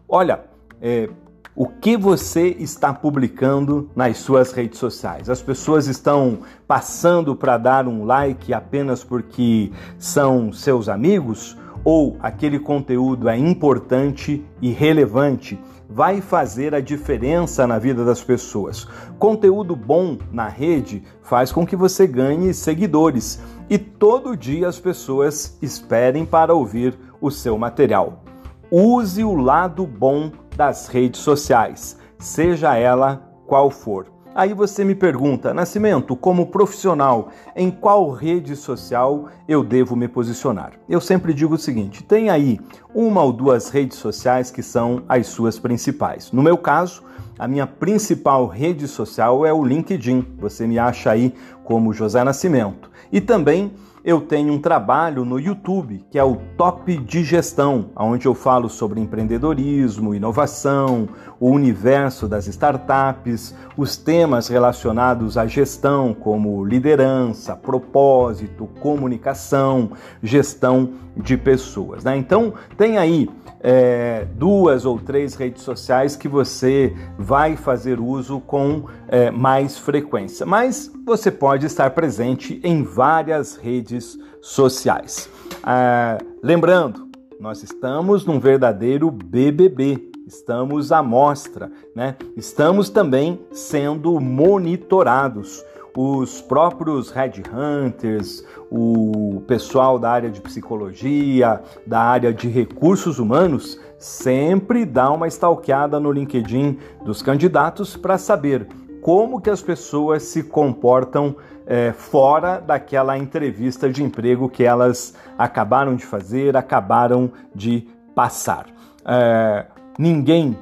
Olha, 0.05 0.41
é, 0.81 1.09
O 1.55 1.67
que 1.67 1.95
você 1.95 2.47
está 2.47 2.91
publicando 2.91 3.87
nas 3.95 4.17
suas 4.17 4.51
redes 4.51 4.79
sociais? 4.79 5.29
As 5.29 5.39
pessoas 5.39 5.85
estão 5.85 6.39
passando 6.67 7.35
para 7.35 7.59
dar 7.59 7.87
um 7.87 8.03
like 8.05 8.51
apenas 8.51 9.03
porque 9.03 9.71
são 9.99 10.51
seus 10.51 10.89
amigos? 10.89 11.55
Ou 11.83 12.17
aquele 12.21 12.57
conteúdo 12.57 13.29
é 13.29 13.37
importante 13.37 14.43
e 14.59 14.71
relevante? 14.71 15.59
Vai 15.93 16.21
fazer 16.21 16.73
a 16.73 16.81
diferença 16.81 17.67
na 17.67 17.77
vida 17.77 18.03
das 18.03 18.23
pessoas. 18.23 18.87
Conteúdo 19.19 19.75
bom 19.75 20.17
na 20.31 20.47
rede 20.47 21.03
faz 21.21 21.51
com 21.51 21.67
que 21.67 21.75
você 21.75 22.07
ganhe 22.07 22.51
seguidores 22.51 23.39
e 23.69 23.77
todo 23.77 24.35
dia 24.35 24.67
as 24.67 24.79
pessoas 24.79 25.55
esperem 25.61 26.25
para 26.25 26.53
ouvir 26.53 26.97
o 27.21 27.29
seu 27.29 27.57
material. 27.59 28.23
Use 28.71 29.23
o 29.23 29.35
lado 29.35 29.85
bom 29.85 30.31
das 30.57 30.87
redes 30.87 31.21
sociais, 31.21 31.95
seja 32.17 32.75
ela 32.75 33.21
qual 33.45 33.69
for. 33.69 34.12
Aí 34.35 34.51
você 34.51 34.83
me 34.83 34.95
pergunta, 34.95 35.53
Nascimento, 35.53 36.15
como 36.15 36.47
profissional, 36.47 37.29
em 37.55 37.69
qual 37.69 38.09
rede 38.09 38.55
social 38.55 39.27
eu 39.47 39.63
devo 39.63 39.95
me 39.95 40.07
posicionar? 40.07 40.71
Eu 40.89 40.99
sempre 40.99 41.35
digo 41.35 41.53
o 41.53 41.57
seguinte: 41.57 42.03
tem 42.03 42.31
aí 42.31 42.59
uma 42.95 43.21
ou 43.21 43.31
duas 43.31 43.69
redes 43.69 43.99
sociais 43.99 44.49
que 44.49 44.63
são 44.63 45.03
as 45.07 45.27
suas 45.27 45.59
principais. 45.59 46.31
No 46.31 46.41
meu 46.41 46.57
caso, 46.57 47.03
a 47.37 47.47
minha 47.47 47.67
principal 47.67 48.47
rede 48.47 48.87
social 48.87 49.45
é 49.45 49.53
o 49.53 49.63
LinkedIn. 49.63 50.25
Você 50.39 50.65
me 50.65 50.79
acha 50.79 51.11
aí 51.11 51.35
como 51.63 51.93
José 51.93 52.23
Nascimento. 52.23 52.89
E 53.11 53.21
também 53.21 53.71
eu 54.03 54.19
tenho 54.19 54.51
um 54.51 54.59
trabalho 54.59 55.23
no 55.23 55.39
YouTube 55.39 56.03
que 56.11 56.19
é 56.19 56.23
o 56.23 56.35
Top 56.57 56.95
de 56.97 57.23
Gestão, 57.23 57.91
onde 57.95 58.25
eu 58.25 58.33
falo 58.33 58.69
sobre 58.69 58.99
empreendedorismo, 58.99 60.13
inovação, 60.13 61.07
o 61.39 61.49
universo 61.49 62.27
das 62.27 62.47
startups, 62.47 63.55
os 63.77 63.95
temas 63.95 64.47
relacionados 64.49 65.37
à 65.37 65.47
gestão, 65.47 66.13
como 66.13 66.65
liderança, 66.65 67.55
propósito, 67.55 68.67
comunicação, 68.81 69.91
gestão 70.21 70.91
de 71.15 71.37
pessoas. 71.37 72.03
Né? 72.03 72.17
Então, 72.17 72.53
tem 72.77 72.97
aí 72.97 73.29
é, 73.63 74.27
duas 74.35 74.85
ou 74.85 74.99
três 74.99 75.35
redes 75.35 75.63
sociais 75.63 76.17
que 76.17 76.27
você 76.27 76.93
vai 77.17 77.55
fazer 77.55 77.99
uso 77.99 78.41
com 78.41 78.83
é, 79.07 79.31
mais 79.31 79.77
frequência, 79.77 80.45
mas 80.45 80.91
você 81.05 81.31
pode 81.31 81.65
estar 81.65 81.89
presente 81.91 82.59
em 82.63 82.83
várias 82.83 83.55
redes 83.55 84.19
sociais. 84.41 85.29
É, 85.65 86.17
lembrando, 86.43 87.07
nós 87.39 87.63
estamos 87.63 88.25
num 88.25 88.39
verdadeiro 88.39 89.09
BBB. 89.09 90.11
Estamos 90.25 90.93
à 90.93 91.03
mostra, 91.03 91.69
né? 91.93 92.15
Estamos 92.37 92.89
também 92.89 93.41
sendo 93.51 94.19
monitorados 94.19 95.63
os 95.95 96.41
próprios 96.41 97.11
headhunters, 97.11 98.43
o 98.71 99.43
pessoal 99.47 99.99
da 99.99 100.11
área 100.11 100.29
de 100.29 100.41
psicologia, 100.41 101.61
da 101.85 101.99
área 101.99 102.33
de 102.33 102.47
recursos 102.47 103.19
humanos, 103.19 103.79
sempre 103.97 104.85
dá 104.85 105.11
uma 105.11 105.27
stalkeada 105.27 105.99
no 105.99 106.11
LinkedIn 106.11 106.79
dos 107.05 107.21
candidatos 107.21 107.95
para 107.95 108.17
saber 108.17 108.67
como 109.01 109.41
que 109.41 109.49
as 109.49 109.61
pessoas 109.61 110.23
se 110.23 110.43
comportam 110.43 111.35
é, 111.65 111.91
fora 111.91 112.59
daquela 112.59 113.17
entrevista 113.17 113.89
de 113.89 114.03
emprego 114.03 114.49
que 114.49 114.63
elas 114.63 115.13
acabaram 115.37 115.95
de 115.95 116.05
fazer, 116.05 116.57
acabaram 116.57 117.31
de 117.53 117.87
passar. 118.15 118.65
É, 119.05 119.65
ninguém 119.97 120.57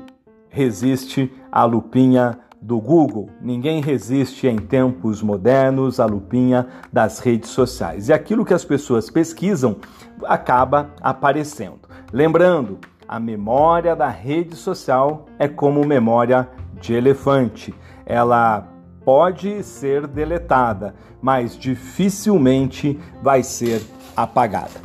resiste 0.50 1.32
à 1.52 1.64
lupinha 1.64 2.38
do 2.72 2.80
Google, 2.80 3.28
ninguém 3.42 3.82
resiste 3.82 4.48
em 4.48 4.56
tempos 4.56 5.22
modernos 5.22 6.00
à 6.00 6.06
lupinha 6.06 6.68
das 6.90 7.20
redes 7.20 7.50
sociais. 7.50 8.08
E 8.08 8.14
aquilo 8.14 8.46
que 8.46 8.54
as 8.54 8.64
pessoas 8.64 9.10
pesquisam 9.10 9.76
acaba 10.24 10.90
aparecendo. 11.02 11.82
Lembrando, 12.14 12.80
a 13.06 13.20
memória 13.20 13.94
da 13.94 14.08
rede 14.08 14.56
social 14.56 15.26
é 15.38 15.50
como 15.50 15.86
memória 15.86 16.48
de 16.80 16.94
elefante. 16.94 17.76
Ela 18.06 18.66
pode 19.04 19.62
ser 19.64 20.08
deletada, 20.08 20.96
mas 21.22 21.58
dificilmente 21.58 22.98
vai 23.22 23.44
ser 23.44 23.82
apagada. 24.16 24.80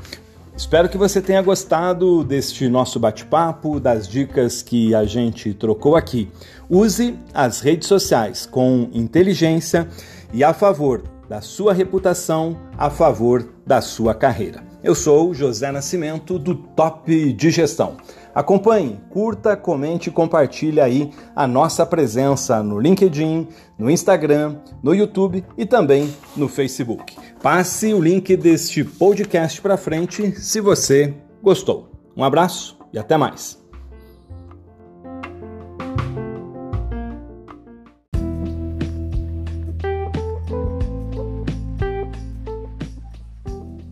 Espero 0.57 0.89
que 0.89 0.97
você 0.97 1.20
tenha 1.20 1.43
gostado 1.43 2.24
deste 2.24 2.66
nosso 2.66 2.99
bate-papo, 2.99 3.78
das 3.78 4.09
dicas 4.09 4.62
que 4.62 4.95
a 4.95 5.05
gente 5.05 5.53
trocou 5.53 5.95
aqui. 5.95 6.30
Use 6.68 7.18
as 7.32 7.60
redes 7.60 7.86
sociais 7.86 8.44
com 8.44 8.90
inteligência 8.92 9.88
e 10.32 10.42
a 10.42 10.52
favor 10.52 11.04
da 11.28 11.40
sua 11.40 11.72
reputação, 11.72 12.56
a 12.76 12.90
favor 12.90 13.48
da 13.66 13.80
sua 13.80 14.14
carreira. 14.14 14.64
Eu 14.82 14.94
sou 14.94 15.34
José 15.34 15.70
Nascimento 15.72 16.38
do 16.38 16.54
Top 16.54 17.32
de 17.32 17.50
Gestão. 17.50 17.96
Acompanhe, 18.34 19.00
curta, 19.10 19.56
comente 19.56 20.08
e 20.08 20.12
compartilhe 20.12 20.80
aí 20.80 21.10
a 21.34 21.46
nossa 21.46 21.86
presença 21.86 22.62
no 22.62 22.78
LinkedIn, 22.78 23.48
no 23.78 23.90
Instagram, 23.90 24.56
no 24.82 24.94
YouTube 24.94 25.44
e 25.56 25.64
também 25.64 26.14
no 26.36 26.48
Facebook. 26.48 27.16
Passe 27.42 27.94
o 27.94 28.00
link 28.00 28.36
deste 28.36 28.84
podcast 28.84 29.60
para 29.60 29.76
frente 29.76 30.32
se 30.32 30.60
você 30.60 31.14
gostou. 31.42 31.90
Um 32.16 32.22
abraço 32.22 32.78
e 32.92 32.98
até 32.98 33.16
mais. 33.16 33.65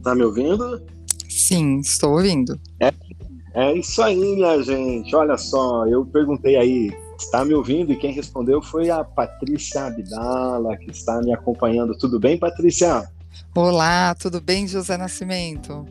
Tá 0.05 0.15
me 0.15 0.23
ouvindo? 0.23 0.83
Sim, 1.29 1.81
estou 1.81 2.13
ouvindo. 2.13 2.61
É, 2.79 2.93
é 3.55 3.75
isso 3.77 4.03
aí, 4.03 4.17
minha 4.17 4.63
gente. 4.63 5.17
Olha 5.17 5.37
só, 5.37 5.87
eu 5.87 6.05
perguntei 6.05 6.57
aí 6.57 7.05
está 7.19 7.45
me 7.45 7.55
ouvindo 7.55 7.93
e 7.93 7.97
quem 7.97 8.13
respondeu 8.13 8.61
foi 8.61 8.91
a 8.91 9.03
Patrícia 9.05 9.87
Abdala, 9.87 10.77
que 10.77 10.91
está 10.91 11.21
me 11.21 11.33
acompanhando. 11.33 11.97
Tudo 11.97 12.19
bem, 12.19 12.39
Patrícia? 12.39 13.09
Olá, 13.55 14.15
tudo 14.15 14.41
bem, 14.41 14.67
José 14.67 14.97
Nascimento? 14.97 15.87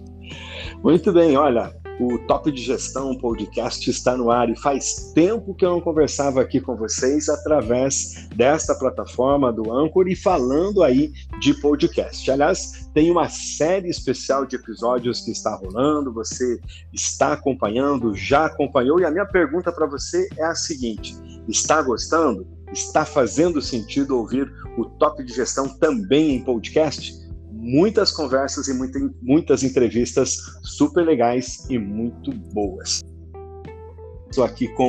Muito 0.83 1.11
bem, 1.11 1.35
olha, 1.37 1.73
o 1.99 2.17
Top 2.27 2.51
de 2.51 2.61
Gestão 2.61 3.15
podcast 3.15 3.89
está 3.89 4.17
no 4.17 4.31
ar 4.31 4.49
e 4.49 4.55
faz 4.55 5.11
tempo 5.13 5.53
que 5.53 5.63
eu 5.65 5.69
não 5.69 5.81
conversava 5.81 6.41
aqui 6.41 6.59
com 6.59 6.75
vocês 6.75 7.29
através 7.29 8.27
desta 8.35 8.73
plataforma 8.75 9.51
do 9.51 9.71
Anchor 9.71 10.07
e 10.07 10.15
falando 10.15 10.81
aí 10.83 11.11
de 11.39 11.53
podcast. 11.53 12.29
Aliás, 12.31 12.89
tem 12.93 13.11
uma 13.11 13.29
série 13.29 13.89
especial 13.89 14.45
de 14.45 14.55
episódios 14.55 15.21
que 15.21 15.31
está 15.31 15.55
rolando, 15.55 16.13
você 16.13 16.59
está 16.91 17.33
acompanhando, 17.33 18.15
já 18.15 18.45
acompanhou 18.45 18.99
e 18.99 19.05
a 19.05 19.11
minha 19.11 19.25
pergunta 19.25 19.71
para 19.71 19.85
você 19.85 20.27
é 20.37 20.43
a 20.43 20.55
seguinte: 20.55 21.15
está 21.47 21.81
gostando? 21.81 22.47
Está 22.71 23.05
fazendo 23.05 23.61
sentido 23.61 24.17
ouvir 24.17 24.51
o 24.77 24.85
Top 24.85 25.23
de 25.23 25.31
Gestão 25.31 25.69
também 25.77 26.35
em 26.35 26.43
podcast? 26.43 27.22
Muitas 27.63 28.11
conversas 28.11 28.67
e 28.67 28.73
muita, 28.73 28.99
muitas 29.21 29.63
entrevistas 29.63 30.37
super 30.61 31.05
legais 31.05 31.65
e 31.69 31.79
muito 31.79 32.33
boas. 32.53 33.01
Estou 34.29 34.43
aqui 34.43 34.67
com 34.69 34.87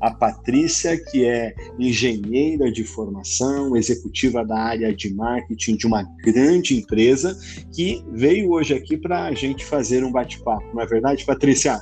a 0.00 0.10
Patrícia, 0.10 1.02
que 1.10 1.24
é 1.24 1.54
engenheira 1.78 2.70
de 2.70 2.84
formação, 2.84 3.74
executiva 3.74 4.44
da 4.44 4.56
área 4.56 4.94
de 4.94 5.12
marketing 5.12 5.76
de 5.76 5.86
uma 5.86 6.04
grande 6.22 6.76
empresa, 6.76 7.36
que 7.74 8.04
veio 8.12 8.52
hoje 8.52 8.74
aqui 8.74 8.96
para 8.96 9.24
a 9.24 9.32
gente 9.32 9.64
fazer 9.64 10.04
um 10.04 10.12
bate-papo. 10.12 10.64
Não 10.74 10.82
é 10.82 10.86
verdade, 10.86 11.24
Patrícia? 11.24 11.80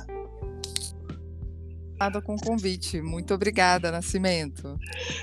Com 2.21 2.35
o 2.35 2.39
convite. 2.39 3.01
Muito 3.01 3.33
obrigada, 3.33 3.91
Nascimento. 3.91 4.79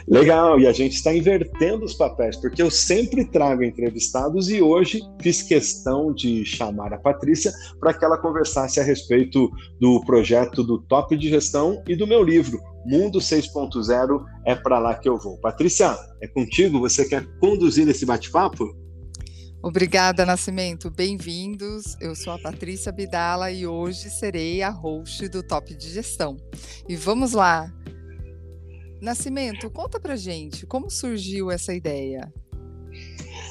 Legal, 0.07 0.61
e 0.61 0.67
a 0.67 0.73
gente 0.73 0.95
está 0.95 1.15
invertendo 1.15 1.85
os 1.85 1.95
papéis, 1.95 2.37
porque 2.37 2.63
eu 2.63 2.71
sempre 2.71 3.25
trago 3.25 3.65
entrevistados 3.65 4.51
e 4.51 4.63
hoje 4.63 5.01
fiz 5.21 5.43
questão 5.43 6.13
de 6.13 6.45
chamar 6.45 6.93
a 6.93 6.99
Patrícia 6.99 7.53
para 7.81 7.95
que 7.95 8.05
ela 8.05 8.19
conversasse 8.19 8.79
a 8.79 8.85
respeito 8.85 9.51
do 9.81 10.01
projeto 10.05 10.63
do 10.63 10.79
Top 10.83 11.17
de 11.17 11.29
Gestão 11.29 11.83
e 11.89 11.97
do 11.97 12.07
meu 12.07 12.23
livro, 12.23 12.61
Mundo 12.89 13.19
6.0 13.19 14.25
é 14.47 14.55
para 14.55 14.79
lá 14.79 14.95
que 14.95 15.09
eu 15.09 15.19
vou. 15.19 15.37
Patrícia, 15.39 15.95
é 16.23 16.27
contigo? 16.27 16.81
Você 16.81 17.07
quer 17.07 17.27
conduzir 17.39 17.87
esse 17.89 18.07
bate-papo? 18.07 18.65
Obrigada, 19.61 20.25
Nascimento. 20.25 20.89
Bem-vindos. 20.89 21.97
Eu 22.01 22.15
sou 22.15 22.33
a 22.33 22.39
Patrícia 22.39 22.93
Bidala 22.93 23.51
e 23.51 23.67
hoje 23.67 24.09
serei 24.09 24.63
a 24.63 24.71
host 24.71 25.29
do 25.29 25.43
Top 25.43 25.75
de 25.75 25.91
Gestão. 25.91 26.37
E 26.89 26.95
vamos 26.95 27.33
lá. 27.33 27.73
Nascimento, 29.03 29.69
conta 29.69 29.99
pra 29.99 30.15
gente 30.15 30.65
como 30.65 30.89
surgiu 30.89 31.51
essa 31.51 31.75
ideia. 31.75 32.33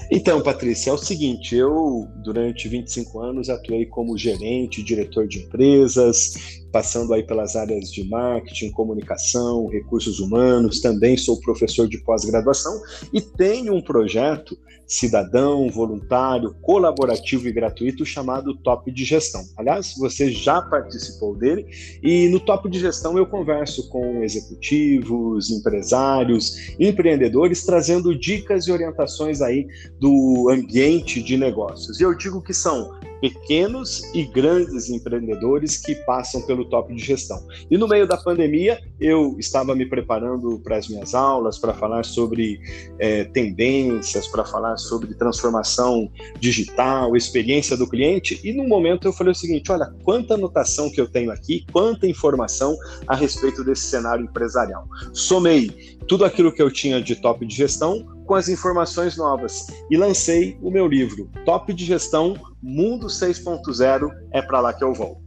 Então, 0.09 0.41
Patrícia, 0.41 0.91
é 0.91 0.93
o 0.93 0.97
seguinte: 0.97 1.53
eu, 1.53 2.07
durante 2.23 2.69
25 2.69 3.19
anos, 3.19 3.49
atuei 3.49 3.85
como 3.85 4.17
gerente, 4.17 4.81
diretor 4.81 5.27
de 5.27 5.39
empresas, 5.39 6.63
passando 6.71 7.13
aí 7.13 7.23
pelas 7.23 7.55
áreas 7.55 7.91
de 7.91 8.03
marketing, 8.07 8.71
comunicação, 8.71 9.67
recursos 9.67 10.19
humanos, 10.19 10.81
também 10.81 11.17
sou 11.17 11.39
professor 11.39 11.87
de 11.87 11.97
pós-graduação 11.99 12.81
e 13.13 13.21
tenho 13.21 13.73
um 13.73 13.81
projeto 13.81 14.57
cidadão, 14.87 15.69
voluntário, 15.69 16.55
colaborativo 16.61 17.47
e 17.47 17.51
gratuito 17.51 18.05
chamado 18.05 18.55
Top 18.55 18.89
de 18.89 19.03
Gestão. 19.03 19.43
Aliás, 19.57 19.93
você 19.97 20.31
já 20.31 20.61
participou 20.61 21.35
dele 21.35 21.67
e 22.01 22.29
no 22.29 22.39
Top 22.39 22.69
de 22.69 22.79
Gestão 22.79 23.17
eu 23.17 23.25
converso 23.25 23.89
com 23.89 24.23
executivos, 24.23 25.51
empresários, 25.51 26.73
empreendedores, 26.79 27.65
trazendo 27.65 28.17
dicas 28.17 28.65
e 28.67 28.71
orientações 28.71 29.41
aí 29.41 29.67
do 29.99 30.49
ambiente 30.49 31.21
de 31.21 31.35
negócios. 31.35 31.99
E 31.99 32.03
eu 32.03 32.15
digo 32.15 32.41
que 32.41 32.53
são 32.53 32.97
pequenos 33.21 34.03
e 34.13 34.23
grandes 34.23 34.89
empreendedores 34.89 35.77
que 35.77 35.95
passam 35.95 36.41
pelo 36.41 36.65
top 36.65 36.93
de 36.93 37.03
gestão. 37.03 37.45
E 37.69 37.77
no 37.77 37.87
meio 37.87 38.07
da 38.07 38.17
pandemia, 38.17 38.79
eu 38.99 39.35
estava 39.39 39.75
me 39.75 39.85
preparando 39.85 40.59
para 40.59 40.77
as 40.77 40.87
minhas 40.87 41.13
aulas, 41.13 41.57
para 41.57 41.73
falar 41.73 42.05
sobre 42.05 42.59
é, 42.99 43.25
tendências, 43.25 44.27
para 44.27 44.45
falar 44.45 44.77
sobre 44.77 45.13
transformação 45.15 46.11
digital, 46.39 47.15
experiência 47.15 47.75
do 47.77 47.87
cliente, 47.87 48.39
e 48.43 48.53
no 48.53 48.67
momento 48.67 49.07
eu 49.07 49.13
falei 49.13 49.31
o 49.31 49.35
seguinte: 49.35 49.71
olha, 49.71 49.93
quanta 50.03 50.35
anotação 50.35 50.89
que 50.89 50.99
eu 50.99 51.07
tenho 51.07 51.31
aqui, 51.31 51.65
quanta 51.71 52.07
informação 52.07 52.75
a 53.07 53.15
respeito 53.15 53.63
desse 53.63 53.83
cenário 53.83 54.25
empresarial. 54.25 54.87
Somei 55.13 55.97
tudo 56.07 56.25
aquilo 56.25 56.51
que 56.51 56.61
eu 56.61 56.71
tinha 56.71 57.01
de 57.01 57.15
top 57.15 57.45
de 57.45 57.55
gestão 57.55 58.17
com 58.25 58.35
as 58.35 58.49
informações 58.49 59.15
novas 59.17 59.67
e 59.89 59.97
lancei 59.97 60.57
o 60.61 60.69
meu 60.69 60.85
livro 60.85 61.29
Top 61.45 61.73
de 61.73 61.85
Gestão 61.85 62.35
Mundo 62.61 63.07
6.0 63.07 64.09
é 64.31 64.41
para 64.41 64.59
lá 64.59 64.73
que 64.73 64.83
eu 64.83 64.93
vou. 64.93 65.21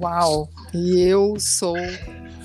Uau! 0.00 0.48
E 0.72 1.00
eu 1.00 1.38
sou 1.38 1.76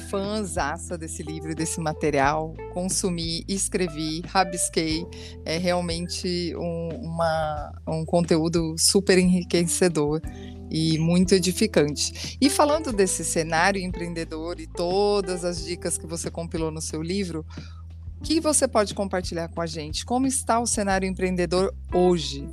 fãzaça 0.10 0.98
desse 0.98 1.22
livro, 1.22 1.54
desse 1.54 1.80
material, 1.80 2.54
consumi, 2.74 3.46
escrevi, 3.48 4.22
rabisquei, 4.26 5.06
é 5.46 5.58
realmente 5.58 6.54
um, 6.58 6.90
uma, 7.02 7.72
um 7.88 8.04
conteúdo 8.04 8.76
super 8.78 9.18
enriquecedor 9.18 10.20
e 10.70 10.98
muito 10.98 11.34
edificante. 11.34 12.38
E 12.42 12.50
falando 12.50 12.92
desse 12.92 13.24
cenário 13.24 13.82
empreendedor 13.82 14.60
e 14.60 14.68
todas 14.68 15.46
as 15.46 15.64
dicas 15.64 15.98
que 15.98 16.08
você 16.08 16.30
compilou 16.30 16.72
no 16.72 16.82
seu 16.82 17.02
livro, 17.02 17.46
o 18.20 18.24
que 18.24 18.40
você 18.40 18.68
pode 18.68 18.94
compartilhar 18.94 19.48
com 19.48 19.62
a 19.62 19.66
gente? 19.66 20.06
Como 20.06 20.28
está 20.28 20.60
o 20.60 20.68
cenário 20.68 21.08
empreendedor 21.08 21.74
hoje? 21.94 22.50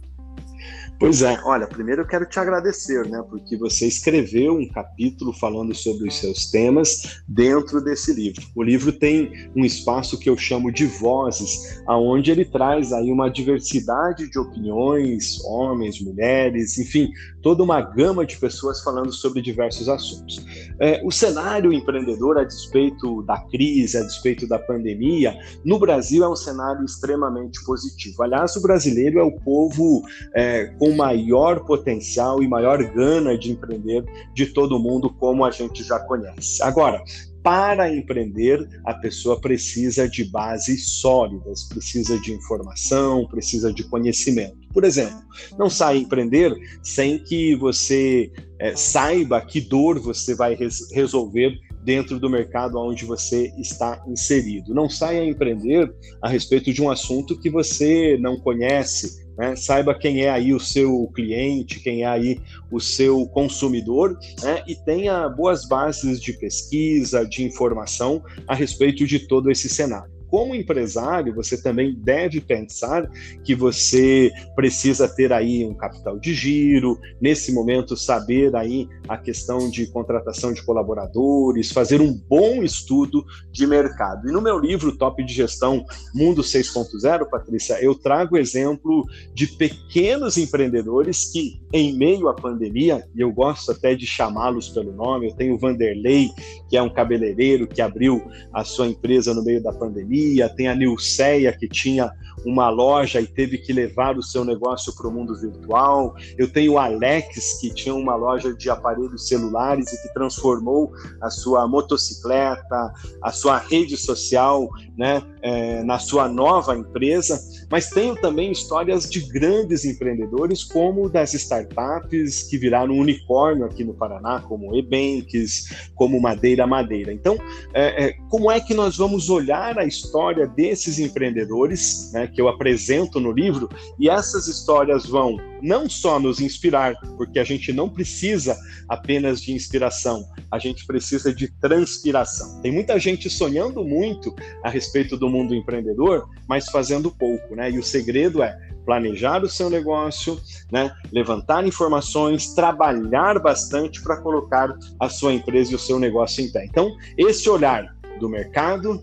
Pois 0.99 1.21
é, 1.21 1.39
olha, 1.45 1.67
primeiro 1.67 2.03
eu 2.03 2.07
quero 2.07 2.25
te 2.25 2.39
agradecer, 2.39 3.07
né, 3.07 3.23
porque 3.29 3.55
você 3.57 3.87
escreveu 3.87 4.55
um 4.55 4.67
capítulo 4.67 5.31
falando 5.33 5.75
sobre 5.75 6.09
os 6.09 6.17
seus 6.17 6.51
temas 6.51 7.21
dentro 7.29 7.83
desse 7.85 8.15
livro. 8.15 8.43
O 8.55 8.63
livro 8.63 8.91
tem 8.91 9.51
um 9.55 9.63
espaço 9.63 10.19
que 10.19 10.31
eu 10.31 10.39
chamo 10.39 10.73
de 10.73 10.87
vozes, 10.87 11.83
aonde 11.87 12.31
ele 12.31 12.47
traz 12.47 12.95
aí 12.95 13.13
uma 13.13 13.29
diversidade 13.29 14.31
de 14.31 14.39
opiniões, 14.39 15.39
homens, 15.45 16.01
mulheres, 16.01 16.79
enfim, 16.79 17.11
toda 17.43 17.63
uma 17.63 17.81
gama 17.81 18.25
de 18.25 18.37
pessoas 18.39 18.83
falando 18.83 19.13
sobre 19.13 19.43
diversos 19.43 19.89
assuntos. 19.89 20.45
É, 20.81 21.01
o 21.05 21.13
cenário 21.13 21.73
empreendedor, 21.73 22.39
a 22.39 22.45
despeito 22.45 23.23
da 23.23 23.39
crise, 23.51 23.99
a 23.99 24.03
despeito 24.03 24.49
da 24.49 24.59
pandemia, 24.59 25.39
no 25.65 25.79
Brasil 25.79 26.25
é 26.25 26.29
um 26.29 26.35
cenário 26.35 26.85
extremamente 26.85 27.63
positivo. 27.65 28.23
Aliás, 28.23 28.57
o 28.57 28.63
brasileiro 28.63 29.19
é 29.19 29.23
o 29.23 29.33
povo 29.41 30.03
é, 30.35 30.75
com 30.87 30.93
maior 30.93 31.65
potencial 31.65 32.41
e 32.43 32.49
maior 32.49 32.83
gana 32.93 33.37
de 33.37 33.51
empreender 33.51 34.05
de 34.33 34.47
todo 34.47 34.79
mundo, 34.79 35.11
como 35.11 35.45
a 35.45 35.51
gente 35.51 35.83
já 35.83 35.99
conhece. 35.99 36.63
Agora, 36.63 37.03
para 37.43 37.93
empreender, 37.93 38.69
a 38.85 38.95
pessoa 38.95 39.41
precisa 39.41 40.09
de 40.09 40.25
bases 40.25 41.01
sólidas, 41.01 41.65
precisa 41.65 42.19
de 42.21 42.33
informação, 42.33 43.27
precisa 43.27 43.73
de 43.73 43.85
conhecimento. 43.85 44.57
Por 44.73 44.85
exemplo, 44.85 45.21
não 45.59 45.69
sai 45.69 45.99
empreender 45.99 46.55
sem 46.83 47.19
que 47.19 47.57
você 47.57 48.31
é, 48.61 48.75
saiba 48.77 49.41
que 49.41 49.61
dor 49.61 49.99
você 49.99 50.35
vai 50.35 50.55
res 50.55 50.91
resolver 50.93 51.53
dentro 51.85 52.19
do 52.19 52.29
mercado 52.29 52.79
onde 52.79 53.05
você 53.05 53.53
está 53.57 54.05
inserido. 54.09 54.75
Não 54.75 54.91
saia 54.91 55.23
a 55.23 55.27
empreender 55.27 55.95
a 56.21 56.29
respeito 56.29 56.73
de 56.73 56.83
um 56.83 56.91
assunto 56.91 57.39
que 57.39 57.49
você 57.49 58.19
não 58.21 58.41
conhece, 58.41 59.25
né? 59.37 59.55
Saiba 59.57 59.95
quem 59.95 60.23
é 60.23 60.31
aí 60.31 60.53
o 60.53 60.61
seu 60.61 61.11
cliente, 61.15 61.81
quem 61.81 62.03
é 62.03 62.07
aí 62.07 62.41
o 62.71 62.81
seu 62.81 63.27
consumidor, 63.27 64.19
né? 64.43 64.63
e 64.67 64.75
tenha 64.75 65.29
boas 65.29 65.67
bases 65.67 66.21
de 66.21 66.33
pesquisa, 66.33 67.27
de 67.27 67.45
informação 67.45 68.23
a 68.47 68.55
respeito 68.55 69.07
de 69.07 69.21
todo 69.21 69.51
esse 69.51 69.69
cenário 69.69 70.16
como 70.37 70.55
empresário, 70.55 71.35
você 71.35 71.57
também 71.57 71.95
deve 71.95 72.43
pensar 72.43 73.11
que 73.43 73.55
você 73.55 74.31
precisa 74.55 75.09
ter 75.09 75.33
aí 75.33 75.65
um 75.65 75.73
capital 75.73 76.19
de 76.19 76.35
giro, 76.35 77.01
nesse 77.19 77.55
momento 77.55 77.97
saber 77.97 78.55
aí 78.55 78.87
a 79.09 79.17
questão 79.17 79.71
de 79.71 79.87
contratação 79.87 80.53
de 80.53 80.63
colaboradores, 80.63 81.73
fazer 81.73 82.03
um 82.03 82.13
bom 82.13 82.63
estudo 82.63 83.25
de 83.51 83.67
mercado. 83.67 84.29
E 84.29 84.33
no 84.33 84.43
meu 84.43 84.59
livro 84.59 84.95
Top 84.99 85.25
de 85.25 85.33
Gestão 85.33 85.87
Mundo 86.15 86.43
6.0, 86.43 87.31
Patrícia, 87.31 87.83
eu 87.83 87.95
trago 87.95 88.37
exemplo 88.37 89.07
de 89.33 89.47
pequenos 89.47 90.37
empreendedores 90.37 91.33
que 91.33 91.63
em 91.73 91.97
meio 91.97 92.29
à 92.29 92.35
pandemia, 92.35 93.03
e 93.15 93.23
eu 93.23 93.33
gosto 93.33 93.73
até 93.73 93.95
de 93.95 94.07
chamá-los 94.07 94.69
pelo 94.69 94.93
nome, 94.93 95.29
eu 95.29 95.35
tenho 95.35 95.55
o 95.55 95.59
Vanderlei, 95.59 96.29
que 96.69 96.77
é 96.77 96.83
um 96.83 96.93
cabeleireiro 96.93 97.67
que 97.67 97.81
abriu 97.81 98.23
a 98.53 98.65
sua 98.65 98.87
empresa 98.87 99.33
no 99.33 99.43
meio 99.43 99.63
da 99.63 99.73
pandemia, 99.73 100.26
tem 100.57 100.69
a 100.69 100.75
Nilceia, 100.75 101.53
que 101.53 101.69
tinha 101.69 102.11
uma 102.45 102.69
loja 102.69 103.21
e 103.21 103.27
teve 103.27 103.59
que 103.59 103.73
levar 103.73 104.17
o 104.17 104.23
seu 104.23 104.45
negócio 104.45 104.95
para 104.95 105.09
o 105.09 105.13
mundo 105.13 105.35
virtual. 105.39 106.15
Eu 106.39 106.49
tenho 106.49 106.75
o 106.75 106.79
Alex, 106.79 107.59
que 107.61 107.73
tinha 107.73 107.95
uma 107.95 108.15
loja 108.15 108.55
de 108.55 108.71
aparelhos 108.71 109.29
celulares 109.29 109.93
e 109.93 110.03
que 110.03 110.15
transformou 110.15 110.93
a 111.21 111.31
sua 111.31 111.67
motocicleta, 111.67 112.93
a 113.23 113.33
sua 113.33 113.59
rede 113.59 113.97
social, 113.97 114.69
né, 114.97 115.23
é, 115.43 115.83
na 115.83 115.99
sua 115.99 116.29
nova 116.29 116.77
empresa. 116.77 117.41
Mas 117.71 117.91
tenho 117.91 118.15
também 118.15 118.53
histórias 118.53 119.11
de 119.11 119.21
grandes 119.21 119.85
empreendedores, 119.85 120.63
como 120.63 121.09
das 121.09 121.35
startups 121.35 122.45
que 122.45 122.57
viraram 122.57 122.97
unicórnio 122.97 123.65
aqui 123.65 123.83
no 123.83 123.95
Paraná, 123.95 124.41
como 124.41 124.77
Ebanks, 124.77 125.91
como 125.95 126.21
Madeira 126.21 126.67
Madeira. 126.67 127.13
Então, 127.13 127.37
é, 127.75 128.07
é, 128.07 128.13
como 128.31 128.51
é 128.51 128.61
que 128.61 128.75
nós 128.75 128.97
vamos 128.97 129.29
olhar 129.31 129.79
a 129.79 129.85
história 129.85 130.06
desses 130.47 130.99
empreendedores, 130.99 132.11
né, 132.13 132.27
que 132.27 132.41
eu 132.41 132.49
apresento 132.49 133.21
no 133.21 133.33
livro, 133.33 133.69
e 133.99 134.09
essas 134.09 134.47
histórias 134.47 135.07
vão 135.07 135.37
não 135.63 135.89
só 135.89 136.21
nos 136.21 136.41
inspirar, 136.41 136.95
porque 137.17 137.39
a 137.39 137.45
gente 137.45 137.73
não 137.73 137.89
precisa 137.89 138.57
apenas 138.89 139.41
de 139.41 139.53
inspiração, 139.53 140.25
a 140.51 140.59
gente 140.59 140.87
precisa 140.87 141.35
de 141.35 141.49
transpiração. 141.61 142.61
Tem 142.61 142.73
muita 142.73 142.99
gente 142.99 143.29
sonhando 143.29 143.85
muito 143.85 144.35
a 144.63 144.71
respeito 144.71 145.17
do 145.17 145.29
mundo 145.29 145.55
empreendedor, 145.55 146.29
mas 146.49 146.67
fazendo 146.67 147.11
pouco, 147.11 147.55
né? 147.55 147.71
E 147.71 147.79
o 147.79 147.83
segredo 147.83 148.43
é 148.43 148.57
planejar 148.87 149.43
o 149.43 149.49
seu 149.49 149.69
negócio, 149.69 150.41
né? 150.71 150.95
levantar 151.13 151.67
informações, 151.67 152.55
trabalhar 152.55 153.41
bastante 153.41 154.01
para 154.01 154.17
colocar 154.19 154.73
a 155.01 155.09
sua 155.09 155.33
empresa 155.33 155.73
e 155.73 155.75
o 155.75 155.79
seu 155.79 155.99
negócio 155.99 156.43
em 156.43 156.51
pé. 156.51 156.65
Então, 156.65 156.97
esse 157.19 157.51
olhar 157.51 157.97
do 158.21 158.29
mercado, 158.29 159.03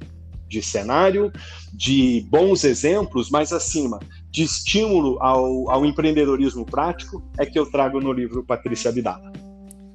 de 0.54 0.62
cenário, 0.62 1.32
de 1.74 2.26
bons 2.30 2.64
exemplos, 2.64 3.30
mas 3.30 3.52
acima 3.52 4.00
de 4.30 4.44
estímulo 4.44 5.18
ao, 5.22 5.70
ao 5.70 5.86
empreendedorismo 5.86 6.66
prático, 6.66 7.24
é 7.38 7.46
que 7.46 7.58
eu 7.58 7.70
trago 7.70 8.00
no 8.00 8.12
livro 8.12 8.44
Patrícia 8.44 8.90
Abdala. 8.90 9.34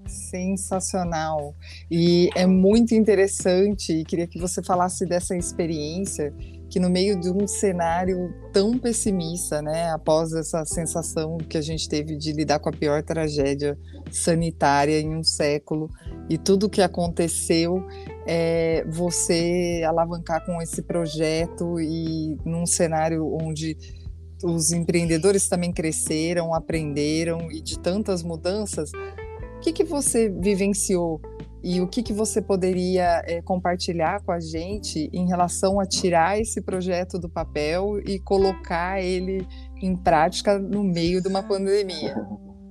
Sensacional. 0.06 1.54
E 1.90 2.30
é 2.34 2.46
muito 2.46 2.94
interessante, 2.94 3.92
e 3.92 4.04
queria 4.04 4.26
que 4.26 4.38
você 4.38 4.62
falasse 4.62 5.06
dessa 5.06 5.36
experiência 5.36 6.34
que 6.70 6.78
no 6.78 6.90
meio 6.90 7.18
de 7.18 7.30
um 7.30 7.46
cenário 7.46 8.34
tão 8.52 8.78
pessimista, 8.78 9.62
né, 9.62 9.90
após 9.90 10.32
essa 10.32 10.64
sensação 10.64 11.38
que 11.38 11.56
a 11.56 11.62
gente 11.62 11.88
teve 11.88 12.16
de 12.16 12.32
lidar 12.32 12.58
com 12.58 12.68
a 12.68 12.72
pior 12.72 13.02
tragédia 13.02 13.78
sanitária 14.10 15.00
em 15.00 15.14
um 15.14 15.24
século 15.24 15.90
e 16.28 16.36
tudo 16.36 16.66
o 16.66 16.70
que 16.70 16.82
aconteceu, 16.82 17.82
é, 18.26 18.84
você 18.86 19.82
alavancar 19.86 20.44
com 20.44 20.60
esse 20.60 20.82
projeto 20.82 21.80
e 21.80 22.36
num 22.44 22.66
cenário 22.66 23.26
onde 23.42 23.76
os 24.44 24.70
empreendedores 24.70 25.48
também 25.48 25.72
cresceram, 25.72 26.54
aprenderam 26.54 27.50
e 27.50 27.60
de 27.60 27.78
tantas 27.78 28.22
mudanças, 28.22 28.90
o 29.56 29.60
que, 29.60 29.72
que 29.72 29.84
você 29.84 30.28
vivenciou 30.28 31.20
e 31.62 31.80
o 31.80 31.88
que, 31.88 32.02
que 32.02 32.12
você 32.12 32.40
poderia 32.40 33.22
é, 33.26 33.42
compartilhar 33.42 34.22
com 34.22 34.32
a 34.32 34.40
gente 34.40 35.10
em 35.12 35.26
relação 35.26 35.80
a 35.80 35.86
tirar 35.86 36.38
esse 36.38 36.62
projeto 36.62 37.18
do 37.18 37.28
papel 37.28 38.00
e 38.06 38.18
colocar 38.20 39.02
ele 39.02 39.46
em 39.82 39.96
prática 39.96 40.58
no 40.58 40.84
meio 40.84 41.20
de 41.20 41.28
uma 41.28 41.42
pandemia? 41.42 42.14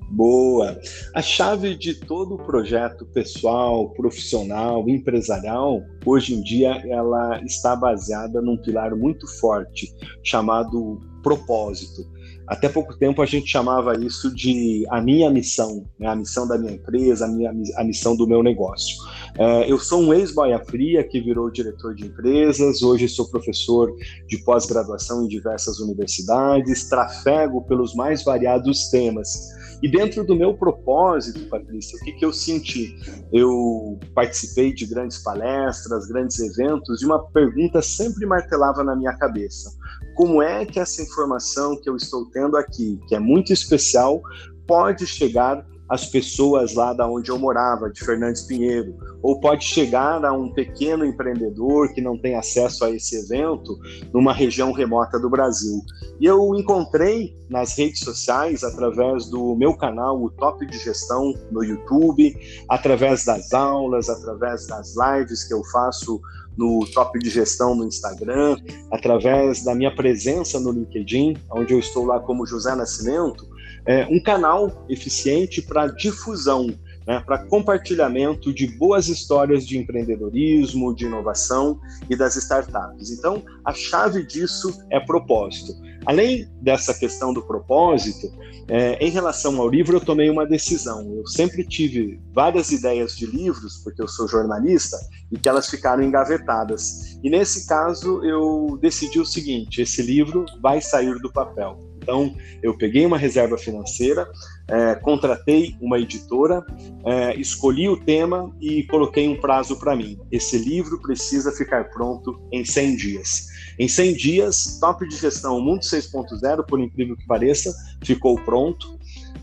Boa. 0.10 0.80
A 1.14 1.22
chave 1.22 1.76
de 1.76 1.94
todo 1.94 2.36
o 2.36 2.38
projeto 2.38 3.06
pessoal, 3.08 3.90
profissional, 3.90 4.88
empresarial, 4.88 5.82
hoje 6.06 6.34
em 6.34 6.42
dia, 6.42 6.82
ela 6.90 7.42
está 7.44 7.76
baseada 7.76 8.42
num 8.42 8.58
pilar 8.58 8.96
muito 8.96 9.28
forte 9.40 9.94
chamado 10.24 11.02
propósito. 11.22 12.10
Até 12.48 12.70
pouco 12.70 12.98
tempo 12.98 13.22
a 13.22 13.26
gente 13.26 13.48
chamava 13.48 13.94
isso 14.00 14.34
de 14.34 14.86
a 14.90 15.02
minha 15.02 15.30
missão, 15.30 15.86
né? 16.00 16.08
a 16.08 16.16
missão 16.16 16.48
da 16.48 16.58
minha 16.58 16.74
empresa, 16.74 17.26
a, 17.26 17.28
minha, 17.28 17.52
a 17.76 17.84
missão 17.84 18.16
do 18.16 18.26
meu 18.26 18.42
negócio. 18.42 18.96
É, 19.38 19.70
eu 19.70 19.78
sou 19.78 20.02
um 20.02 20.14
ex-boia 20.14 20.58
fria 20.60 21.04
que 21.04 21.20
virou 21.20 21.52
diretor 21.52 21.94
de 21.94 22.06
empresas, 22.06 22.82
hoje 22.82 23.10
sou 23.10 23.30
professor 23.30 23.94
de 24.28 24.38
pós-graduação 24.40 25.26
em 25.26 25.28
diversas 25.28 25.80
universidades, 25.80 26.88
trafego 26.88 27.62
pelos 27.64 27.94
mais 27.94 28.24
variados 28.24 28.90
temas. 28.90 29.58
E 29.82 29.88
dentro 29.88 30.24
do 30.24 30.36
meu 30.36 30.56
propósito, 30.56 31.48
Patrícia, 31.50 31.98
o 31.98 32.04
que, 32.04 32.14
que 32.14 32.26
eu 32.26 32.34
senti? 32.34 32.96
Eu 33.32 34.00
participei 34.16 34.74
de 34.74 34.88
grandes 34.88 35.20
palestras, 35.20 36.08
grandes 36.08 36.40
eventos, 36.40 37.02
e 37.02 37.06
uma 37.06 37.24
pergunta 37.30 37.82
sempre 37.82 38.26
martelava 38.26 38.84
na 38.84 38.96
minha 38.96 39.16
cabeça: 39.18 39.77
como 40.18 40.42
é 40.42 40.66
que 40.66 40.80
essa 40.80 41.00
informação 41.00 41.80
que 41.80 41.88
eu 41.88 41.96
estou 41.96 42.26
tendo 42.32 42.58
aqui, 42.58 43.00
que 43.08 43.14
é 43.14 43.20
muito 43.20 43.54
especial, 43.54 44.20
pode 44.66 45.06
chegar 45.06 45.64
as 45.88 46.08
pessoas 46.08 46.74
lá 46.74 46.92
da 46.92 47.08
onde 47.08 47.30
eu 47.30 47.38
morava, 47.38 47.90
de 47.90 48.04
Fernandes 48.04 48.42
Pinheiro, 48.42 48.96
ou 49.22 49.40
pode 49.40 49.64
chegar 49.64 50.26
a 50.26 50.34
um 50.34 50.52
pequeno 50.52 51.06
empreendedor 51.06 51.94
que 51.94 52.02
não 52.02 52.18
tem 52.18 52.36
acesso 52.36 52.84
a 52.84 52.90
esse 52.90 53.16
evento 53.16 53.78
numa 54.12 54.34
região 54.34 54.72
remota 54.72 55.20
do 55.20 55.30
Brasil. 55.30 55.80
E 56.20 56.26
eu 56.26 56.56
encontrei 56.56 57.36
nas 57.48 57.78
redes 57.78 58.00
sociais, 58.00 58.64
através 58.64 59.28
do 59.28 59.56
meu 59.56 59.78
canal, 59.78 60.22
o 60.22 60.32
Top 60.32 60.66
de 60.66 60.80
Gestão 60.80 61.34
no 61.52 61.64
YouTube, 61.64 62.36
através 62.68 63.24
das 63.24 63.54
aulas, 63.54 64.10
através 64.10 64.66
das 64.66 64.96
lives 64.98 65.44
que 65.44 65.54
eu 65.54 65.64
faço 65.66 66.20
no 66.58 66.86
Top 66.94 67.18
de 67.20 67.30
Gestão 67.30 67.76
no 67.76 67.86
Instagram, 67.86 68.58
através 68.92 69.64
da 69.64 69.76
minha 69.76 69.94
presença 69.96 70.60
no 70.60 70.72
LinkedIn, 70.72 71.38
onde 71.52 71.74
eu 71.74 71.80
estou 71.80 72.06
lá 72.06 72.20
como 72.20 72.46
José 72.46 72.76
Nascimento, 72.76 73.48
é, 73.86 74.06
um 74.08 74.22
canal 74.22 74.86
eficiente 74.90 75.62
para 75.62 75.88
difusão, 75.88 76.68
né, 77.08 77.22
para 77.26 77.46
compartilhamento 77.46 78.54
de 78.54 78.68
boas 78.68 79.08
histórias 79.08 79.66
de 79.66 79.78
empreendedorismo, 79.78 80.94
de 80.94 81.06
inovação 81.06 81.80
e 82.10 82.16
das 82.16 82.36
startups. 82.36 83.12
Então, 83.12 83.44
a 83.64 83.74
chave 83.74 84.26
disso 84.26 84.78
é 84.92 85.00
propósito. 85.00 85.74
Além 86.08 86.48
dessa 86.62 86.94
questão 86.94 87.34
do 87.34 87.42
propósito, 87.42 88.32
é, 88.70 88.94
em 89.06 89.10
relação 89.10 89.60
ao 89.60 89.68
livro, 89.68 89.98
eu 89.98 90.00
tomei 90.00 90.30
uma 90.30 90.46
decisão. 90.46 91.14
Eu 91.14 91.28
sempre 91.28 91.66
tive 91.66 92.18
várias 92.34 92.72
ideias 92.72 93.16
de 93.18 93.26
livros, 93.26 93.82
porque 93.84 94.02
eu 94.02 94.08
sou 94.08 94.26
jornalista, 94.26 94.98
e 95.30 95.38
que 95.38 95.50
elas 95.50 95.70
ficaram 95.70 96.02
engavetadas. 96.02 97.20
E 97.22 97.30
nesse 97.30 97.68
caso, 97.68 98.24
eu 98.24 98.80
decidi 98.82 99.20
o 99.20 99.26
seguinte: 99.26 99.82
esse 99.82 100.02
livro 100.02 100.46
vai 100.62 100.82
sair 100.82 101.20
do 101.20 101.32
papel. 101.32 101.78
Então, 102.02 102.34
eu 102.64 102.78
peguei 102.78 103.06
uma 103.06 103.18
reserva 103.18 103.58
financeira, 103.58 104.32
é, 104.70 104.96
contratei 104.96 105.76
uma 105.82 106.00
editora, 106.00 106.66
é, 107.06 107.36
escolhi 107.36 107.90
o 107.90 107.98
tema 107.98 108.50
e 108.62 108.84
coloquei 108.84 109.28
um 109.28 109.36
prazo 109.36 109.78
para 109.78 109.94
mim. 109.94 110.18
Esse 110.32 110.58
livro 110.58 111.02
precisa 111.02 111.52
ficar 111.52 111.90
pronto 111.90 112.40
em 112.50 112.64
100 112.64 112.96
dias. 112.96 113.48
Em 113.80 113.88
100 113.88 114.14
dias, 114.16 114.78
Top 114.80 115.08
de 115.08 115.16
Gestão 115.16 115.62
Mundo 115.62 115.82
6.0, 115.82 116.66
por 116.66 116.80
incrível 116.80 117.16
que 117.16 117.26
pareça, 117.28 117.74
ficou 118.04 118.36
pronto. 118.42 118.98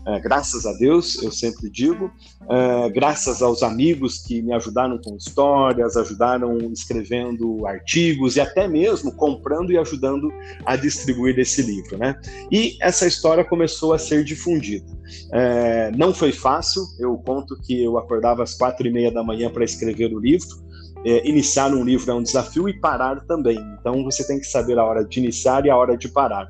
É, 0.07 0.19
graças 0.19 0.67
a 0.67 0.73
Deus, 0.73 1.21
eu 1.23 1.31
sempre 1.31 1.67
digo, 1.67 2.11
é, 2.47 2.89
graças 2.91 3.41
aos 3.41 3.63
amigos 3.63 4.19
que 4.19 4.39
me 4.39 4.53
ajudaram 4.53 4.99
com 5.03 5.15
histórias, 5.15 5.97
ajudaram 5.97 6.57
escrevendo 6.71 7.65
artigos 7.65 8.35
e 8.35 8.39
até 8.39 8.67
mesmo 8.67 9.11
comprando 9.13 9.71
e 9.71 9.77
ajudando 9.79 10.31
a 10.63 10.75
distribuir 10.75 11.39
esse 11.39 11.63
livro, 11.63 11.97
né? 11.97 12.15
E 12.51 12.77
essa 12.81 13.07
história 13.07 13.43
começou 13.43 13.93
a 13.93 13.97
ser 13.97 14.23
difundida. 14.23 14.85
É, 15.31 15.91
não 15.97 16.13
foi 16.13 16.31
fácil, 16.31 16.83
eu 16.99 17.17
conto 17.17 17.59
que 17.61 17.83
eu 17.83 17.97
acordava 17.97 18.43
às 18.43 18.53
quatro 18.53 18.85
e 18.85 18.91
meia 18.91 19.11
da 19.11 19.23
manhã 19.23 19.49
para 19.49 19.65
escrever 19.65 20.13
o 20.13 20.19
livro, 20.19 20.64
é, 21.05 21.27
iniciar 21.27 21.71
um 21.73 21.83
livro 21.83 22.11
é 22.11 22.13
um 22.13 22.23
desafio 22.23 22.67
e 22.67 22.73
parar 22.79 23.21
também. 23.25 23.59
Então 23.79 24.03
você 24.03 24.25
tem 24.25 24.39
que 24.39 24.47
saber 24.47 24.77
a 24.79 24.83
hora 24.83 25.05
de 25.05 25.19
iniciar 25.19 25.65
e 25.65 25.69
a 25.69 25.77
hora 25.77 25.97
de 25.97 26.09
parar 26.09 26.47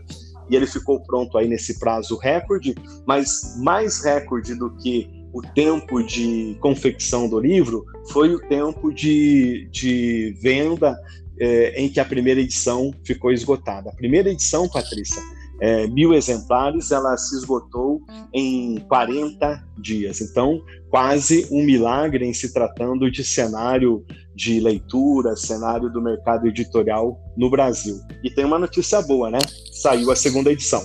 e 0.50 0.56
ele 0.56 0.68
ficou 0.68 1.00
pronto 1.00 1.38
aí 1.38 1.48
nesse 1.48 1.80
prazo 1.80 2.18
recorde, 2.18 2.76
mas 3.06 3.56
mais 3.58 4.04
recorde 4.04 4.56
do 4.56 4.72
que 4.78 5.10
o 5.34 5.42
tempo 5.42 6.02
de 6.02 6.56
confecção 6.62 7.28
do 7.28 7.40
livro 7.40 7.86
foi 8.10 8.34
o 8.34 8.40
tempo 8.40 8.94
de, 8.94 9.68
de 9.72 10.34
venda 10.42 10.98
é, 11.38 11.82
em 11.82 11.90
que 11.90 12.00
a 12.00 12.06
primeira 12.06 12.40
edição 12.40 12.94
ficou 13.04 13.32
esgotada. 13.32 13.90
A 13.90 13.96
primeira 13.96 14.30
edição, 14.30 14.70
Patrícia, 14.70 15.22
é, 15.60 15.88
mil 15.88 16.14
exemplares, 16.14 16.92
ela 16.92 17.18
se 17.18 17.36
esgotou 17.36 18.02
em 18.34 18.80
40 18.88 19.62
dias. 19.78 20.22
Então, 20.22 20.62
quase 20.90 21.48
um 21.52 21.64
milagre 21.64 22.26
em 22.26 22.34
se 22.34 22.54
tratando 22.54 23.12
de 23.12 23.24
cenário 23.24 24.06
de 24.36 24.60
leitura, 24.60 25.36
cenário 25.36 25.90
do 25.90 26.02
mercado 26.02 26.46
editorial 26.46 27.18
no 27.38 27.50
Brasil. 27.50 28.00
E 28.22 28.30
tem 28.30 28.44
uma 28.44 28.60
notícia 28.60 29.02
boa, 29.02 29.32
né? 29.32 29.40
Saiu 29.72 30.12
a 30.12 30.16
segunda 30.16 30.52
edição. 30.52 30.84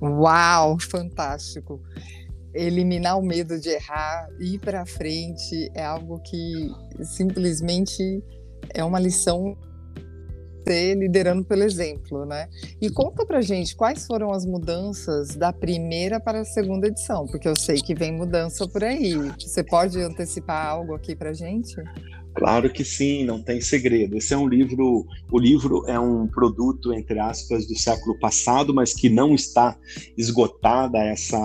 Uau, 0.00 0.78
fantástico! 0.80 1.82
Eliminar 2.54 3.18
o 3.18 3.22
medo 3.22 3.60
de 3.60 3.68
errar, 3.68 4.28
ir 4.40 4.58
para 4.58 4.86
frente 4.86 5.70
é 5.74 5.84
algo 5.84 6.18
que 6.20 6.72
simplesmente 7.04 8.02
é 8.70 8.82
uma 8.82 8.98
lição 8.98 9.56
ser 10.68 10.96
liderando 10.96 11.44
pelo 11.44 11.62
exemplo, 11.62 12.26
né? 12.26 12.46
E 12.80 12.90
conta 12.90 13.24
pra 13.24 13.40
gente 13.40 13.74
quais 13.74 14.06
foram 14.06 14.30
as 14.32 14.44
mudanças 14.44 15.34
da 15.34 15.50
primeira 15.50 16.20
para 16.20 16.40
a 16.40 16.44
segunda 16.44 16.88
edição, 16.88 17.26
porque 17.26 17.48
eu 17.48 17.56
sei 17.56 17.76
que 17.76 17.94
vem 17.94 18.12
mudança 18.12 18.68
por 18.68 18.84
aí. 18.84 19.14
Você 19.38 19.64
pode 19.64 19.98
antecipar 20.00 20.66
algo 20.66 20.94
aqui 20.94 21.16
pra 21.16 21.32
gente? 21.32 21.74
Claro 22.34 22.70
que 22.72 22.84
sim, 22.84 23.24
não 23.24 23.42
tem 23.42 23.60
segredo. 23.60 24.16
Esse 24.16 24.32
é 24.32 24.36
um 24.36 24.48
livro, 24.48 25.04
o 25.30 25.38
livro 25.38 25.84
é 25.86 25.98
um 25.98 26.26
produto 26.26 26.92
entre 26.92 27.18
aspas 27.18 27.66
do 27.66 27.76
século 27.76 28.18
passado, 28.18 28.72
mas 28.72 28.94
que 28.94 29.08
não 29.08 29.34
está 29.34 29.76
esgotada 30.16 30.98
essa 30.98 31.38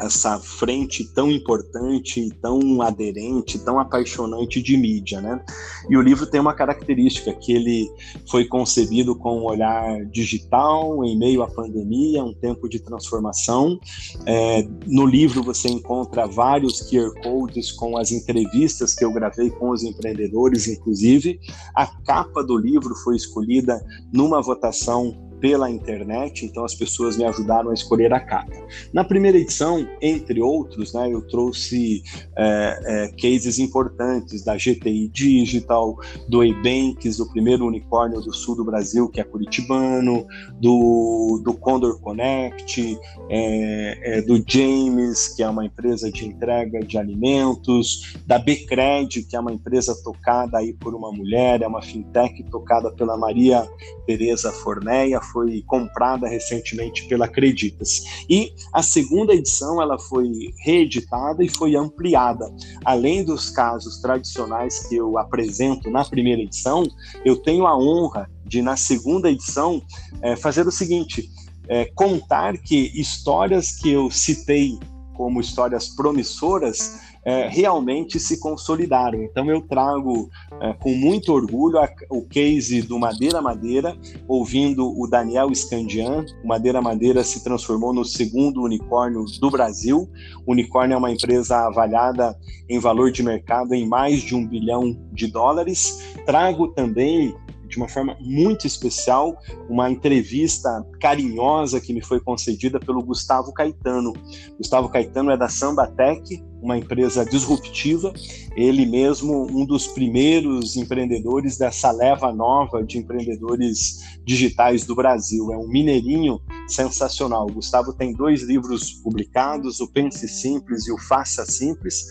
essa 0.00 0.38
frente 0.38 1.04
tão 1.14 1.30
importante, 1.30 2.30
tão 2.40 2.80
aderente, 2.82 3.58
tão 3.58 3.78
apaixonante 3.78 4.62
de 4.62 4.76
mídia, 4.76 5.20
né? 5.20 5.44
E 5.88 5.96
o 5.96 6.00
livro 6.00 6.26
tem 6.26 6.40
uma 6.40 6.54
característica 6.54 7.32
que 7.34 7.52
ele 7.52 7.90
foi 8.28 8.46
concebido 8.46 9.14
com 9.14 9.40
um 9.40 9.44
olhar 9.44 10.04
digital 10.06 11.04
em 11.04 11.18
meio 11.18 11.42
à 11.42 11.48
pandemia, 11.48 12.24
um 12.24 12.32
tempo 12.32 12.68
de 12.68 12.80
transformação. 12.80 13.78
É, 14.26 14.66
no 14.86 15.04
livro 15.06 15.42
você 15.42 15.68
encontra 15.68 16.26
vários 16.26 16.80
QR 16.88 17.12
codes 17.22 17.70
com 17.70 17.96
as 17.96 18.10
entrevistas 18.10 18.94
que 18.94 19.04
eu 19.04 19.12
gravei 19.12 19.50
com 19.50 19.70
os 19.70 19.82
empreendedores, 19.82 20.66
inclusive. 20.66 21.38
A 21.74 21.86
capa 21.86 22.42
do 22.42 22.56
livro 22.56 22.94
foi 22.96 23.16
escolhida 23.16 23.84
numa 24.12 24.40
votação 24.40 25.29
pela 25.40 25.70
internet, 25.70 26.44
então 26.44 26.64
as 26.64 26.74
pessoas 26.74 27.16
me 27.16 27.24
ajudaram 27.24 27.70
a 27.70 27.74
escolher 27.74 28.12
a 28.12 28.20
capa. 28.20 28.52
Na 28.92 29.02
primeira 29.02 29.38
edição, 29.38 29.86
entre 30.00 30.40
outros, 30.40 30.92
né, 30.92 31.08
eu 31.12 31.22
trouxe 31.22 32.02
é, 32.36 32.80
é, 32.84 33.08
cases 33.20 33.58
importantes 33.58 34.44
da 34.44 34.56
GTI 34.56 35.08
Digital, 35.08 35.98
do 36.28 36.44
Ebanks, 36.44 37.18
o 37.20 37.30
primeiro 37.30 37.66
unicórnio 37.66 38.20
do 38.20 38.32
sul 38.32 38.56
do 38.56 38.64
Brasil, 38.64 39.08
que 39.08 39.20
é 39.20 39.24
curitibano, 39.24 40.26
do, 40.60 41.40
do 41.44 41.54
Condor 41.54 41.98
Connect, 42.00 42.98
é, 43.28 44.18
é 44.18 44.22
do 44.22 44.42
James, 44.46 45.28
que 45.28 45.42
é 45.42 45.48
uma 45.48 45.64
empresa 45.64 46.10
de 46.10 46.26
entrega 46.26 46.80
de 46.80 46.98
alimentos, 46.98 48.14
da 48.26 48.38
Becred, 48.38 49.22
que 49.22 49.36
é 49.36 49.40
uma 49.40 49.52
empresa 49.52 49.94
tocada 50.02 50.58
aí 50.58 50.72
por 50.74 50.94
uma 50.94 51.10
mulher, 51.12 51.62
é 51.62 51.66
uma 51.66 51.82
fintech 51.82 52.42
tocada 52.44 52.90
pela 52.90 53.16
Maria 53.16 53.66
Tereza 54.06 54.52
Forneia, 54.52 55.20
foi 55.32 55.62
comprada 55.66 56.28
recentemente 56.28 57.06
pela 57.06 57.26
Acreditas. 57.26 58.02
E 58.28 58.52
a 58.72 58.82
segunda 58.82 59.34
edição 59.34 59.80
ela 59.80 59.98
foi 59.98 60.28
reeditada 60.58 61.44
e 61.44 61.48
foi 61.48 61.76
ampliada. 61.76 62.52
Além 62.84 63.24
dos 63.24 63.50
casos 63.50 64.00
tradicionais 64.00 64.86
que 64.88 64.96
eu 64.96 65.18
apresento 65.18 65.90
na 65.90 66.04
primeira 66.04 66.42
edição, 66.42 66.84
eu 67.24 67.36
tenho 67.36 67.66
a 67.66 67.76
honra 67.76 68.30
de, 68.44 68.62
na 68.62 68.76
segunda 68.76 69.30
edição, 69.30 69.82
é, 70.22 70.36
fazer 70.36 70.66
o 70.66 70.72
seguinte: 70.72 71.30
é, 71.68 71.84
contar 71.94 72.58
que 72.58 72.90
histórias 73.00 73.72
que 73.72 73.90
eu 73.90 74.10
citei 74.10 74.78
como 75.14 75.40
histórias 75.40 75.88
promissoras 75.88 77.09
é, 77.24 77.48
realmente 77.48 78.18
se 78.18 78.40
consolidaram. 78.40 79.22
Então 79.22 79.50
eu 79.50 79.60
trago 79.60 80.30
é, 80.60 80.72
com 80.74 80.94
muito 80.94 81.32
orgulho 81.32 81.78
a, 81.78 81.88
o 82.08 82.22
case 82.22 82.82
do 82.82 82.98
Madeira 82.98 83.40
Madeira, 83.42 83.96
ouvindo 84.26 84.88
o 84.88 85.06
Daniel 85.06 85.54
Scandian. 85.54 86.24
O 86.42 86.48
Madeira 86.48 86.80
Madeira 86.80 87.22
se 87.22 87.42
transformou 87.42 87.92
no 87.92 88.04
segundo 88.04 88.62
unicórnio 88.62 89.24
do 89.40 89.50
Brasil. 89.50 90.08
O 90.46 90.52
unicórnio 90.52 90.94
é 90.94 90.98
uma 90.98 91.10
empresa 91.10 91.66
avaliada 91.66 92.36
em 92.68 92.78
valor 92.78 93.10
de 93.10 93.22
mercado 93.22 93.74
em 93.74 93.86
mais 93.86 94.22
de 94.22 94.34
um 94.34 94.46
bilhão 94.46 94.96
de 95.12 95.26
dólares. 95.26 96.14
Trago 96.24 96.68
também 96.68 97.34
de 97.70 97.76
uma 97.76 97.88
forma 97.88 98.16
muito 98.20 98.66
especial, 98.66 99.38
uma 99.68 99.90
entrevista 99.90 100.84
carinhosa 101.00 101.80
que 101.80 101.94
me 101.94 102.02
foi 102.02 102.20
concedida 102.20 102.80
pelo 102.80 103.02
Gustavo 103.02 103.52
Caetano. 103.52 104.12
Gustavo 104.58 104.88
Caetano 104.88 105.30
é 105.30 105.36
da 105.36 105.48
Samba 105.48 105.86
Tech, 105.86 106.42
uma 106.60 106.76
empresa 106.76 107.24
disruptiva, 107.24 108.12
ele 108.54 108.84
mesmo 108.84 109.46
um 109.46 109.64
dos 109.64 109.86
primeiros 109.86 110.76
empreendedores 110.76 111.56
dessa 111.56 111.90
leva 111.90 112.32
nova 112.32 112.82
de 112.82 112.98
empreendedores 112.98 114.18
digitais 114.24 114.84
do 114.84 114.94
Brasil. 114.94 115.52
É 115.52 115.56
um 115.56 115.68
mineirinho 115.68 116.40
sensacional. 116.68 117.46
O 117.46 117.54
Gustavo 117.54 117.92
tem 117.94 118.12
dois 118.12 118.42
livros 118.42 118.92
publicados, 118.92 119.80
o 119.80 119.90
Pense 119.90 120.28
Simples 120.28 120.86
e 120.86 120.92
o 120.92 120.98
Faça 120.98 121.46
Simples, 121.46 122.04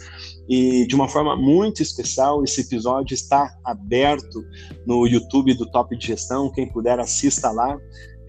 e 0.49 0.87
de 0.87 0.95
uma 0.95 1.07
forma 1.07 1.35
muito 1.35 1.83
especial, 1.83 2.43
esse 2.43 2.61
episódio 2.61 3.13
está 3.13 3.55
aberto 3.63 4.43
no 4.83 5.05
YouTube 5.05 5.53
do 5.53 5.69
Top 5.69 5.95
de 5.95 6.07
Gestão. 6.07 6.51
Quem 6.51 6.67
puder, 6.67 6.99
assista 6.99 7.51
lá. 7.51 7.77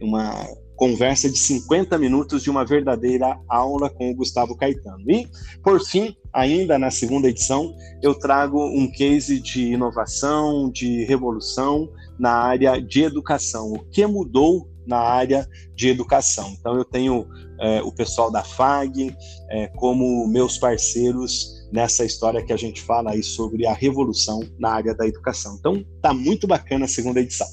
Uma 0.02 0.46
conversa 0.76 1.30
de 1.30 1.38
50 1.38 1.96
minutos 1.96 2.42
de 2.42 2.50
uma 2.50 2.64
verdadeira 2.64 3.38
aula 3.48 3.88
com 3.88 4.10
o 4.10 4.14
Gustavo 4.14 4.54
Caetano. 4.54 5.02
E, 5.10 5.26
por 5.62 5.80
fim, 5.82 6.14
ainda 6.30 6.78
na 6.78 6.90
segunda 6.90 7.28
edição, 7.28 7.74
eu 8.02 8.14
trago 8.14 8.66
um 8.66 8.90
case 8.90 9.40
de 9.40 9.72
inovação, 9.72 10.70
de 10.70 11.04
revolução 11.04 11.88
na 12.18 12.32
área 12.32 12.80
de 12.82 13.02
educação. 13.02 13.72
O 13.72 13.78
que 13.90 14.06
mudou 14.06 14.68
na 14.86 14.98
área 14.98 15.48
de 15.74 15.88
educação? 15.88 16.54
Então, 16.58 16.76
eu 16.76 16.84
tenho 16.84 17.26
é, 17.60 17.82
o 17.82 17.92
pessoal 17.92 18.30
da 18.30 18.42
FAG 18.42 19.14
é, 19.50 19.68
como 19.68 20.26
meus 20.28 20.58
parceiros 20.58 21.59
nessa 21.72 22.04
história 22.04 22.42
que 22.42 22.52
a 22.52 22.56
gente 22.56 22.82
fala 22.82 23.12
aí 23.12 23.22
sobre 23.22 23.66
a 23.66 23.72
revolução 23.72 24.40
na 24.58 24.70
área 24.70 24.94
da 24.94 25.06
educação. 25.06 25.56
Então, 25.58 25.84
tá 26.02 26.12
muito 26.12 26.46
bacana 26.46 26.84
a 26.84 26.88
segunda 26.88 27.20
edição. 27.20 27.46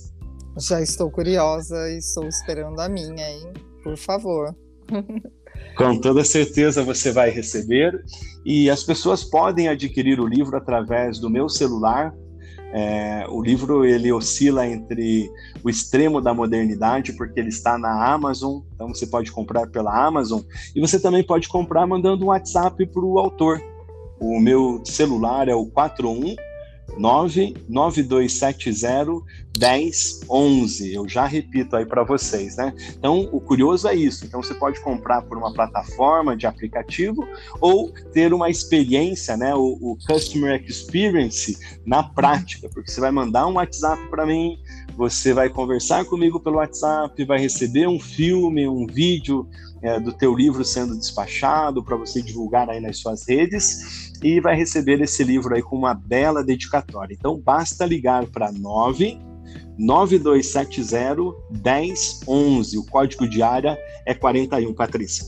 Já 0.57 0.81
estou 0.81 1.11
curiosa 1.11 1.89
e 1.91 1.99
estou 1.99 2.27
esperando 2.27 2.79
a 2.79 2.89
minha, 2.89 3.29
hein? 3.29 3.53
Por 3.83 3.95
favor. 3.95 4.55
Com 5.77 5.99
toda 5.99 6.23
certeza 6.23 6.83
você 6.83 7.11
vai 7.11 7.29
receber. 7.29 8.03
E 8.45 8.69
as 8.69 8.83
pessoas 8.83 9.23
podem 9.23 9.67
adquirir 9.67 10.19
o 10.19 10.25
livro 10.25 10.57
através 10.57 11.19
do 11.19 11.29
meu 11.29 11.47
celular. 11.47 12.13
É, 12.73 13.25
o 13.29 13.41
livro 13.41 13.85
ele 13.85 14.11
oscila 14.11 14.67
entre 14.67 15.31
o 15.63 15.69
extremo 15.69 16.19
da 16.19 16.33
modernidade, 16.33 17.13
porque 17.13 17.39
ele 17.39 17.49
está 17.49 17.77
na 17.77 18.11
Amazon, 18.11 18.61
então 18.73 18.89
você 18.89 19.07
pode 19.07 19.31
comprar 19.31 19.67
pela 19.67 20.05
Amazon, 20.05 20.41
e 20.75 20.81
você 20.81 20.99
também 20.99 21.23
pode 21.23 21.47
comprar 21.47 21.87
mandando 21.87 22.25
um 22.25 22.27
WhatsApp 22.27 22.85
para 22.87 23.01
o 23.01 23.19
autor. 23.19 23.61
O 24.19 24.39
meu 24.39 24.81
celular 24.85 25.47
é 25.47 25.55
o 25.55 25.67
41 25.67 26.35
99270 26.97 29.21
1011. 29.59 30.93
Eu 30.93 31.07
já 31.07 31.25
repito 31.25 31.75
aí 31.75 31.85
para 31.85 32.03
vocês, 32.03 32.57
né? 32.57 32.73
Então, 32.97 33.27
o 33.31 33.41
curioso 33.41 33.87
é 33.87 33.95
isso. 33.95 34.25
Então, 34.25 34.43
você 34.43 34.53
pode 34.53 34.79
comprar 34.81 35.23
por 35.23 35.37
uma 35.37 35.51
plataforma 35.51 36.37
de 36.37 36.45
aplicativo 36.45 37.27
ou 37.59 37.91
ter 38.13 38.33
uma 38.33 38.49
experiência, 38.49 39.35
né? 39.35 39.55
O, 39.55 39.77
o 39.81 39.97
Customer 40.07 40.63
Experience 40.63 41.57
na 41.85 42.03
prática, 42.03 42.69
porque 42.69 42.91
você 42.91 43.01
vai 43.01 43.11
mandar 43.11 43.47
um 43.47 43.53
WhatsApp 43.53 44.07
para 44.09 44.25
mim, 44.25 44.57
você 44.95 45.33
vai 45.33 45.49
conversar 45.49 46.05
comigo 46.05 46.39
pelo 46.39 46.57
WhatsApp, 46.57 47.23
vai 47.25 47.39
receber 47.39 47.87
um 47.87 47.99
filme, 47.99 48.67
um 48.67 48.85
vídeo 48.85 49.47
é, 49.81 49.99
do 49.99 50.13
teu 50.13 50.35
livro 50.35 50.63
sendo 50.65 50.97
despachado 50.97 51.83
para 51.83 51.95
você 51.95 52.21
divulgar 52.21 52.69
aí 52.69 52.79
nas 52.79 52.97
suas 52.97 53.27
redes 53.27 54.06
e 54.23 54.39
vai 54.39 54.55
receber 54.55 55.01
esse 55.01 55.23
livro 55.23 55.55
aí 55.55 55.61
com 55.61 55.75
uma 55.75 55.93
bela 55.93 56.43
dedicatória. 56.43 57.13
Então 57.13 57.39
basta 57.39 57.85
ligar 57.85 58.25
para 58.27 58.51
9 58.51 59.19
9270 59.77 61.33
1011. 61.63 62.77
O 62.77 62.85
código 62.85 63.27
de 63.27 63.41
área 63.41 63.77
é 64.05 64.13
41, 64.13 64.73
Patrícia. 64.73 65.25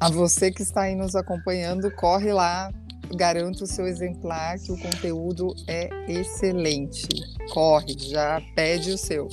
A 0.00 0.10
você 0.10 0.50
que 0.50 0.62
está 0.62 0.82
aí 0.82 0.96
nos 0.96 1.14
acompanhando, 1.14 1.90
corre 1.94 2.32
lá, 2.32 2.72
garanta 3.14 3.64
o 3.64 3.66
seu 3.66 3.86
exemplar, 3.86 4.58
que 4.58 4.72
o 4.72 4.78
conteúdo 4.78 5.54
é 5.68 5.88
excelente. 6.08 7.06
Corre, 7.52 7.96
já 7.98 8.40
pede 8.56 8.90
o 8.90 8.98
seu. 8.98 9.28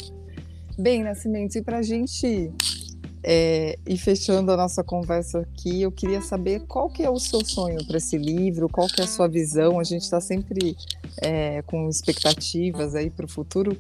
Bem, 0.77 1.03
Nascimento, 1.03 1.57
e 1.57 1.63
para 1.63 1.79
a 1.79 1.81
gente 1.81 2.53
é, 3.23 3.77
e 3.85 3.97
fechando 3.97 4.51
a 4.51 4.57
nossa 4.57 4.83
conversa 4.83 5.39
aqui, 5.39 5.81
eu 5.81 5.91
queria 5.91 6.21
saber 6.21 6.61
qual 6.61 6.89
que 6.89 7.03
é 7.03 7.09
o 7.09 7.19
seu 7.19 7.43
sonho 7.43 7.85
para 7.85 7.97
esse 7.97 8.17
livro, 8.17 8.69
qual 8.69 8.87
que 8.87 9.01
é 9.01 9.03
a 9.03 9.07
sua 9.07 9.27
visão. 9.27 9.79
A 9.79 9.83
gente 9.83 10.03
está 10.03 10.21
sempre 10.21 10.77
é, 11.21 11.61
com 11.63 11.89
expectativas 11.89 12.95
aí 12.95 13.09
para 13.09 13.25
o 13.25 13.29
futuro. 13.29 13.75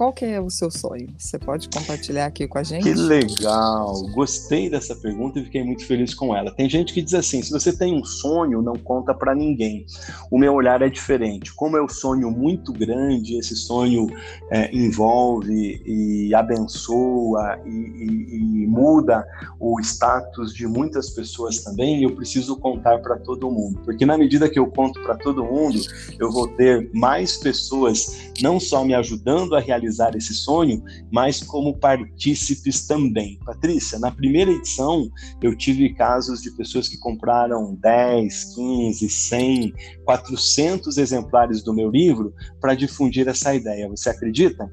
Qual 0.00 0.14
que 0.14 0.24
é 0.24 0.40
o 0.40 0.48
seu 0.48 0.70
sonho? 0.70 1.08
Você 1.18 1.38
pode 1.38 1.68
compartilhar 1.68 2.24
aqui 2.24 2.48
com 2.48 2.56
a 2.56 2.62
gente? 2.62 2.84
Que 2.84 2.94
legal! 2.94 4.00
Gostei 4.14 4.70
dessa 4.70 4.96
pergunta 4.96 5.38
e 5.38 5.44
fiquei 5.44 5.62
muito 5.62 5.84
feliz 5.84 6.14
com 6.14 6.34
ela. 6.34 6.50
Tem 6.52 6.70
gente 6.70 6.94
que 6.94 7.02
diz 7.02 7.12
assim: 7.12 7.42
se 7.42 7.50
você 7.50 7.70
tem 7.70 7.94
um 7.94 8.02
sonho, 8.02 8.62
não 8.62 8.76
conta 8.76 9.12
para 9.12 9.34
ninguém. 9.34 9.84
O 10.30 10.38
meu 10.38 10.54
olhar 10.54 10.80
é 10.80 10.88
diferente. 10.88 11.54
Como 11.54 11.76
é 11.76 11.82
um 11.82 11.88
sonho 11.88 12.30
muito 12.30 12.72
grande, 12.72 13.36
esse 13.36 13.54
sonho 13.54 14.06
é, 14.50 14.74
envolve 14.74 15.82
e 15.84 16.34
abençoa 16.34 17.60
e, 17.66 17.68
e, 17.68 18.62
e 18.62 18.66
muda 18.66 19.22
o 19.58 19.78
status 19.80 20.54
de 20.54 20.66
muitas 20.66 21.10
pessoas 21.10 21.62
também, 21.62 22.02
eu 22.02 22.16
preciso 22.16 22.56
contar 22.56 23.00
para 23.00 23.18
todo 23.18 23.50
mundo. 23.50 23.78
Porque 23.84 24.06
na 24.06 24.16
medida 24.16 24.48
que 24.48 24.58
eu 24.58 24.66
conto 24.66 24.98
para 25.02 25.16
todo 25.16 25.44
mundo, 25.44 25.78
eu 26.18 26.32
vou 26.32 26.48
ter 26.48 26.88
mais 26.94 27.36
pessoas 27.36 28.30
não 28.40 28.58
só 28.58 28.82
me 28.82 28.94
ajudando 28.94 29.54
a 29.54 29.60
realizar 29.60 29.89
realizar 29.90 30.16
esse 30.16 30.32
sonho, 30.32 30.82
mas 31.10 31.42
como 31.42 31.76
partícipes 31.76 32.86
também. 32.86 33.38
Patrícia, 33.44 33.98
na 33.98 34.10
primeira 34.10 34.50
edição 34.50 35.10
eu 35.42 35.56
tive 35.56 35.92
casos 35.94 36.40
de 36.40 36.50
pessoas 36.52 36.88
que 36.88 36.98
compraram 36.98 37.74
10, 37.74 38.54
15, 38.54 39.08
100, 39.08 39.74
400 40.04 40.96
exemplares 40.96 41.62
do 41.62 41.74
meu 41.74 41.90
livro 41.90 42.32
para 42.60 42.74
difundir 42.74 43.28
essa 43.28 43.54
ideia. 43.54 43.88
Você 43.88 44.10
acredita? 44.10 44.70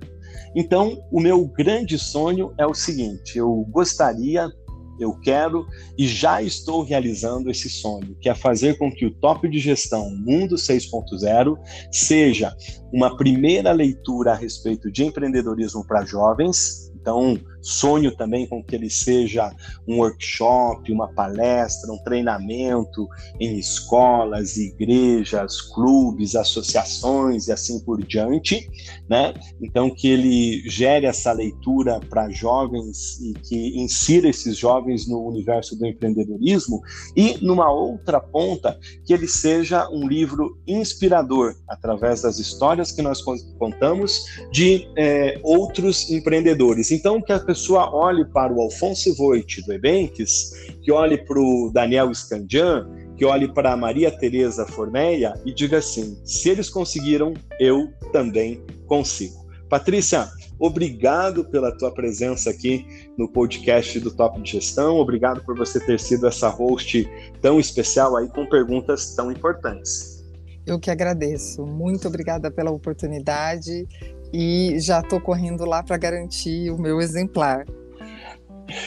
Então, 0.55 1.03
o 1.11 1.19
meu 1.19 1.45
grande 1.47 1.97
sonho 1.97 2.53
é 2.57 2.65
o 2.65 2.73
seguinte: 2.73 3.37
eu 3.37 3.65
gostaria 3.69 4.49
eu 4.99 5.13
quero 5.19 5.65
e 5.97 6.07
já 6.07 6.41
estou 6.41 6.83
realizando 6.83 7.49
esse 7.49 7.69
sonho, 7.69 8.15
que 8.19 8.29
é 8.29 8.35
fazer 8.35 8.77
com 8.77 8.91
que 8.91 9.05
o 9.05 9.13
Top 9.13 9.47
de 9.47 9.59
Gestão 9.59 10.09
Mundo 10.09 10.55
6.0 10.55 11.57
seja 11.91 12.55
uma 12.91 13.15
primeira 13.15 13.71
leitura 13.71 14.31
a 14.31 14.35
respeito 14.35 14.91
de 14.91 15.03
empreendedorismo 15.03 15.85
para 15.85 16.05
jovens. 16.05 16.91
Então, 16.95 17.39
Sonho 17.61 18.15
também 18.15 18.47
com 18.47 18.63
que 18.63 18.75
ele 18.75 18.89
seja 18.89 19.51
um 19.87 19.97
workshop, 19.97 20.91
uma 20.91 21.07
palestra, 21.07 21.91
um 21.91 21.97
treinamento 21.97 23.07
em 23.39 23.57
escolas, 23.57 24.57
igrejas, 24.57 25.61
clubes, 25.61 26.35
associações 26.35 27.47
e 27.47 27.51
assim 27.51 27.79
por 27.79 28.03
diante, 28.03 28.69
né? 29.09 29.33
Então 29.61 29.89
que 29.89 30.07
ele 30.07 30.69
gere 30.69 31.05
essa 31.05 31.31
leitura 31.31 31.99
para 32.09 32.29
jovens 32.29 33.19
e 33.19 33.33
que 33.33 33.79
insira 33.79 34.29
esses 34.29 34.55
jovens 34.57 35.07
no 35.07 35.25
universo 35.27 35.77
do 35.77 35.85
empreendedorismo 35.85 36.81
e 37.15 37.37
numa 37.41 37.71
outra 37.71 38.19
ponta 38.19 38.77
que 39.05 39.13
ele 39.13 39.27
seja 39.27 39.87
um 39.89 40.07
livro 40.07 40.57
inspirador 40.67 41.55
através 41.67 42.21
das 42.21 42.39
histórias 42.39 42.91
que 42.91 43.01
nós 43.01 43.21
contamos 43.57 44.25
de 44.51 44.87
é, 44.97 45.39
outros 45.43 46.09
empreendedores. 46.09 46.91
Então 46.91 47.21
que 47.21 47.31
a 47.31 47.39
pessoa 47.47 47.89
olhe 47.95 48.25
para 48.25 48.53
o 48.53 48.61
Alfonso 48.61 49.15
Voit 49.15 49.61
do 49.65 49.71
Ebenques, 49.71 50.51
que 50.83 50.91
olhe 50.91 51.17
para 51.17 51.39
o 51.39 51.71
Daniel 51.73 52.13
Scandian, 52.13 52.85
que 53.15 53.23
olhe 53.23 53.47
para 53.47 53.71
a 53.71 53.77
Maria 53.77 54.11
Tereza 54.11 54.65
Formeia 54.65 55.33
e 55.45 55.53
diga 55.53 55.77
assim: 55.77 56.19
se 56.25 56.49
eles 56.49 56.69
conseguiram, 56.69 57.33
eu 57.57 57.87
também 58.11 58.61
consigo. 58.85 59.47
Patrícia, 59.69 60.27
obrigado 60.59 61.45
pela 61.45 61.71
tua 61.71 61.93
presença 61.93 62.49
aqui 62.49 62.85
no 63.17 63.29
podcast 63.29 63.97
do 64.01 64.11
Top 64.13 64.41
de 64.41 64.51
Gestão. 64.51 64.97
Obrigado 64.97 65.41
por 65.45 65.55
você 65.55 65.79
ter 65.79 65.99
sido 66.01 66.27
essa 66.27 66.49
host 66.49 67.09
tão 67.41 67.61
especial 67.61 68.17
aí 68.17 68.27
com 68.27 68.45
perguntas 68.45 69.15
tão 69.15 69.31
importantes. 69.31 70.17
Eu 70.65 70.77
que 70.77 70.91
agradeço. 70.91 71.65
Muito 71.65 72.09
obrigada 72.09 72.51
pela 72.51 72.71
oportunidade 72.71 73.87
e 74.39 74.79
já 74.79 74.99
estou 74.99 75.19
correndo 75.19 75.65
lá 75.65 75.81
para 75.81 75.97
garantir 75.97 76.69
o 76.69 76.77
meu 76.77 77.01
exemplar. 77.01 77.65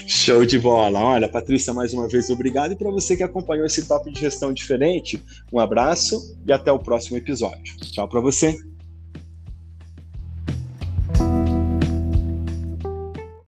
Show 0.06 0.46
de 0.46 0.60
bola. 0.60 1.00
Olha, 1.00 1.28
Patrícia, 1.28 1.74
mais 1.74 1.92
uma 1.92 2.06
vez, 2.06 2.30
obrigado. 2.30 2.70
E 2.70 2.76
para 2.76 2.88
você 2.88 3.16
que 3.16 3.24
acompanhou 3.24 3.66
esse 3.66 3.84
top 3.88 4.12
de 4.12 4.20
gestão 4.20 4.52
diferente, 4.52 5.20
um 5.52 5.58
abraço 5.58 6.38
e 6.46 6.52
até 6.52 6.70
o 6.70 6.78
próximo 6.78 7.16
episódio. 7.16 7.76
Tchau 7.78 8.06
para 8.06 8.20
você. 8.20 8.56